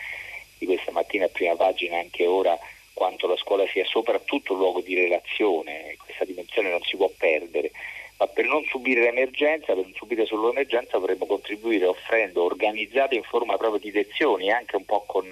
di 0.59 0.67
questa 0.67 0.93
mattina 0.93 1.27
a 1.27 1.29
prima 1.29 1.55
pagina, 1.57 1.99
anche 1.99 2.27
ora 2.27 2.59
quanto 2.95 3.27
la 3.27 3.37
scuola 3.37 3.67
sia 3.69 3.85
soprattutto 3.85 4.55
un 4.55 4.61
luogo 4.61 4.81
di 4.81 4.95
relazione, 4.95 5.97
questa 6.03 6.25
dimensione 6.25 6.71
non 6.71 6.81
si 6.83 6.97
può 6.97 7.11
perdere. 7.15 7.71
Ma 8.19 8.27
per 8.29 8.47
non 8.47 8.65
subire 8.65 9.03
l'emergenza, 9.03 9.75
per 9.75 9.85
non 9.85 9.93
subire 9.95 10.25
solo 10.25 10.47
l'emergenza 10.47 10.97
vorremmo 10.97 11.27
contribuire 11.27 11.85
offrendo 11.85 12.45
organizzate 12.45 13.15
in 13.15 13.23
forma 13.25 13.59
proprio 13.59 13.79
di 13.79 13.93
lezioni, 13.93 14.51
anche 14.51 14.77
un 14.77 14.87
po' 14.87 15.05
con 15.07 15.29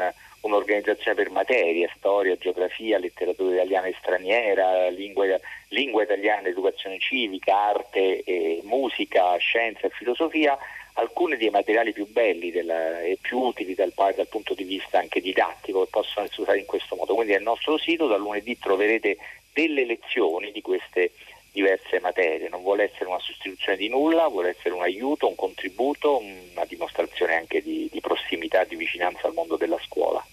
un'organizzazione 0.47 1.17
per 1.17 1.31
materie, 1.31 1.91
storia, 1.97 2.37
geografia, 2.37 2.99
letteratura 2.99 3.55
italiana 3.55 3.87
e 3.87 3.97
straniera, 3.99 4.89
lingua, 4.89 5.25
lingua 5.69 6.03
italiana, 6.03 6.49
educazione 6.49 6.99
civica, 6.99 7.57
arte, 7.57 8.23
e 8.25 8.61
musica, 8.65 9.37
scienza 9.37 9.87
e 9.87 9.91
filosofia, 9.91 10.57
alcuni 10.95 11.37
dei 11.37 11.51
materiali 11.51 11.93
più 11.93 12.07
belli 12.07 12.51
della, 12.51 13.01
e 13.01 13.19
più 13.21 13.39
utili 13.39 13.75
dal, 13.75 13.93
dal, 13.95 14.29
punto 14.29 14.55
di 14.55 14.65
vista 14.65 14.99
anche 14.99 15.21
didattico 15.21 15.83
che 15.83 15.91
possono 15.91 16.27
essere 16.27 16.43
usati 16.43 16.59
in 16.59 16.67
questo 16.67 16.95
modo. 16.95 17.15
Quindi 17.15 17.33
nel 17.33 17.43
nostro 17.43 17.79
sito 17.79 18.07
da 18.07 18.17
lunedì 18.17 18.59
troverete 18.59 19.17
delle 19.53 19.85
lezioni 19.85 20.53
di 20.53 20.61
queste 20.61 21.13
diverse 21.55 22.01
materie, 22.01 22.49
non 22.49 22.63
vuole 22.63 22.91
essere 22.91 23.07
una 23.07 23.21
sostituzione 23.21 23.79
di 23.79 23.89
nulla, 23.89 24.27
vuole 24.27 24.51
essere 24.51 24.75
un 24.75 24.83
aiuto, 24.83 25.29
un 25.29 25.37
contributo, 25.37 26.19
una 26.19 26.65
dimostrazione 26.65 27.37
anche 27.37 27.63
di, 27.63 27.89
di 27.93 28.01
prossimità, 28.01 28.65
di 28.65 28.75
vicinanza 28.75 29.29
al 29.29 29.35
mondo 29.35 29.57
della 29.57 29.79
scuola. 29.87 30.25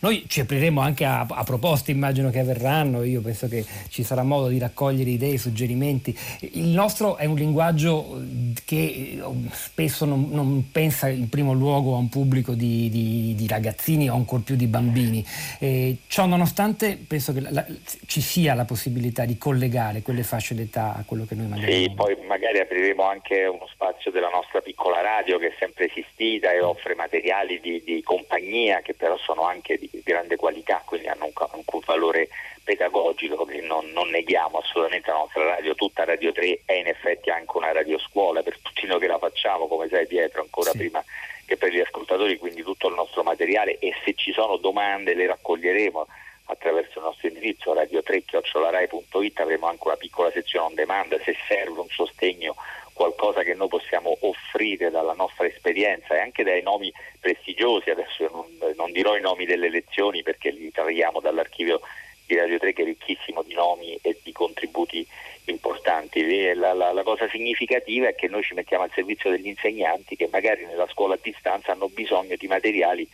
Noi 0.00 0.24
ci 0.28 0.40
apriremo 0.40 0.80
anche 0.80 1.04
a, 1.04 1.26
a, 1.28 1.44
proposte, 1.44 1.90
immagino 1.90 2.30
che 2.30 2.40
avverranno, 2.40 3.02
io 3.02 3.20
penso 3.20 3.48
che 3.48 3.64
ci 3.88 4.02
sarà 4.02 4.22
modo 4.22 4.48
di 4.48 4.58
raccogliere 4.58 5.10
idee, 5.10 5.38
suggerimenti. 5.38 6.16
Il 6.40 6.68
nostro 6.68 7.16
è 7.16 7.24
un 7.24 7.36
linguaggio 7.36 8.20
che 8.64 8.76
eh, 8.76 9.22
spesso 9.52 10.04
non, 10.04 10.28
non 10.30 10.70
pensa 10.70 11.08
in 11.08 11.28
primo 11.28 11.52
luogo 11.52 11.94
a 11.94 11.98
un 11.98 12.08
pubblico 12.08 12.54
di, 12.54 12.88
di, 12.90 13.34
di 13.36 13.46
ragazzini 13.46 14.08
o 14.08 14.14
ancor 14.14 14.42
più 14.42 14.56
di 14.56 14.66
bambini. 14.66 15.24
Eh, 15.58 15.98
ciò 16.06 16.26
nonostante 16.26 16.98
penso 17.06 17.32
che 17.32 17.40
la, 17.40 17.64
ci 18.06 18.20
sia 18.20 18.54
la 18.54 18.64
possibilità 18.64 19.24
di 19.24 19.38
collegare 19.38 20.02
quelle 20.02 20.22
fasce 20.22 20.54
d'età 20.54 20.94
a 20.94 21.04
quello 21.06 21.24
che 21.24 21.34
noi 21.34 21.46
magari... 21.46 21.72
Sì, 21.72 21.90
poi 21.94 22.16
magari 22.26 22.60
apriremo 22.60 23.04
anche 23.04 23.44
uno 23.44 23.66
spazio 23.72 24.10
della 24.10 24.28
nostra 24.28 24.60
piccola 24.60 25.00
radio 25.00 25.38
che 25.38 25.48
è 25.48 25.54
sempre 25.58 25.88
esistita 25.88 26.52
e 26.52 26.60
offre 26.60 26.94
materiali 26.94 27.60
di, 27.60 27.82
di 27.84 28.02
compagnia 28.02 28.80
che 28.80 28.94
però 28.94 29.16
sono 29.18 29.42
anche 29.42 29.71
di 29.78 29.90
grande 30.04 30.36
qualità, 30.36 30.82
quindi 30.84 31.08
hanno 31.08 31.26
un, 31.26 31.32
un 31.50 31.80
valore 31.84 32.28
pedagogico 32.62 33.44
che 33.44 33.60
non, 33.60 33.90
non, 33.90 34.08
neghiamo 34.10 34.58
assolutamente 34.58 35.10
la 35.10 35.18
nostra 35.18 35.44
radio, 35.44 35.74
tutta 35.74 36.04
Radio 36.04 36.32
3 36.32 36.60
è 36.64 36.74
in 36.74 36.86
effetti 36.86 37.30
anche 37.30 37.56
una 37.56 37.72
radioscuola 37.72 38.42
per 38.42 38.58
tutti 38.60 38.86
noi 38.86 39.00
che 39.00 39.06
la 39.06 39.18
facciamo, 39.18 39.66
come 39.66 39.88
sai 39.88 40.06
Pietro, 40.06 40.42
ancora 40.42 40.70
sì. 40.70 40.78
prima 40.78 41.04
che 41.44 41.56
per 41.56 41.72
gli 41.72 41.80
ascoltatori, 41.80 42.38
quindi 42.38 42.62
tutto 42.62 42.88
il 42.88 42.94
nostro 42.94 43.22
materiale 43.22 43.78
e 43.78 43.92
se 44.04 44.14
ci 44.14 44.32
sono 44.32 44.56
domande 44.56 45.14
le 45.14 45.26
raccoglieremo 45.26 46.06
attraverso 46.46 46.98
il 46.98 47.04
nostro 47.04 47.28
indirizzo 47.28 47.74
radio3-rai.it 47.74 49.40
avremo 49.40 49.66
anche 49.66 49.86
una 49.86 49.96
piccola 49.96 50.30
sezione 50.30 50.66
on 50.66 50.74
demand 50.74 51.20
se 51.22 51.36
serve 51.48 51.80
un 51.80 51.88
sostegno 51.88 52.54
qualcosa 52.92 53.42
che 53.42 53.54
noi 53.54 53.68
possiamo 53.68 54.16
offrire 54.20 54.90
dalla 54.90 55.14
nostra 55.14 55.46
esperienza 55.46 56.14
e 56.14 56.20
anche 56.20 56.44
dai 56.44 56.62
nomi 56.62 56.92
prestigiosi, 57.18 57.90
adesso 57.90 58.28
non, 58.30 58.61
non 58.76 58.92
dirò 58.92 59.16
i 59.16 59.20
nomi 59.20 59.44
delle 59.44 59.68
lezioni 59.68 60.22
perché 60.22 60.50
li 60.50 60.70
traiamo 60.70 61.20
dall'archivio 61.20 61.80
di 62.26 62.36
Radio 62.36 62.58
3 62.58 62.72
che 62.72 62.82
è 62.82 62.84
ricchissimo 62.84 63.42
di 63.42 63.54
nomi 63.54 63.98
e 64.00 64.18
di 64.22 64.32
contributi 64.32 65.06
importanti. 65.46 66.54
La, 66.54 66.72
la, 66.72 66.92
la, 66.92 67.02
cosa 67.02 67.28
significativa 67.28 68.08
è 68.08 68.14
che 68.14 68.28
noi 68.28 68.42
ci 68.42 68.54
mettiamo 68.54 68.84
al 68.84 68.92
servizio 68.94 69.30
degli 69.30 69.48
insegnanti 69.48 70.16
che 70.16 70.28
magari 70.30 70.64
nella 70.64 70.88
scuola 70.88 71.14
a 71.14 71.18
distanza 71.20 71.72
hanno 71.72 71.88
bisogno 71.88 72.36
di 72.36 72.46
materiali 72.46 73.08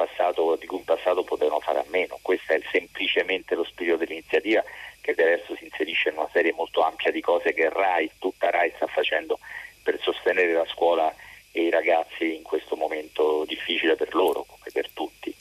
passato, 0.00 0.56
di 0.56 0.66
cui 0.66 0.78
in 0.78 0.84
passato 0.84 1.22
potevano 1.24 1.60
fare 1.60 1.78
a 1.78 1.84
meno. 1.88 2.18
Questo 2.22 2.52
è 2.52 2.60
semplicemente 2.70 3.54
lo 3.54 3.64
spirito 3.64 3.96
dell'iniziativa 3.96 4.62
che 5.00 5.14
resto 5.16 5.54
si 5.56 5.64
inserisce 5.64 6.10
in 6.10 6.16
una 6.16 6.28
serie 6.32 6.52
molto 6.52 6.82
ampia 6.82 7.10
di 7.10 7.20
cose 7.20 7.52
che 7.52 7.68
RAI, 7.68 8.10
tutta 8.18 8.50
RAI 8.50 8.72
sta 8.76 8.86
facendo 8.86 9.38
per 9.82 9.98
sostenere 10.00 10.52
la 10.52 10.66
scuola 10.66 11.12
e 11.52 11.62
i 11.62 11.70
ragazzi 11.70 12.34
in 12.34 12.42
questo 12.42 12.76
momento 12.76 13.44
difficile 13.46 13.96
per 13.96 14.14
loro 14.14 14.44
come 14.46 14.70
per 14.72 14.88
tutti. 14.90 15.34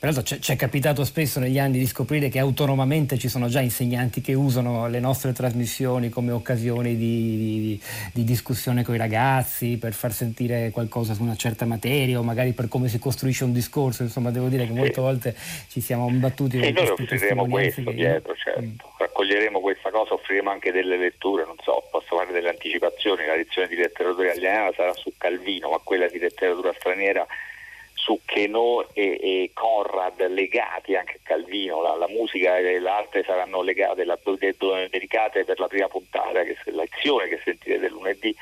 Peraltro 0.00 0.22
ci 0.22 0.52
è 0.52 0.54
capitato 0.54 1.02
spesso 1.02 1.40
negli 1.40 1.58
anni 1.58 1.76
di 1.76 1.86
scoprire 1.86 2.28
che 2.28 2.38
autonomamente 2.38 3.18
ci 3.18 3.28
sono 3.28 3.48
già 3.48 3.58
insegnanti 3.58 4.20
che 4.20 4.32
usano 4.32 4.86
le 4.86 5.00
nostre 5.00 5.32
trasmissioni 5.32 6.08
come 6.08 6.30
occasioni 6.30 6.94
di, 6.94 7.36
di, 7.36 7.82
di, 8.12 8.22
discussione 8.22 8.84
con 8.84 8.94
i 8.94 8.98
ragazzi, 8.98 9.76
per 9.76 9.94
far 9.94 10.12
sentire 10.12 10.70
qualcosa 10.70 11.14
su 11.14 11.22
una 11.24 11.34
certa 11.34 11.64
materia 11.64 12.16
o 12.16 12.22
magari 12.22 12.52
per 12.52 12.68
come 12.68 12.86
si 12.86 13.00
costruisce 13.00 13.42
un 13.42 13.52
discorso. 13.52 14.04
Insomma, 14.04 14.30
devo 14.30 14.46
dire 14.46 14.66
che 14.66 14.72
molte 14.72 15.00
volte 15.00 15.34
ci 15.66 15.80
siamo 15.80 16.08
imbattuti. 16.08 16.60
E 16.60 16.70
noi 16.70 16.90
offriremo 16.90 17.48
questo 17.48 17.82
che... 17.82 17.94
dietro, 17.94 18.36
certo. 18.36 18.60
Mm. 18.60 18.74
Raccoglieremo 18.98 19.58
questa 19.58 19.90
cosa, 19.90 20.14
offriremo 20.14 20.48
anche 20.48 20.70
delle 20.70 20.96
letture, 20.96 21.44
non 21.44 21.56
so, 21.60 21.82
posso 21.90 22.14
fare 22.16 22.30
delle 22.30 22.50
anticipazioni. 22.50 23.26
La 23.26 23.34
lezione 23.34 23.66
di 23.66 23.74
letteratura 23.74 24.30
italiana 24.30 24.70
sarà 24.76 24.94
su 24.94 25.12
Calvino, 25.18 25.70
ma 25.70 25.78
quella 25.82 26.06
di 26.06 26.20
letteratura 26.20 26.72
straniera 26.78 27.26
su 28.08 28.20
Chenot 28.24 28.88
e, 28.94 29.18
e, 29.20 29.50
Conrad 29.52 30.26
legati 30.28 30.96
anche 30.96 31.20
Calvino, 31.22 31.82
la, 31.82 31.94
la, 31.94 32.08
musica 32.08 32.56
e 32.56 32.78
l'arte 32.78 33.22
saranno 33.22 33.60
legate, 33.60 34.04
la, 34.04 34.18
dedicate 34.88 35.44
per 35.44 35.58
la 35.60 35.66
prima 35.66 35.88
puntata, 35.88 36.42
che 36.42 36.56
è 36.64 36.70
l'azione 36.70 37.28
che 37.28 37.38
sentirete 37.44 37.90
lunedì 37.90 38.34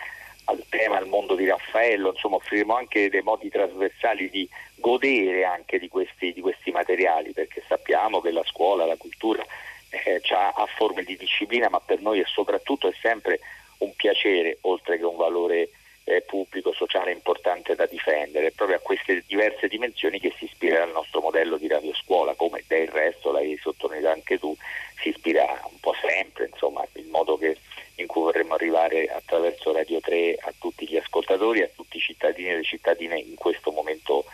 al 0.45 0.63
tema, 0.69 0.99
al 0.99 1.09
mondo 1.09 1.35
di 1.35 1.49
Raffaello, 1.49 2.11
insomma 2.11 2.37
offriremo 2.37 2.77
anche 2.77 3.11
dei 3.11 3.23
modi 3.23 3.49
trasversali 3.49 4.31
di 4.31 4.49
godere 4.77 5.45
anche 5.45 5.81
di 5.81 5.89
questi, 5.89 6.33
di 6.33 6.41
questi 6.41 6.71
materiali, 6.71 7.33
perché 7.33 7.65
sappiamo 7.67 8.21
che 8.21 8.31
la 8.31 8.45
scuola, 8.45 8.87
la 8.87 8.97
cultura 8.97 9.45
eh, 9.91 10.23
ha 10.31 10.69
forme 10.77 11.03
di 11.03 11.17
disciplina, 11.17 11.69
ma 11.69 11.81
per 11.81 12.01
noi 12.01 12.21
è 12.21 12.25
soprattutto 12.27 12.87
e 12.87 12.95
sempre 13.01 13.41
un 13.79 13.93
piacere, 13.97 14.59
oltre 14.61 14.97
che 14.97 15.05
un 15.05 15.17
valore 15.17 15.71
eh, 16.09 16.23
pubblico, 16.23 16.73
sociale 16.73 17.11
importante 17.11 17.75
da 17.75 17.87
difendere. 17.87 18.47
È 18.47 18.53
proprio 18.53 18.77
a 18.77 18.81
queste 18.81 19.25
diverse 19.27 19.67
dimensioni 19.67 20.21
che 20.21 20.33
si 20.39 20.45
ispira 20.45 20.85
il 20.85 20.93
nostro 20.93 21.21
modello 21.21 21.57
di 21.57 21.67
radioscuola, 21.67 22.35
come 22.35 22.63
del 22.69 22.87
resto 22.89 23.33
l'hai 23.33 23.59
sottolineato 23.61 24.15
anche 24.15 24.39
tu, 24.39 24.57
si 25.01 25.09
ispira 25.09 25.43
un 25.69 25.81
po' 25.81 25.95
sempre, 26.01 26.49
insomma, 26.51 26.87
il 26.93 27.07
modo 27.07 27.37
che, 27.37 27.57
in 27.97 28.07
cui 28.07 28.23
vorremmo 28.23 28.55
arrivare 28.55 29.07
attraverso 29.07 29.73
Radio 29.73 29.99
3 30.01 30.37
a 30.43 30.53
tutti 30.59 30.87
gli 30.89 30.97
ascoltatori, 30.97 31.63
a 31.63 31.71
tutti 31.75 31.97
i 31.97 32.01
cittadini 32.01 32.51
e 32.51 32.57
le 32.57 32.65
cittadine 32.65 33.19
in 33.19 33.35
questo 33.35 33.73
momento 33.73 34.25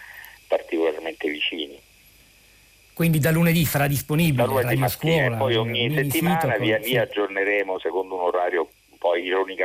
particolarmente 0.46 1.26
vicini. 1.28 1.80
Quindi 2.92 3.18
da 3.18 3.30
lunedì 3.30 3.64
sarà 3.64 3.86
disponibile 3.86 4.44
da 4.44 4.44
lunedì 4.44 4.74
Radio 4.74 4.88
Scuola. 4.88 5.36
Poi 5.38 5.56
ogni 5.56 5.90
settimana 5.94 6.58
via 6.58 6.76
via 6.76 7.02
aggiorneremo 7.02 7.78
secondo 7.78 8.16
un 8.16 8.20
orario 8.20 8.68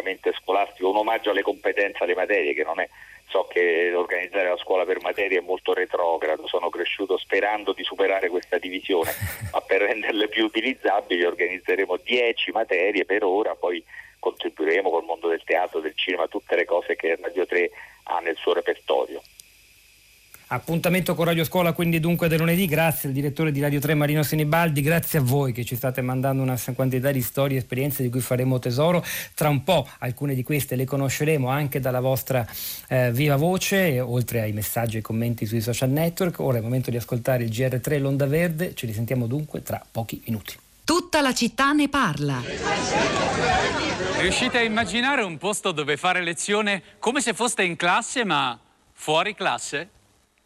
ironicamente 0.08 0.34
scolastico, 0.40 0.90
un 0.90 0.98
omaggio 0.98 1.32
alle 1.32 1.42
competenze 1.42 2.04
alle 2.04 2.16
materie 2.16 2.54
che 2.54 2.64
non 2.64 2.80
è 2.80 2.90
so 3.30 3.46
che 3.50 3.94
organizzare 3.94 4.48
la 4.48 4.58
scuola 4.58 4.86
per 4.86 5.02
materie 5.02 5.40
è 5.40 5.42
molto 5.42 5.74
retrogrado, 5.74 6.48
sono 6.48 6.70
cresciuto 6.70 7.18
sperando 7.18 7.74
di 7.74 7.84
superare 7.84 8.30
questa 8.30 8.58
divisione, 8.58 9.12
ma 9.52 9.60
per 9.60 9.82
renderle 9.82 10.30
più 10.30 10.46
utilizzabili 10.46 11.26
organizzeremo 11.26 11.98
10 11.98 12.52
materie 12.52 13.04
per 13.04 13.26
ora, 13.26 13.54
poi 13.56 13.84
contribuiremo 14.20 14.90
col 14.90 15.04
mondo 15.04 15.28
del 15.28 15.44
teatro, 15.44 15.82
del 15.82 15.94
cinema, 15.96 16.28
tutte 16.28 16.56
le 16.56 16.64
cose 16.64 16.96
che 16.96 17.18
Radio 17.22 17.46
3 17.46 17.70
ha 18.04 18.20
nel 18.20 18.38
suo 18.38 18.54
repertorio. 18.54 19.22
Appuntamento 20.50 21.14
con 21.14 21.26
Radio 21.26 21.44
Scuola 21.44 21.74
quindi 21.74 22.00
dunque 22.00 22.30
del 22.30 22.40
lunedì, 22.40 22.68
grazie 22.68 23.10
al 23.10 23.14
direttore 23.14 23.52
di 23.52 23.60
Radio 23.60 23.82
3 23.82 23.96
Marino 23.96 24.24
Senibaldi, 24.24 24.80
grazie 24.80 25.20
a 25.20 25.22
voi 25.22 25.52
che 25.52 25.66
ci 25.66 25.76
state 25.76 26.00
mandando 26.00 26.42
una 26.42 26.58
quantità 26.74 27.12
di 27.12 27.22
storie 27.22 27.58
e 27.58 27.60
esperienze 27.60 28.02
di 28.02 28.10
cui 28.10 28.22
faremo 28.22 28.58
tesoro. 28.58 29.04
Tra 29.34 29.50
un 29.50 29.66
po' 29.66 29.86
alcune 30.00 30.36
di 30.36 30.44
queste 30.44 30.78
le 30.78 30.86
conosceremo 30.86 31.50
anche 31.50 31.82
dalla 31.82 32.00
vostra 32.00 32.48
eh, 32.88 33.12
viva 33.12 33.36
voce, 33.36 34.00
oltre 34.00 34.40
ai 34.40 34.54
messaggi 34.54 34.94
e 34.94 34.98
ai 35.00 35.04
commenti 35.04 35.46
sui 35.46 35.60
social 35.60 35.90
network. 35.90 36.40
Ora 36.40 36.56
è 36.56 36.60
il 36.60 36.64
momento 36.64 36.92
di 36.92 36.96
ascoltare 36.96 37.44
il 37.44 37.50
GR3 37.50 38.00
L'Onda 38.00 38.26
Verde, 38.26 38.74
ci 38.74 38.86
risentiamo 38.86 39.28
dunque 39.28 39.62
tra 39.64 39.86
pochi 39.92 40.22
minuti. 40.28 40.56
Tutta 40.86 41.20
la 41.20 41.34
città 41.34 41.74
ne 41.74 41.90
parla. 41.90 42.42
Riuscite 44.20 44.60
a 44.60 44.64
immaginare 44.64 45.24
un 45.24 45.38
posto 45.38 45.74
dove 45.74 45.98
fare 45.98 46.24
lezione 46.24 46.82
come 47.00 47.20
se 47.20 47.34
foste 47.34 47.64
in 47.64 47.76
classe 47.76 48.24
ma 48.24 48.58
fuori 48.94 49.36
classe? 49.36 49.90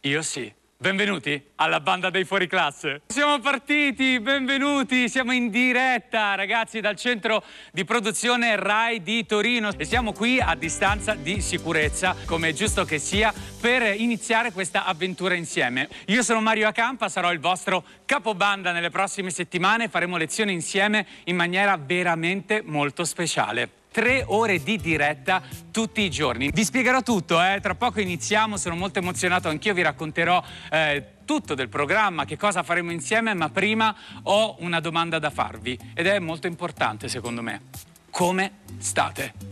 Io 0.04 0.20
sì. 0.22 0.52
Benvenuti 0.76 1.40
alla 1.54 1.78
banda 1.78 2.10
dei 2.10 2.24
fuoriclasse. 2.24 3.02
Siamo 3.06 3.38
partiti, 3.38 4.18
benvenuti, 4.18 5.08
siamo 5.08 5.30
in 5.30 5.48
diretta 5.48 6.34
ragazzi 6.34 6.80
dal 6.80 6.96
centro 6.96 7.44
di 7.70 7.84
produzione 7.84 8.56
RAI 8.56 9.00
di 9.00 9.24
Torino 9.24 9.70
e 9.76 9.84
siamo 9.84 10.12
qui 10.12 10.40
a 10.40 10.56
distanza 10.56 11.14
di 11.14 11.40
sicurezza, 11.40 12.16
come 12.24 12.48
è 12.48 12.52
giusto 12.52 12.84
che 12.84 12.98
sia, 12.98 13.32
per 13.60 13.94
iniziare 13.96 14.50
questa 14.50 14.84
avventura 14.84 15.34
insieme. 15.34 15.88
Io 16.06 16.24
sono 16.24 16.40
Mario 16.40 16.66
Acampa, 16.66 17.08
sarò 17.08 17.32
il 17.32 17.38
vostro 17.38 17.84
capobanda 18.04 18.72
nelle 18.72 18.90
prossime 18.90 19.30
settimane, 19.30 19.88
faremo 19.88 20.16
lezioni 20.16 20.52
insieme 20.52 21.06
in 21.26 21.36
maniera 21.36 21.76
veramente 21.76 22.60
molto 22.60 23.04
speciale 23.04 23.81
tre 23.92 24.24
ore 24.26 24.60
di 24.62 24.78
diretta 24.78 25.42
tutti 25.70 26.00
i 26.00 26.10
giorni. 26.10 26.50
Vi 26.52 26.64
spiegherò 26.64 27.02
tutto, 27.02 27.40
eh? 27.40 27.60
tra 27.60 27.76
poco 27.76 28.00
iniziamo, 28.00 28.56
sono 28.56 28.74
molto 28.74 28.98
emozionato 28.98 29.48
anch'io, 29.48 29.74
vi 29.74 29.82
racconterò 29.82 30.42
eh, 30.70 31.04
tutto 31.24 31.54
del 31.54 31.68
programma, 31.68 32.24
che 32.24 32.36
cosa 32.36 32.64
faremo 32.64 32.90
insieme, 32.90 33.34
ma 33.34 33.48
prima 33.50 33.94
ho 34.24 34.56
una 34.58 34.80
domanda 34.80 35.18
da 35.20 35.30
farvi 35.30 35.78
ed 35.94 36.06
è 36.06 36.18
molto 36.18 36.48
importante 36.48 37.08
secondo 37.08 37.42
me. 37.42 37.60
Come 38.10 38.52
state? 38.78 39.51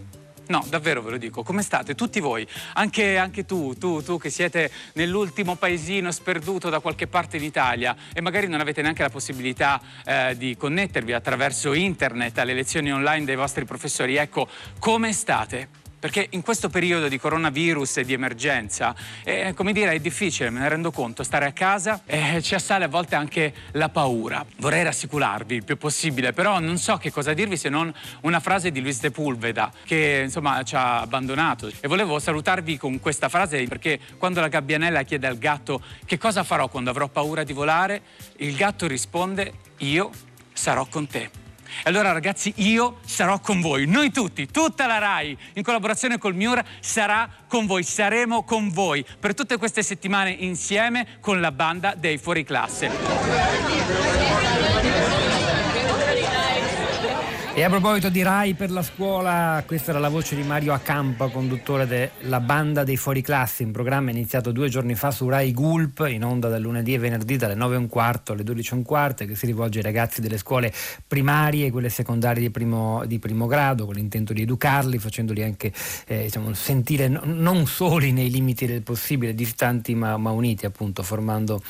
No, 0.50 0.64
davvero 0.68 1.00
ve 1.00 1.10
lo 1.10 1.16
dico, 1.16 1.44
come 1.44 1.62
state 1.62 1.94
tutti 1.94 2.18
voi? 2.18 2.44
Anche, 2.74 3.16
anche 3.16 3.44
tu, 3.44 3.74
tu, 3.78 4.02
tu 4.02 4.18
che 4.18 4.30
siete 4.30 4.68
nell'ultimo 4.94 5.54
paesino 5.54 6.10
sperduto 6.10 6.68
da 6.68 6.80
qualche 6.80 7.06
parte 7.06 7.36
in 7.36 7.44
Italia 7.44 7.94
e 8.12 8.20
magari 8.20 8.48
non 8.48 8.58
avete 8.58 8.82
neanche 8.82 9.02
la 9.02 9.10
possibilità 9.10 9.80
eh, 10.04 10.34
di 10.36 10.56
connettervi 10.56 11.12
attraverso 11.12 11.72
internet 11.72 12.36
alle 12.38 12.54
lezioni 12.54 12.92
online 12.92 13.24
dei 13.24 13.36
vostri 13.36 13.64
professori. 13.64 14.16
Ecco, 14.16 14.48
come 14.80 15.12
state? 15.12 15.79
Perché 16.00 16.26
in 16.30 16.40
questo 16.40 16.68
periodo 16.70 17.06
di 17.08 17.18
coronavirus 17.18 17.98
e 17.98 18.04
di 18.04 18.14
emergenza, 18.14 18.94
eh, 19.22 19.52
come 19.54 19.72
dire, 19.72 19.92
è 19.92 20.00
difficile, 20.00 20.50
me 20.50 20.60
ne 20.60 20.68
rendo 20.68 20.90
conto, 20.90 21.22
stare 21.22 21.46
a 21.46 21.52
casa 21.52 22.02
eh, 22.06 22.40
ci 22.42 22.54
assale 22.54 22.86
a 22.86 22.88
volte 22.88 23.14
anche 23.14 23.52
la 23.72 23.90
paura. 23.90 24.44
Vorrei 24.56 24.82
rassicurarvi 24.82 25.56
il 25.56 25.64
più 25.64 25.76
possibile, 25.76 26.32
però 26.32 26.58
non 26.58 26.78
so 26.78 26.96
che 26.96 27.12
cosa 27.12 27.34
dirvi 27.34 27.56
se 27.56 27.68
non 27.68 27.92
una 28.22 28.40
frase 28.40 28.72
di 28.72 28.80
Luis 28.80 29.00
de 29.00 29.10
Pulveda 29.10 29.70
che 29.84 30.22
insomma 30.24 30.62
ci 30.62 30.74
ha 30.74 31.00
abbandonato 31.00 31.70
e 31.80 31.86
volevo 31.86 32.18
salutarvi 32.18 32.78
con 32.78 32.98
questa 33.00 33.28
frase 33.28 33.62
perché 33.64 34.00
quando 34.16 34.40
la 34.40 34.48
gabbianella 34.48 35.02
chiede 35.02 35.26
al 35.26 35.38
gatto 35.38 35.82
che 36.06 36.16
cosa 36.16 36.42
farò 36.42 36.68
quando 36.68 36.90
avrò 36.90 37.08
paura 37.08 37.44
di 37.44 37.52
volare, 37.52 38.02
il 38.38 38.54
gatto 38.56 38.86
risponde 38.86 39.52
io 39.78 40.10
sarò 40.52 40.86
con 40.86 41.06
te. 41.06 41.39
E 41.82 41.88
allora 41.88 42.12
ragazzi 42.12 42.52
io 42.56 42.98
sarò 43.04 43.38
con 43.40 43.60
voi, 43.60 43.86
noi 43.86 44.10
tutti, 44.10 44.46
tutta 44.46 44.86
la 44.86 44.98
RAI 44.98 45.36
in 45.54 45.62
collaborazione 45.62 46.18
col 46.18 46.34
Miura 46.34 46.64
sarà 46.80 47.28
con 47.46 47.66
voi, 47.66 47.82
saremo 47.82 48.44
con 48.44 48.70
voi 48.70 49.04
per 49.18 49.34
tutte 49.34 49.56
queste 49.56 49.82
settimane 49.82 50.30
insieme 50.30 51.18
con 51.20 51.40
la 51.40 51.52
banda 51.52 51.94
dei 51.94 52.18
fuori 52.18 52.44
classe. 52.44 52.90
E 57.52 57.64
a 57.64 57.68
proposito 57.68 58.10
di 58.10 58.22
Rai 58.22 58.54
per 58.54 58.70
la 58.70 58.80
scuola, 58.80 59.62
questa 59.66 59.90
era 59.90 59.98
la 59.98 60.08
voce 60.08 60.36
di 60.36 60.44
Mario 60.44 60.72
Acampa, 60.72 61.26
conduttore 61.26 61.84
della 61.84 62.38
Banda 62.38 62.84
dei 62.84 62.96
Fuori 62.96 63.22
Classi, 63.22 63.64
un 63.64 63.72
programma 63.72 64.10
iniziato 64.10 64.52
due 64.52 64.68
giorni 64.68 64.94
fa 64.94 65.10
su 65.10 65.28
Rai 65.28 65.52
Gulp, 65.52 66.06
in 66.08 66.24
onda 66.24 66.48
dal 66.48 66.60
lunedì 66.60 66.94
e 66.94 66.98
venerdì 66.98 67.36
dalle 67.36 67.56
9 67.56 67.74
e 67.74 67.78
un 67.78 67.88
quarto 67.88 68.32
alle 68.32 68.44
12 68.44 68.72
e 68.72 68.76
un 68.76 68.82
quarto, 68.84 69.24
che 69.26 69.34
si 69.34 69.46
rivolge 69.46 69.78
ai 69.78 69.84
ragazzi 69.84 70.20
delle 70.20 70.38
scuole 70.38 70.72
primarie 71.04 71.66
e 71.66 71.70
quelle 71.72 71.88
secondarie 71.88 72.40
di 72.40 72.50
primo, 72.50 73.04
di 73.04 73.18
primo, 73.18 73.46
grado, 73.46 73.84
con 73.84 73.94
l'intento 73.94 74.32
di 74.32 74.42
educarli, 74.42 74.98
facendoli 74.98 75.42
anche 75.42 75.72
eh, 76.06 76.22
diciamo, 76.22 76.54
sentire 76.54 77.08
no, 77.08 77.22
non 77.24 77.66
soli 77.66 78.12
nei 78.12 78.30
limiti 78.30 78.64
del 78.64 78.82
possibile, 78.82 79.34
distanti 79.34 79.96
ma, 79.96 80.16
ma, 80.16 80.30
uniti, 80.30 80.66
appunto, 80.66 81.02
formando 81.02 81.60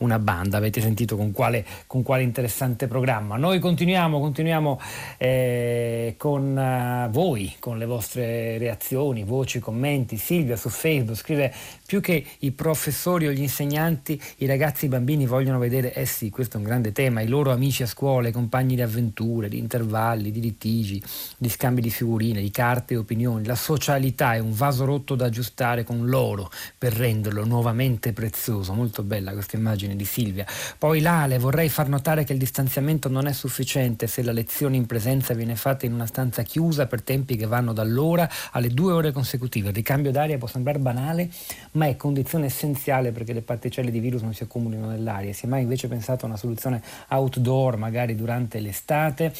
una 0.00 0.18
banda. 0.18 0.58
Avete 0.58 0.82
sentito 0.82 1.16
con 1.16 1.32
quale, 1.32 1.64
con 1.86 2.02
quale 2.02 2.22
interessante 2.22 2.86
programma. 2.86 3.36
Noi 3.36 3.58
continuiamo, 3.58 4.20
continuiamo. 4.20 4.80
Eh, 5.16 5.29
eh, 5.30 6.14
con 6.16 6.56
uh, 6.56 7.10
voi, 7.10 7.54
con 7.58 7.78
le 7.78 7.86
vostre 7.86 8.58
reazioni, 8.58 9.22
voci, 9.22 9.60
commenti. 9.60 10.16
Silvia 10.16 10.56
su 10.56 10.68
Facebook 10.68 11.16
scrive 11.16 11.52
più 11.86 12.00
che 12.00 12.24
i 12.40 12.50
professori 12.50 13.28
o 13.28 13.30
gli 13.30 13.40
insegnanti, 13.40 14.20
i 14.38 14.46
ragazzi 14.46 14.84
e 14.84 14.88
i 14.88 14.90
bambini 14.90 15.26
vogliono 15.26 15.58
vedere, 15.58 15.94
eh 15.94 16.06
sì, 16.06 16.30
questo 16.30 16.56
è 16.56 16.60
un 16.60 16.66
grande 16.66 16.92
tema, 16.92 17.20
i 17.20 17.28
loro 17.28 17.52
amici 17.52 17.82
a 17.82 17.86
scuola, 17.86 18.28
i 18.28 18.32
compagni 18.32 18.74
di 18.74 18.82
avventure, 18.82 19.48
di 19.48 19.58
intervalli, 19.58 20.30
di 20.30 20.40
litigi, 20.40 21.02
di 21.36 21.48
scambi 21.48 21.80
di 21.80 21.90
figurine, 21.90 22.40
di 22.40 22.50
carte 22.50 22.94
e 22.94 22.96
opinioni. 22.96 23.44
La 23.44 23.54
socialità 23.54 24.34
è 24.34 24.38
un 24.38 24.52
vaso 24.52 24.84
rotto 24.84 25.14
da 25.14 25.26
aggiustare 25.26 25.84
con 25.84 26.06
loro 26.06 26.50
per 26.76 26.92
renderlo 26.92 27.44
nuovamente 27.44 28.12
prezioso. 28.12 28.72
Molto 28.72 29.02
bella 29.02 29.32
questa 29.32 29.56
immagine 29.56 29.96
di 29.96 30.04
Silvia. 30.04 30.46
Poi 30.76 31.00
Lale, 31.00 31.38
vorrei 31.38 31.68
far 31.68 31.88
notare 31.88 32.24
che 32.24 32.32
il 32.32 32.38
distanziamento 32.38 33.08
non 33.08 33.26
è 33.26 33.32
sufficiente 33.32 34.06
se 34.06 34.22
la 34.22 34.32
lezione 34.32 34.76
in 34.76 34.86
presenza 34.86 35.18
presenza 35.20 35.34
viene 35.34 35.54
fatta 35.54 35.86
in 35.86 35.92
una 35.92 36.06
stanza 36.06 36.42
chiusa 36.42 36.86
per 36.86 37.02
tempi 37.02 37.36
che 37.36 37.46
vanno 37.46 37.72
dall'ora 37.72 38.28
alle 38.52 38.68
due 38.68 38.92
ore 38.92 39.12
consecutive. 39.12 39.68
Il 39.68 39.74
ricambio 39.74 40.10
d'aria 40.10 40.38
può 40.38 40.48
sembrare 40.48 40.78
banale, 40.78 41.30
ma 41.72 41.86
è 41.86 41.96
condizione 41.96 42.46
essenziale 42.46 43.12
perché 43.12 43.32
le 43.32 43.42
particelle 43.42 43.90
di 43.90 44.00
virus 44.00 44.22
non 44.22 44.34
si 44.34 44.42
accumulino 44.42 44.86
nell'aria. 44.86 45.32
Si 45.32 45.46
è 45.46 45.48
mai 45.48 45.62
invece 45.62 45.88
pensato 45.88 46.24
a 46.24 46.28
una 46.28 46.36
soluzione 46.36 46.82
outdoor, 47.08 47.76
magari 47.76 48.16
durante 48.16 48.58
l'estate? 48.60 49.32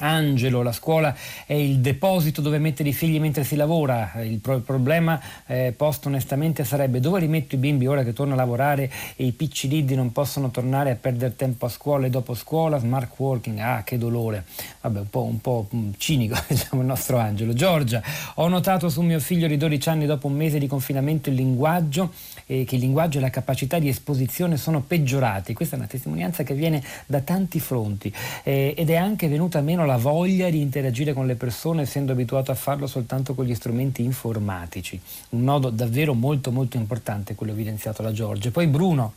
Angelo, 0.00 0.62
la 0.62 0.72
scuola 0.72 1.14
è 1.46 1.54
il 1.54 1.78
deposito 1.78 2.40
dove 2.40 2.58
mettere 2.58 2.88
i 2.88 2.92
figli 2.92 3.20
mentre 3.20 3.44
si 3.44 3.56
lavora. 3.56 4.12
Il, 4.22 4.38
pro- 4.38 4.60
problema 4.60 5.20
eh, 5.46 5.72
posto 5.76 6.08
onestamente 6.08 6.64
sarebbe 6.64 7.00
dove 7.00 7.20
rimetto 7.20 7.54
i 7.54 7.58
bimbi 7.58 7.86
ora 7.86 8.02
che 8.02 8.12
torno 8.12 8.34
a 8.34 8.36
lavorare 8.36 8.90
e 9.16 9.24
i 9.24 9.32
piccididdi 9.32 9.94
non 9.94 10.12
possono 10.12 10.50
tornare 10.50 10.90
a 10.90 10.96
perdere 10.96 11.36
tempo 11.36 11.66
a 11.66 11.68
scuola 11.68 12.06
e 12.06 12.10
dopo 12.10 12.34
scuola, 12.34 12.78
smart 12.78 13.12
working, 13.16 13.58
ah 13.58 13.82
che 13.84 13.98
dolore. 13.98 14.44
Vabbè, 14.80 15.00
un 15.00 15.10
po', 15.10 15.22
un 15.22 15.40
po' 15.40 15.68
mm, 15.74 15.90
cinico 15.96 16.36
diciamo 16.48 16.82
il 16.82 16.88
nostro 16.88 17.18
Angelo. 17.18 17.52
Giorgia, 17.52 18.02
ho 18.36 18.48
notato 18.48 18.88
su 18.88 19.02
mio 19.02 19.20
figlio 19.20 19.46
di 19.46 19.56
12 19.56 19.88
anni 19.88 20.06
dopo 20.06 20.26
un 20.26 20.34
mese 20.34 20.58
di 20.58 20.66
confinamento 20.66 21.28
il 21.28 21.36
linguaggio 21.36 22.12
eh, 22.50 22.64
che 22.64 22.74
il 22.74 22.80
linguaggio 22.80 23.18
e 23.18 23.20
la 23.20 23.30
capacità 23.30 23.78
di 23.78 23.88
esposizione 23.88 24.56
sono 24.56 24.80
peggiorati. 24.80 25.54
Questa 25.54 25.76
è 25.76 25.78
una 25.78 25.86
testimonianza 25.86 26.42
che 26.42 26.54
viene 26.54 26.82
da 27.06 27.20
tanti 27.20 27.60
fronti 27.60 28.12
eh, 28.42 28.74
ed 28.76 28.90
è 28.90 28.96
anche 28.96 29.28
venuta 29.28 29.60
meno 29.60 29.86
la 29.86 29.96
voglia 29.96 30.50
di 30.50 30.60
interagire 30.60 31.12
con 31.12 31.26
le 31.26 31.36
persone 31.36 31.82
essendo 31.82 32.10
abituato 32.10 32.50
a 32.50 32.56
farlo 32.56 32.88
soltanto 32.88 33.34
con 33.34 33.44
gli 33.44 33.54
strumenti 33.54 34.02
informatici. 34.02 35.00
Un 35.30 35.44
nodo 35.44 35.70
davvero 35.70 36.12
molto 36.14 36.50
molto 36.50 36.76
importante 36.76 37.36
quello 37.36 37.52
evidenziato 37.52 38.02
da 38.02 38.12
Giorgio. 38.12 38.50
Poi 38.50 38.66
Bruno 38.66 39.14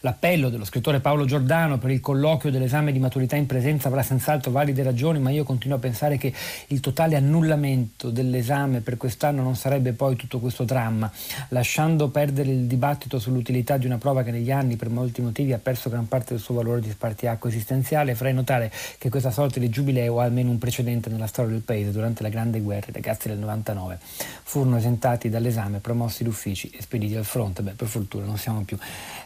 L'appello 0.00 0.48
dello 0.48 0.64
scrittore 0.64 0.98
Paolo 0.98 1.24
Giordano 1.24 1.78
per 1.78 1.90
il 1.90 2.00
colloquio 2.00 2.50
dell'esame 2.50 2.90
di 2.90 2.98
maturità 2.98 3.36
in 3.36 3.46
presenza 3.46 3.86
avrà 3.86 4.02
senz'altro 4.02 4.50
valide 4.50 4.82
ragioni, 4.82 5.20
ma 5.20 5.30
io 5.30 5.44
continuo 5.44 5.76
a 5.76 5.80
pensare 5.80 6.18
che 6.18 6.32
il 6.68 6.80
totale 6.80 7.14
annullamento 7.14 8.10
dell'esame 8.10 8.80
per 8.80 8.96
quest'anno 8.96 9.42
non 9.42 9.54
sarebbe 9.54 9.92
poi 9.92 10.16
tutto 10.16 10.40
questo 10.40 10.64
dramma, 10.64 11.10
lasciando 11.50 12.08
perdere 12.08 12.50
il 12.50 12.66
dibattito 12.66 13.20
sull'utilità 13.20 13.76
di 13.76 13.86
una 13.86 13.98
prova 13.98 14.24
che 14.24 14.32
negli 14.32 14.50
anni 14.50 14.74
per 14.74 14.88
molti 14.88 15.22
motivi 15.22 15.52
ha 15.52 15.58
perso 15.58 15.88
gran 15.88 16.08
parte 16.08 16.34
del 16.34 16.42
suo 16.42 16.56
valore 16.56 16.80
di 16.80 16.90
spartiacque 16.90 17.48
esistenziale, 17.48 18.16
farei 18.16 18.34
notare 18.34 18.72
che 18.98 19.08
questa 19.10 19.30
sorta 19.30 19.60
di 19.60 19.68
giubileo 19.68 20.18
ha 20.18 20.24
almeno 20.24 20.50
un 20.50 20.58
precedente 20.58 21.08
nella 21.10 21.28
storia 21.28 21.52
del 21.52 21.60
paese. 21.60 21.92
Durante 21.92 22.22
la 22.24 22.28
Grande 22.28 22.60
Guerra 22.60 22.86
i 22.88 22.92
ragazzi 22.92 23.28
del 23.28 23.38
99 23.38 23.98
furono 24.42 24.76
esentati 24.76 25.28
dall'esame, 25.28 25.78
promossi 25.78 26.24
d'uffici 26.24 26.70
e 26.70 26.82
spediti 26.82 27.14
al 27.14 27.24
fronte. 27.24 27.62
Beh, 27.62 27.72
per 27.72 27.86
fortuna 27.86 28.24
non 28.24 28.36
siamo 28.36 28.62
più 28.62 28.76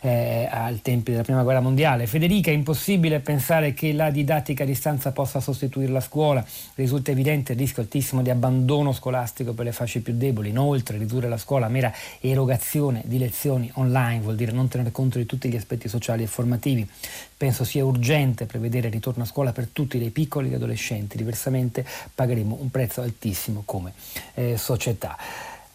eh, 0.01 0.26
al 0.51 0.83
tempi 0.83 1.11
della 1.11 1.23
prima 1.23 1.43
guerra 1.43 1.61
mondiale. 1.61 2.07
Federica, 2.07 2.51
è 2.51 2.55
impossibile 2.55 3.21
pensare 3.21 3.75
che 3.75 3.93
la 3.93 4.11
didattica 4.11 4.65
a 4.65 4.67
distanza 4.67 5.13
possa 5.13 5.41
sostituire 5.41 5.93
la 5.93 6.01
scuola. 6.01 6.45
Risulta 6.75 7.11
evidente 7.11 7.53
il 7.53 7.59
rischio 7.59 7.83
altissimo 7.83 8.23
di 8.23 8.31
abbandono 8.31 8.93
scolastico 8.93 9.53
per 9.53 9.65
le 9.65 9.73
fasce 9.73 10.01
più 10.01 10.15
deboli. 10.17 10.51
Inoltre, 10.51 10.99
ridurre 10.99 11.29
la 11.29 11.39
scuola 11.39 11.67
a 11.67 11.69
mera 11.69 11.93
erogazione 12.21 13.03
di 13.05 13.19
lezioni 13.19 13.71
online 13.75 14.21
vuol 14.21 14.37
dire 14.37 14.53
non 14.53 14.69
tenere 14.69 14.91
conto 14.91 15.19
di 15.19 15.27
tutti 15.27 15.49
gli 15.49 15.57
aspetti 15.57 15.89
sociali 15.89 16.23
e 16.23 16.27
formativi. 16.27 16.89
Penso 17.37 17.65
sia 17.65 17.85
urgente 17.85 18.47
prevedere 18.47 18.87
il 18.87 18.93
ritorno 18.93 19.25
a 19.25 19.27
scuola 19.27 19.53
per 19.53 19.69
tutti 19.73 19.99
dei 19.99 20.11
piccoli 20.11 20.51
e 20.51 20.55
adolescenti, 20.55 21.17
diversamente 21.17 21.85
pagheremo 22.15 22.59
un 22.61 22.71
prezzo 22.71 23.03
altissimo 23.03 23.63
come 23.65 23.93
eh, 24.35 24.57
società. 24.57 25.17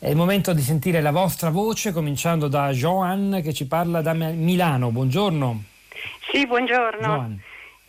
È 0.04 0.10
il 0.10 0.16
momento 0.16 0.52
di 0.54 0.62
sentire 0.62 1.00
la 1.00 1.12
vostra 1.12 1.52
voce, 1.52 1.92
cominciando 1.92 2.48
da 2.48 2.72
Joan 2.72 3.40
che 3.44 3.54
ci 3.54 3.68
parla 3.68 4.02
da 4.02 4.14
Milano. 4.14 4.90
Buongiorno. 4.90 5.62
Sì, 6.32 6.48
buongiorno. 6.48 7.06
Joan. 7.06 7.42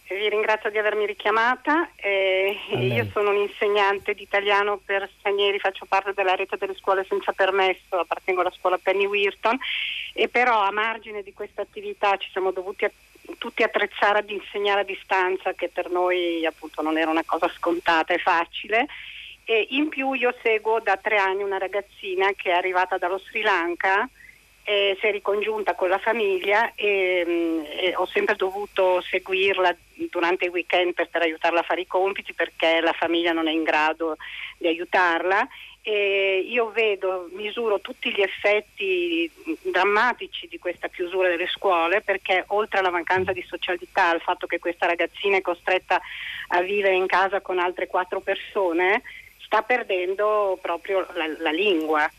Vi 0.08 0.28
ringrazio 0.28 0.70
di 0.70 0.76
avermi 0.76 1.06
richiamata. 1.06 1.88
Eh, 1.96 2.54
io 2.68 3.08
sono 3.14 3.30
un 3.30 3.36
insegnante 3.36 4.12
di 4.12 4.24
italiano 4.24 4.78
per 4.84 5.08
stranieri, 5.20 5.58
faccio 5.58 5.86
parte 5.86 6.12
della 6.14 6.34
rete 6.34 6.58
delle 6.58 6.74
scuole 6.74 7.06
senza 7.08 7.32
permesso, 7.32 7.98
appartengo 7.98 8.42
alla 8.42 8.52
scuola 8.58 8.76
Penny 8.76 9.06
Weirton 9.06 9.56
e 10.12 10.28
però 10.28 10.60
a 10.60 10.70
margine 10.70 11.22
di 11.22 11.32
questa 11.32 11.62
attività 11.62 12.18
ci 12.18 12.28
siamo 12.30 12.50
dovuti 12.50 12.86
tutti 13.38 13.62
attrezzare 13.62 14.18
ad 14.18 14.28
insegnare 14.28 14.82
a 14.82 14.84
distanza, 14.84 15.54
che 15.54 15.70
per 15.70 15.88
noi 15.88 16.44
appunto 16.44 16.82
non 16.82 16.98
era 16.98 17.10
una 17.10 17.24
cosa 17.24 17.50
scontata 17.56 18.12
e 18.12 18.18
facile. 18.18 18.86
E 19.44 19.66
in 19.70 19.88
più 19.88 20.12
io 20.12 20.34
seguo 20.42 20.80
da 20.80 20.96
tre 20.96 21.16
anni 21.16 21.42
una 21.42 21.58
ragazzina 21.58 22.30
che 22.36 22.50
è 22.50 22.54
arrivata 22.54 22.98
dallo 22.98 23.18
Sri 23.18 23.42
Lanka 23.42 24.08
eh, 24.64 24.96
si 25.00 25.06
è 25.06 25.10
ricongiunta 25.10 25.74
con 25.74 25.88
la 25.88 25.98
famiglia 25.98 26.72
e, 26.74 27.24
mm, 27.26 27.60
e, 27.66 27.94
ho 27.96 28.06
sempre 28.06 28.36
dovuto 28.36 29.00
seguirla 29.00 29.74
durante 30.10 30.44
i 30.44 30.48
weekend 30.48 30.94
per, 30.94 31.08
per, 31.08 31.22
aiutarla 31.22 31.60
a 31.60 31.64
fare 31.64 31.80
i 31.80 31.86
compiti 31.86 32.32
perché 32.32 32.80
la 32.80 32.92
famiglia 32.92 33.32
non 33.32 33.48
è 33.48 33.52
in 33.52 33.64
grado 33.64 34.16
di 34.58 34.68
aiutarla. 34.68 35.46
E 35.84 36.46
io 36.48 36.70
vedo, 36.70 37.28
misuro 37.32 37.80
tutti 37.80 38.12
gli 38.12 38.20
effetti 38.20 39.28
drammatici 39.62 40.46
di 40.46 40.60
questa 40.60 40.86
chiusura 40.86 41.26
delle 41.26 41.48
scuole 41.48 42.02
perché 42.02 42.44
oltre 42.48 42.78
alla 42.78 42.90
mancanza 42.90 43.32
di 43.32 43.44
socialità, 43.44 44.10
al 44.10 44.20
fatto 44.20 44.46
che 44.46 44.60
questa 44.60 44.86
ragazzina 44.86 45.38
è 45.38 45.40
costretta 45.40 46.00
a 46.48 46.60
vivere 46.60 46.94
in 46.94 47.06
casa 47.06 47.40
con 47.40 47.58
altre 47.58 47.88
quattro 47.88 48.20
persone, 48.20 49.02
sta 49.52 49.60
perdendo 49.60 50.58
proprio 50.62 51.06
la, 51.12 51.26
la 51.38 51.50
lingua. 51.50 52.10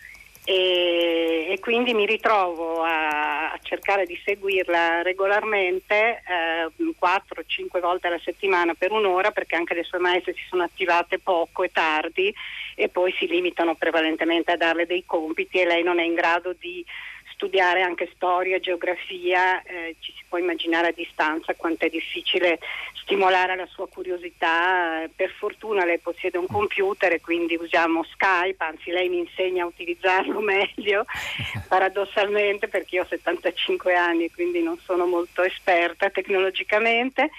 E, 0.45 1.47
e, 1.51 1.59
quindi 1.61 1.93
mi 1.93 2.05
ritrovo 2.05 2.83
a, 2.83 3.53
a, 3.53 3.59
cercare 3.61 4.05
di 4.05 4.19
seguirla 4.25 5.01
regolarmente 5.01 6.21
eh, 6.27 6.69
4-5 6.77 7.79
volte 7.79 8.07
alla 8.07 8.19
settimana 8.21 8.73
per 8.73 8.91
un'ora 8.91 9.31
perché 9.31 9.55
anche 9.55 9.73
le 9.73 9.83
sue 9.83 9.99
maestre 9.99 10.33
si 10.33 10.43
sono 10.49 10.63
attivate 10.63 11.19
poco 11.19 11.63
e 11.63 11.71
tardi 11.71 12.33
e 12.75 12.89
poi 12.89 13.13
si 13.17 13.25
limitano 13.25 13.75
prevalentemente 13.75 14.51
a 14.51 14.57
darle 14.57 14.85
dei 14.85 15.05
compiti 15.05 15.61
e 15.61 15.65
lei 15.65 15.81
non 15.81 15.99
è 15.99 16.03
in 16.03 16.13
grado 16.13 16.53
di 16.59 16.85
studiare 17.33 17.81
anche 17.81 18.09
storia, 18.15 18.59
geografia, 18.59 19.61
eh, 19.63 19.95
ci 19.99 20.13
si 20.15 20.23
può 20.27 20.37
immaginare 20.37 20.87
a 20.87 20.93
distanza 20.93 21.53
quanto 21.55 21.85
è 21.85 21.89
difficile 21.89 22.59
stimolare 23.01 23.55
la 23.55 23.67
sua 23.67 23.87
curiosità. 23.87 25.07
Per 25.13 25.29
fortuna 25.37 25.85
lei 25.85 25.99
possiede 25.99 26.37
un 26.37 26.47
computer 26.47 27.11
e 27.13 27.21
quindi 27.21 27.55
usiamo 27.55 28.03
Skype, 28.03 28.63
anzi 28.63 28.91
lei 28.91 29.09
mi 29.09 29.19
insegna 29.19 29.63
a 29.63 29.67
utilizzarlo 29.67 30.39
meglio, 30.41 31.05
paradossalmente 31.67 32.67
perché 32.67 32.95
io 32.95 33.03
ho 33.03 33.07
75 33.07 33.93
anni 33.93 34.25
e 34.25 34.31
quindi 34.31 34.61
non 34.61 34.77
sono 34.79 35.05
molto 35.05 35.43
esperta 35.43 36.09
tecnologicamente 36.09 37.29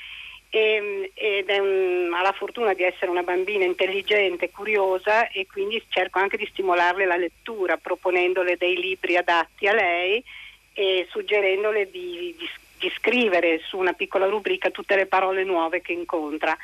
e, 0.55 1.11
ed 1.15 1.49
un, 1.49 2.13
ha 2.15 2.23
la 2.23 2.31
fortuna 2.31 2.75
di 2.75 2.85
essere 2.85 3.11
una 3.11 3.25
bambina 3.25 3.65
intelligente, 3.65 4.51
curiosa 4.51 5.27
e 5.29 5.49
quindi 5.51 5.83
cerco 5.89 6.21
anche 6.21 6.37
di 6.37 6.47
stimolarle 6.47 7.05
la 7.07 7.17
lettura 7.17 7.77
proponendole 7.77 8.57
dei 8.57 8.77
libri 8.77 9.17
adatti 9.17 9.67
a 9.67 9.75
lei 9.75 10.23
e 10.73 11.09
suggerendole 11.11 11.91
di, 11.91 12.37
di, 12.39 12.49
di 12.79 12.93
scrivere 12.97 13.63
su 13.65 13.79
una 13.79 13.95
piccola 13.95 14.27
rubrica 14.27 14.71
tutte 14.71 14.95
le 14.95 15.07
parole 15.07 15.43
nuove 15.43 15.81
che 15.81 15.93
incontra 15.93 16.57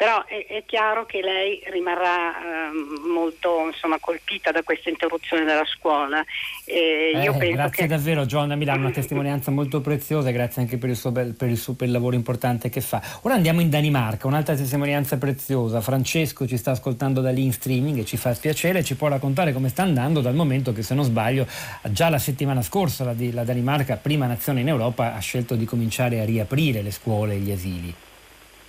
però 0.00 0.24
è, 0.24 0.46
è, 0.46 0.62
chiaro 0.64 1.04
che 1.04 1.20
lei 1.20 1.62
rimarrà 1.66 2.30
eh, 2.32 2.70
molto 3.06 3.66
insomma, 3.66 3.98
colpita 4.00 4.50
da 4.50 4.62
questa 4.62 4.88
interruzione 4.88 5.44
della 5.44 5.66
scuola. 5.66 6.24
Eh, 6.64 7.12
grazie 7.52 7.82
che... 7.82 7.86
davvero 7.86 8.24
Giovanna 8.24 8.54
Milano, 8.54 8.86
una 8.86 8.92
testimonianza 8.96 9.50
molto 9.50 9.82
preziosa, 9.82 10.30
grazie 10.30 10.62
anche 10.62 10.78
per 10.78 10.88
il, 10.88 10.96
suo 10.96 11.10
bel, 11.10 11.34
per, 11.34 11.50
il 11.50 11.58
suo, 11.58 11.74
per 11.74 11.88
il 11.88 11.92
lavoro 11.92 12.16
importante 12.16 12.70
che 12.70 12.80
fa. 12.80 13.02
Ora 13.24 13.34
andiamo 13.34 13.60
in 13.60 13.68
Danimarca, 13.68 14.26
un'altra 14.26 14.54
testimonianza 14.54 15.18
preziosa. 15.18 15.82
Francesco 15.82 16.46
ci 16.46 16.56
sta 16.56 16.70
ascoltando 16.70 17.20
da 17.20 17.30
lì 17.30 17.44
in 17.44 17.52
streaming 17.52 17.98
e 17.98 18.06
ci 18.06 18.16
fa 18.16 18.32
piacere, 18.32 18.82
ci 18.82 18.96
può 18.96 19.08
raccontare 19.08 19.52
come 19.52 19.68
sta 19.68 19.82
andando 19.82 20.22
dal 20.22 20.34
momento 20.34 20.72
che 20.72 20.82
se 20.82 20.94
non 20.94 21.04
sbaglio 21.04 21.46
già 21.90 22.08
la 22.08 22.18
settimana 22.18 22.62
scorsa 22.62 23.04
la, 23.04 23.14
la 23.32 23.44
Danimarca, 23.44 23.96
prima 23.96 24.24
nazione 24.24 24.62
in 24.62 24.68
Europa, 24.68 25.14
ha 25.14 25.20
scelto 25.20 25.56
di 25.56 25.66
cominciare 25.66 26.20
a 26.20 26.24
riaprire 26.24 26.80
le 26.80 26.90
scuole 26.90 27.34
e 27.34 27.38
gli 27.38 27.50
asili. 27.50 27.94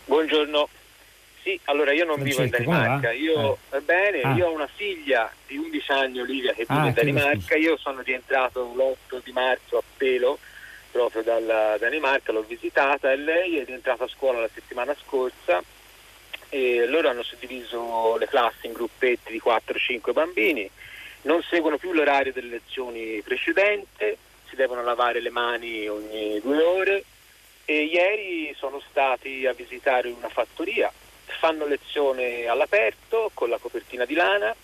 Buongiorno, 0.03 0.67
sì, 1.43 1.59
allora 1.65 1.91
io 1.91 2.05
non 2.05 2.15
Francesco, 2.15 2.43
vivo 2.43 2.57
in 2.57 2.65
Danimarca, 2.65 3.11
io, 3.11 3.57
eh. 3.71 3.81
bene, 3.81 4.21
ah. 4.21 4.33
io 4.33 4.47
ho 4.47 4.53
una 4.53 4.69
figlia 4.73 5.31
di 5.47 5.57
11 5.57 5.91
anni, 5.91 6.19
Olivia, 6.19 6.53
che 6.53 6.65
vive 6.67 6.81
ah, 6.81 6.87
in 6.87 6.93
Danimarca, 6.93 7.55
io 7.55 7.77
sono 7.77 8.01
rientrato 8.01 8.71
l'8 8.75 9.21
di 9.23 9.31
marzo 9.31 9.77
a 9.77 9.83
pelo 9.97 10.37
proprio 10.91 11.23
dalla 11.23 11.77
Danimarca, 11.77 12.31
l'ho 12.31 12.43
visitata 12.43 13.11
e 13.11 13.15
lei 13.15 13.57
è 13.57 13.65
rientrata 13.65 14.03
a 14.03 14.07
scuola 14.07 14.41
la 14.41 14.49
settimana 14.53 14.95
scorsa 15.03 15.63
e 16.49 16.85
loro 16.85 17.09
hanno 17.09 17.23
suddiviso 17.23 18.17
le 18.17 18.27
classi 18.27 18.67
in 18.67 18.73
gruppetti 18.73 19.31
di 19.31 19.41
4-5 19.43 20.11
bambini, 20.11 20.69
non 21.23 21.41
seguono 21.43 21.77
più 21.77 21.93
l'orario 21.93 22.33
delle 22.33 22.49
lezioni 22.49 23.21
precedenti, 23.23 24.17
si 24.49 24.55
devono 24.55 24.83
lavare 24.83 25.21
le 25.21 25.29
mani 25.29 25.87
ogni 25.87 26.39
due 26.41 26.61
ore 26.61 27.03
e 27.63 27.83
ieri 27.83 28.53
sono 28.57 28.81
stati 28.89 29.45
a 29.45 29.53
visitare 29.53 30.09
una 30.09 30.27
fattoria 30.27 30.91
fanno 31.39 31.65
lezione 31.65 32.45
all'aperto 32.47 33.31
con 33.33 33.49
la 33.49 33.57
copertina 33.57 34.05
di 34.05 34.13
lana 34.13 34.55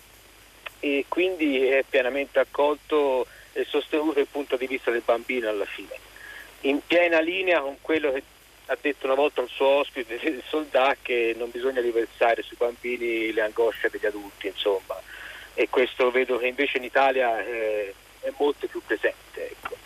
e 0.80 1.04
quindi 1.08 1.66
è 1.66 1.84
pienamente 1.88 2.38
accolto 2.38 3.26
e 3.52 3.64
sostenuto 3.64 4.20
il 4.20 4.28
punto 4.30 4.56
di 4.56 4.66
vista 4.66 4.90
del 4.90 5.02
bambino 5.04 5.48
alla 5.48 5.64
fine, 5.64 5.96
in 6.62 6.80
piena 6.86 7.20
linea 7.20 7.60
con 7.60 7.76
quello 7.80 8.12
che 8.12 8.22
ha 8.66 8.78
detto 8.80 9.06
una 9.06 9.14
volta 9.14 9.40
il 9.40 9.48
suo 9.48 9.66
ospite, 9.66 10.14
il 10.22 10.42
soldato, 10.48 10.98
che 11.02 11.34
non 11.36 11.50
bisogna 11.50 11.80
riversare 11.80 12.42
sui 12.42 12.56
bambini 12.56 13.32
le 13.32 13.40
angosce 13.42 13.88
degli 13.90 14.06
adulti, 14.06 14.48
insomma. 14.48 15.00
E 15.54 15.68
questo 15.68 16.10
vedo 16.10 16.38
che 16.38 16.46
invece 16.46 16.76
in 16.76 16.84
Italia 16.84 17.44
eh, 17.44 17.92
è 18.20 18.32
molto 18.38 18.66
più 18.66 18.80
presente. 18.84 19.50
Ecco. 19.50 19.76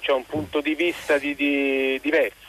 C'è 0.00 0.12
un 0.12 0.26
punto 0.26 0.60
di 0.60 0.74
vista 0.74 1.16
di, 1.16 1.34
di, 1.34 1.98
diverso 2.02 2.43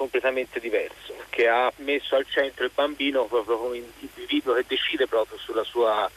completamente 0.00 0.60
diverso, 0.60 1.14
che 1.28 1.46
ha 1.46 1.70
messo 1.76 2.16
al 2.16 2.24
centro 2.26 2.64
il 2.64 2.70
bambino 2.74 3.26
proprio 3.26 3.58
come 3.58 3.76
individuo 4.00 4.54
che 4.54 4.64
decide 4.66 5.06
proprio 5.06 5.36
sulla 5.36 5.62
sua, 5.62 6.10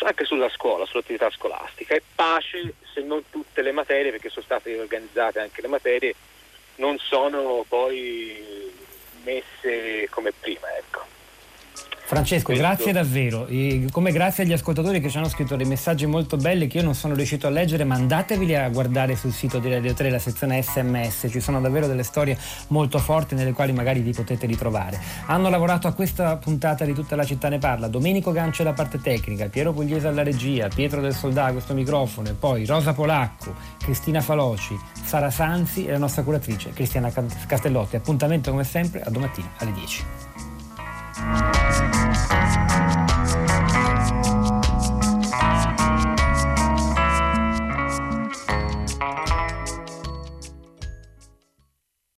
anche 0.00 0.24
sulla 0.24 0.48
scuola, 0.48 0.84
sull'attività 0.84 1.30
scolastica. 1.30 1.94
E 1.94 2.02
pace 2.12 2.74
se 2.92 3.02
non 3.02 3.22
tutte 3.30 3.62
le 3.62 3.70
materie, 3.70 4.10
perché 4.10 4.30
sono 4.30 4.44
state 4.44 4.76
organizzate 4.76 5.38
anche 5.38 5.62
le 5.62 5.68
materie, 5.68 6.14
non 6.76 6.98
sono 6.98 7.64
poi 7.68 8.74
messe 9.22 10.08
come 10.10 10.32
prima. 10.32 10.66
Ecco. 10.76 11.04
Francesco, 12.10 12.46
Questo... 12.46 12.64
grazie 12.64 12.90
davvero. 12.90 13.46
E 13.46 13.86
come 13.92 14.10
grazie 14.10 14.42
agli 14.42 14.52
ascoltatori 14.52 15.00
che 15.00 15.08
ci 15.08 15.16
hanno 15.16 15.28
scritto 15.28 15.54
dei 15.54 15.64
messaggi 15.64 16.06
molto 16.06 16.36
belli 16.36 16.66
che 16.66 16.78
io 16.78 16.82
non 16.82 16.96
sono 16.96 17.14
riuscito 17.14 17.46
a 17.46 17.50
leggere, 17.50 17.84
ma 17.84 17.94
andateveli 17.94 18.56
a 18.56 18.68
guardare 18.68 19.14
sul 19.14 19.30
sito 19.30 19.60
di 19.60 19.70
Radio 19.70 19.94
3, 19.94 20.10
la 20.10 20.18
sezione 20.18 20.60
SMS. 20.60 21.28
Ci 21.30 21.38
sono 21.38 21.60
davvero 21.60 21.86
delle 21.86 22.02
storie 22.02 22.36
molto 22.68 22.98
forti 22.98 23.36
nelle 23.36 23.52
quali 23.52 23.72
magari 23.72 24.00
vi 24.00 24.10
potete 24.10 24.46
ritrovare. 24.46 25.00
Hanno 25.26 25.50
lavorato 25.50 25.86
a 25.86 25.92
questa 25.92 26.36
puntata 26.36 26.84
di 26.84 26.94
Tutta 26.94 27.14
la 27.14 27.24
città 27.24 27.48
ne 27.48 27.58
parla. 27.58 27.86
Domenico 27.86 28.32
Gancio 28.32 28.62
alla 28.62 28.72
parte 28.72 29.00
tecnica, 29.00 29.48
Piero 29.48 29.72
Pugliese 29.72 30.08
alla 30.08 30.24
regia, 30.24 30.66
Pietro 30.66 31.00
del 31.00 31.14
Soldà 31.14 31.44
a 31.44 31.52
questo 31.52 31.74
microfono 31.74 32.28
e 32.28 32.32
poi 32.32 32.66
Rosa 32.66 32.92
Polacco, 32.92 33.54
Cristina 33.78 34.20
Faloci, 34.20 34.76
Sara 35.04 35.30
Sanzi 35.30 35.86
e 35.86 35.92
la 35.92 35.98
nostra 35.98 36.24
curatrice 36.24 36.70
Cristiana 36.70 37.12
Castellotti. 37.46 37.94
Appuntamento 37.94 38.50
come 38.50 38.64
sempre 38.64 39.00
a 39.00 39.10
domattina 39.10 39.52
alle 39.58 39.70
10. 39.70 40.29
Música 41.22 42.39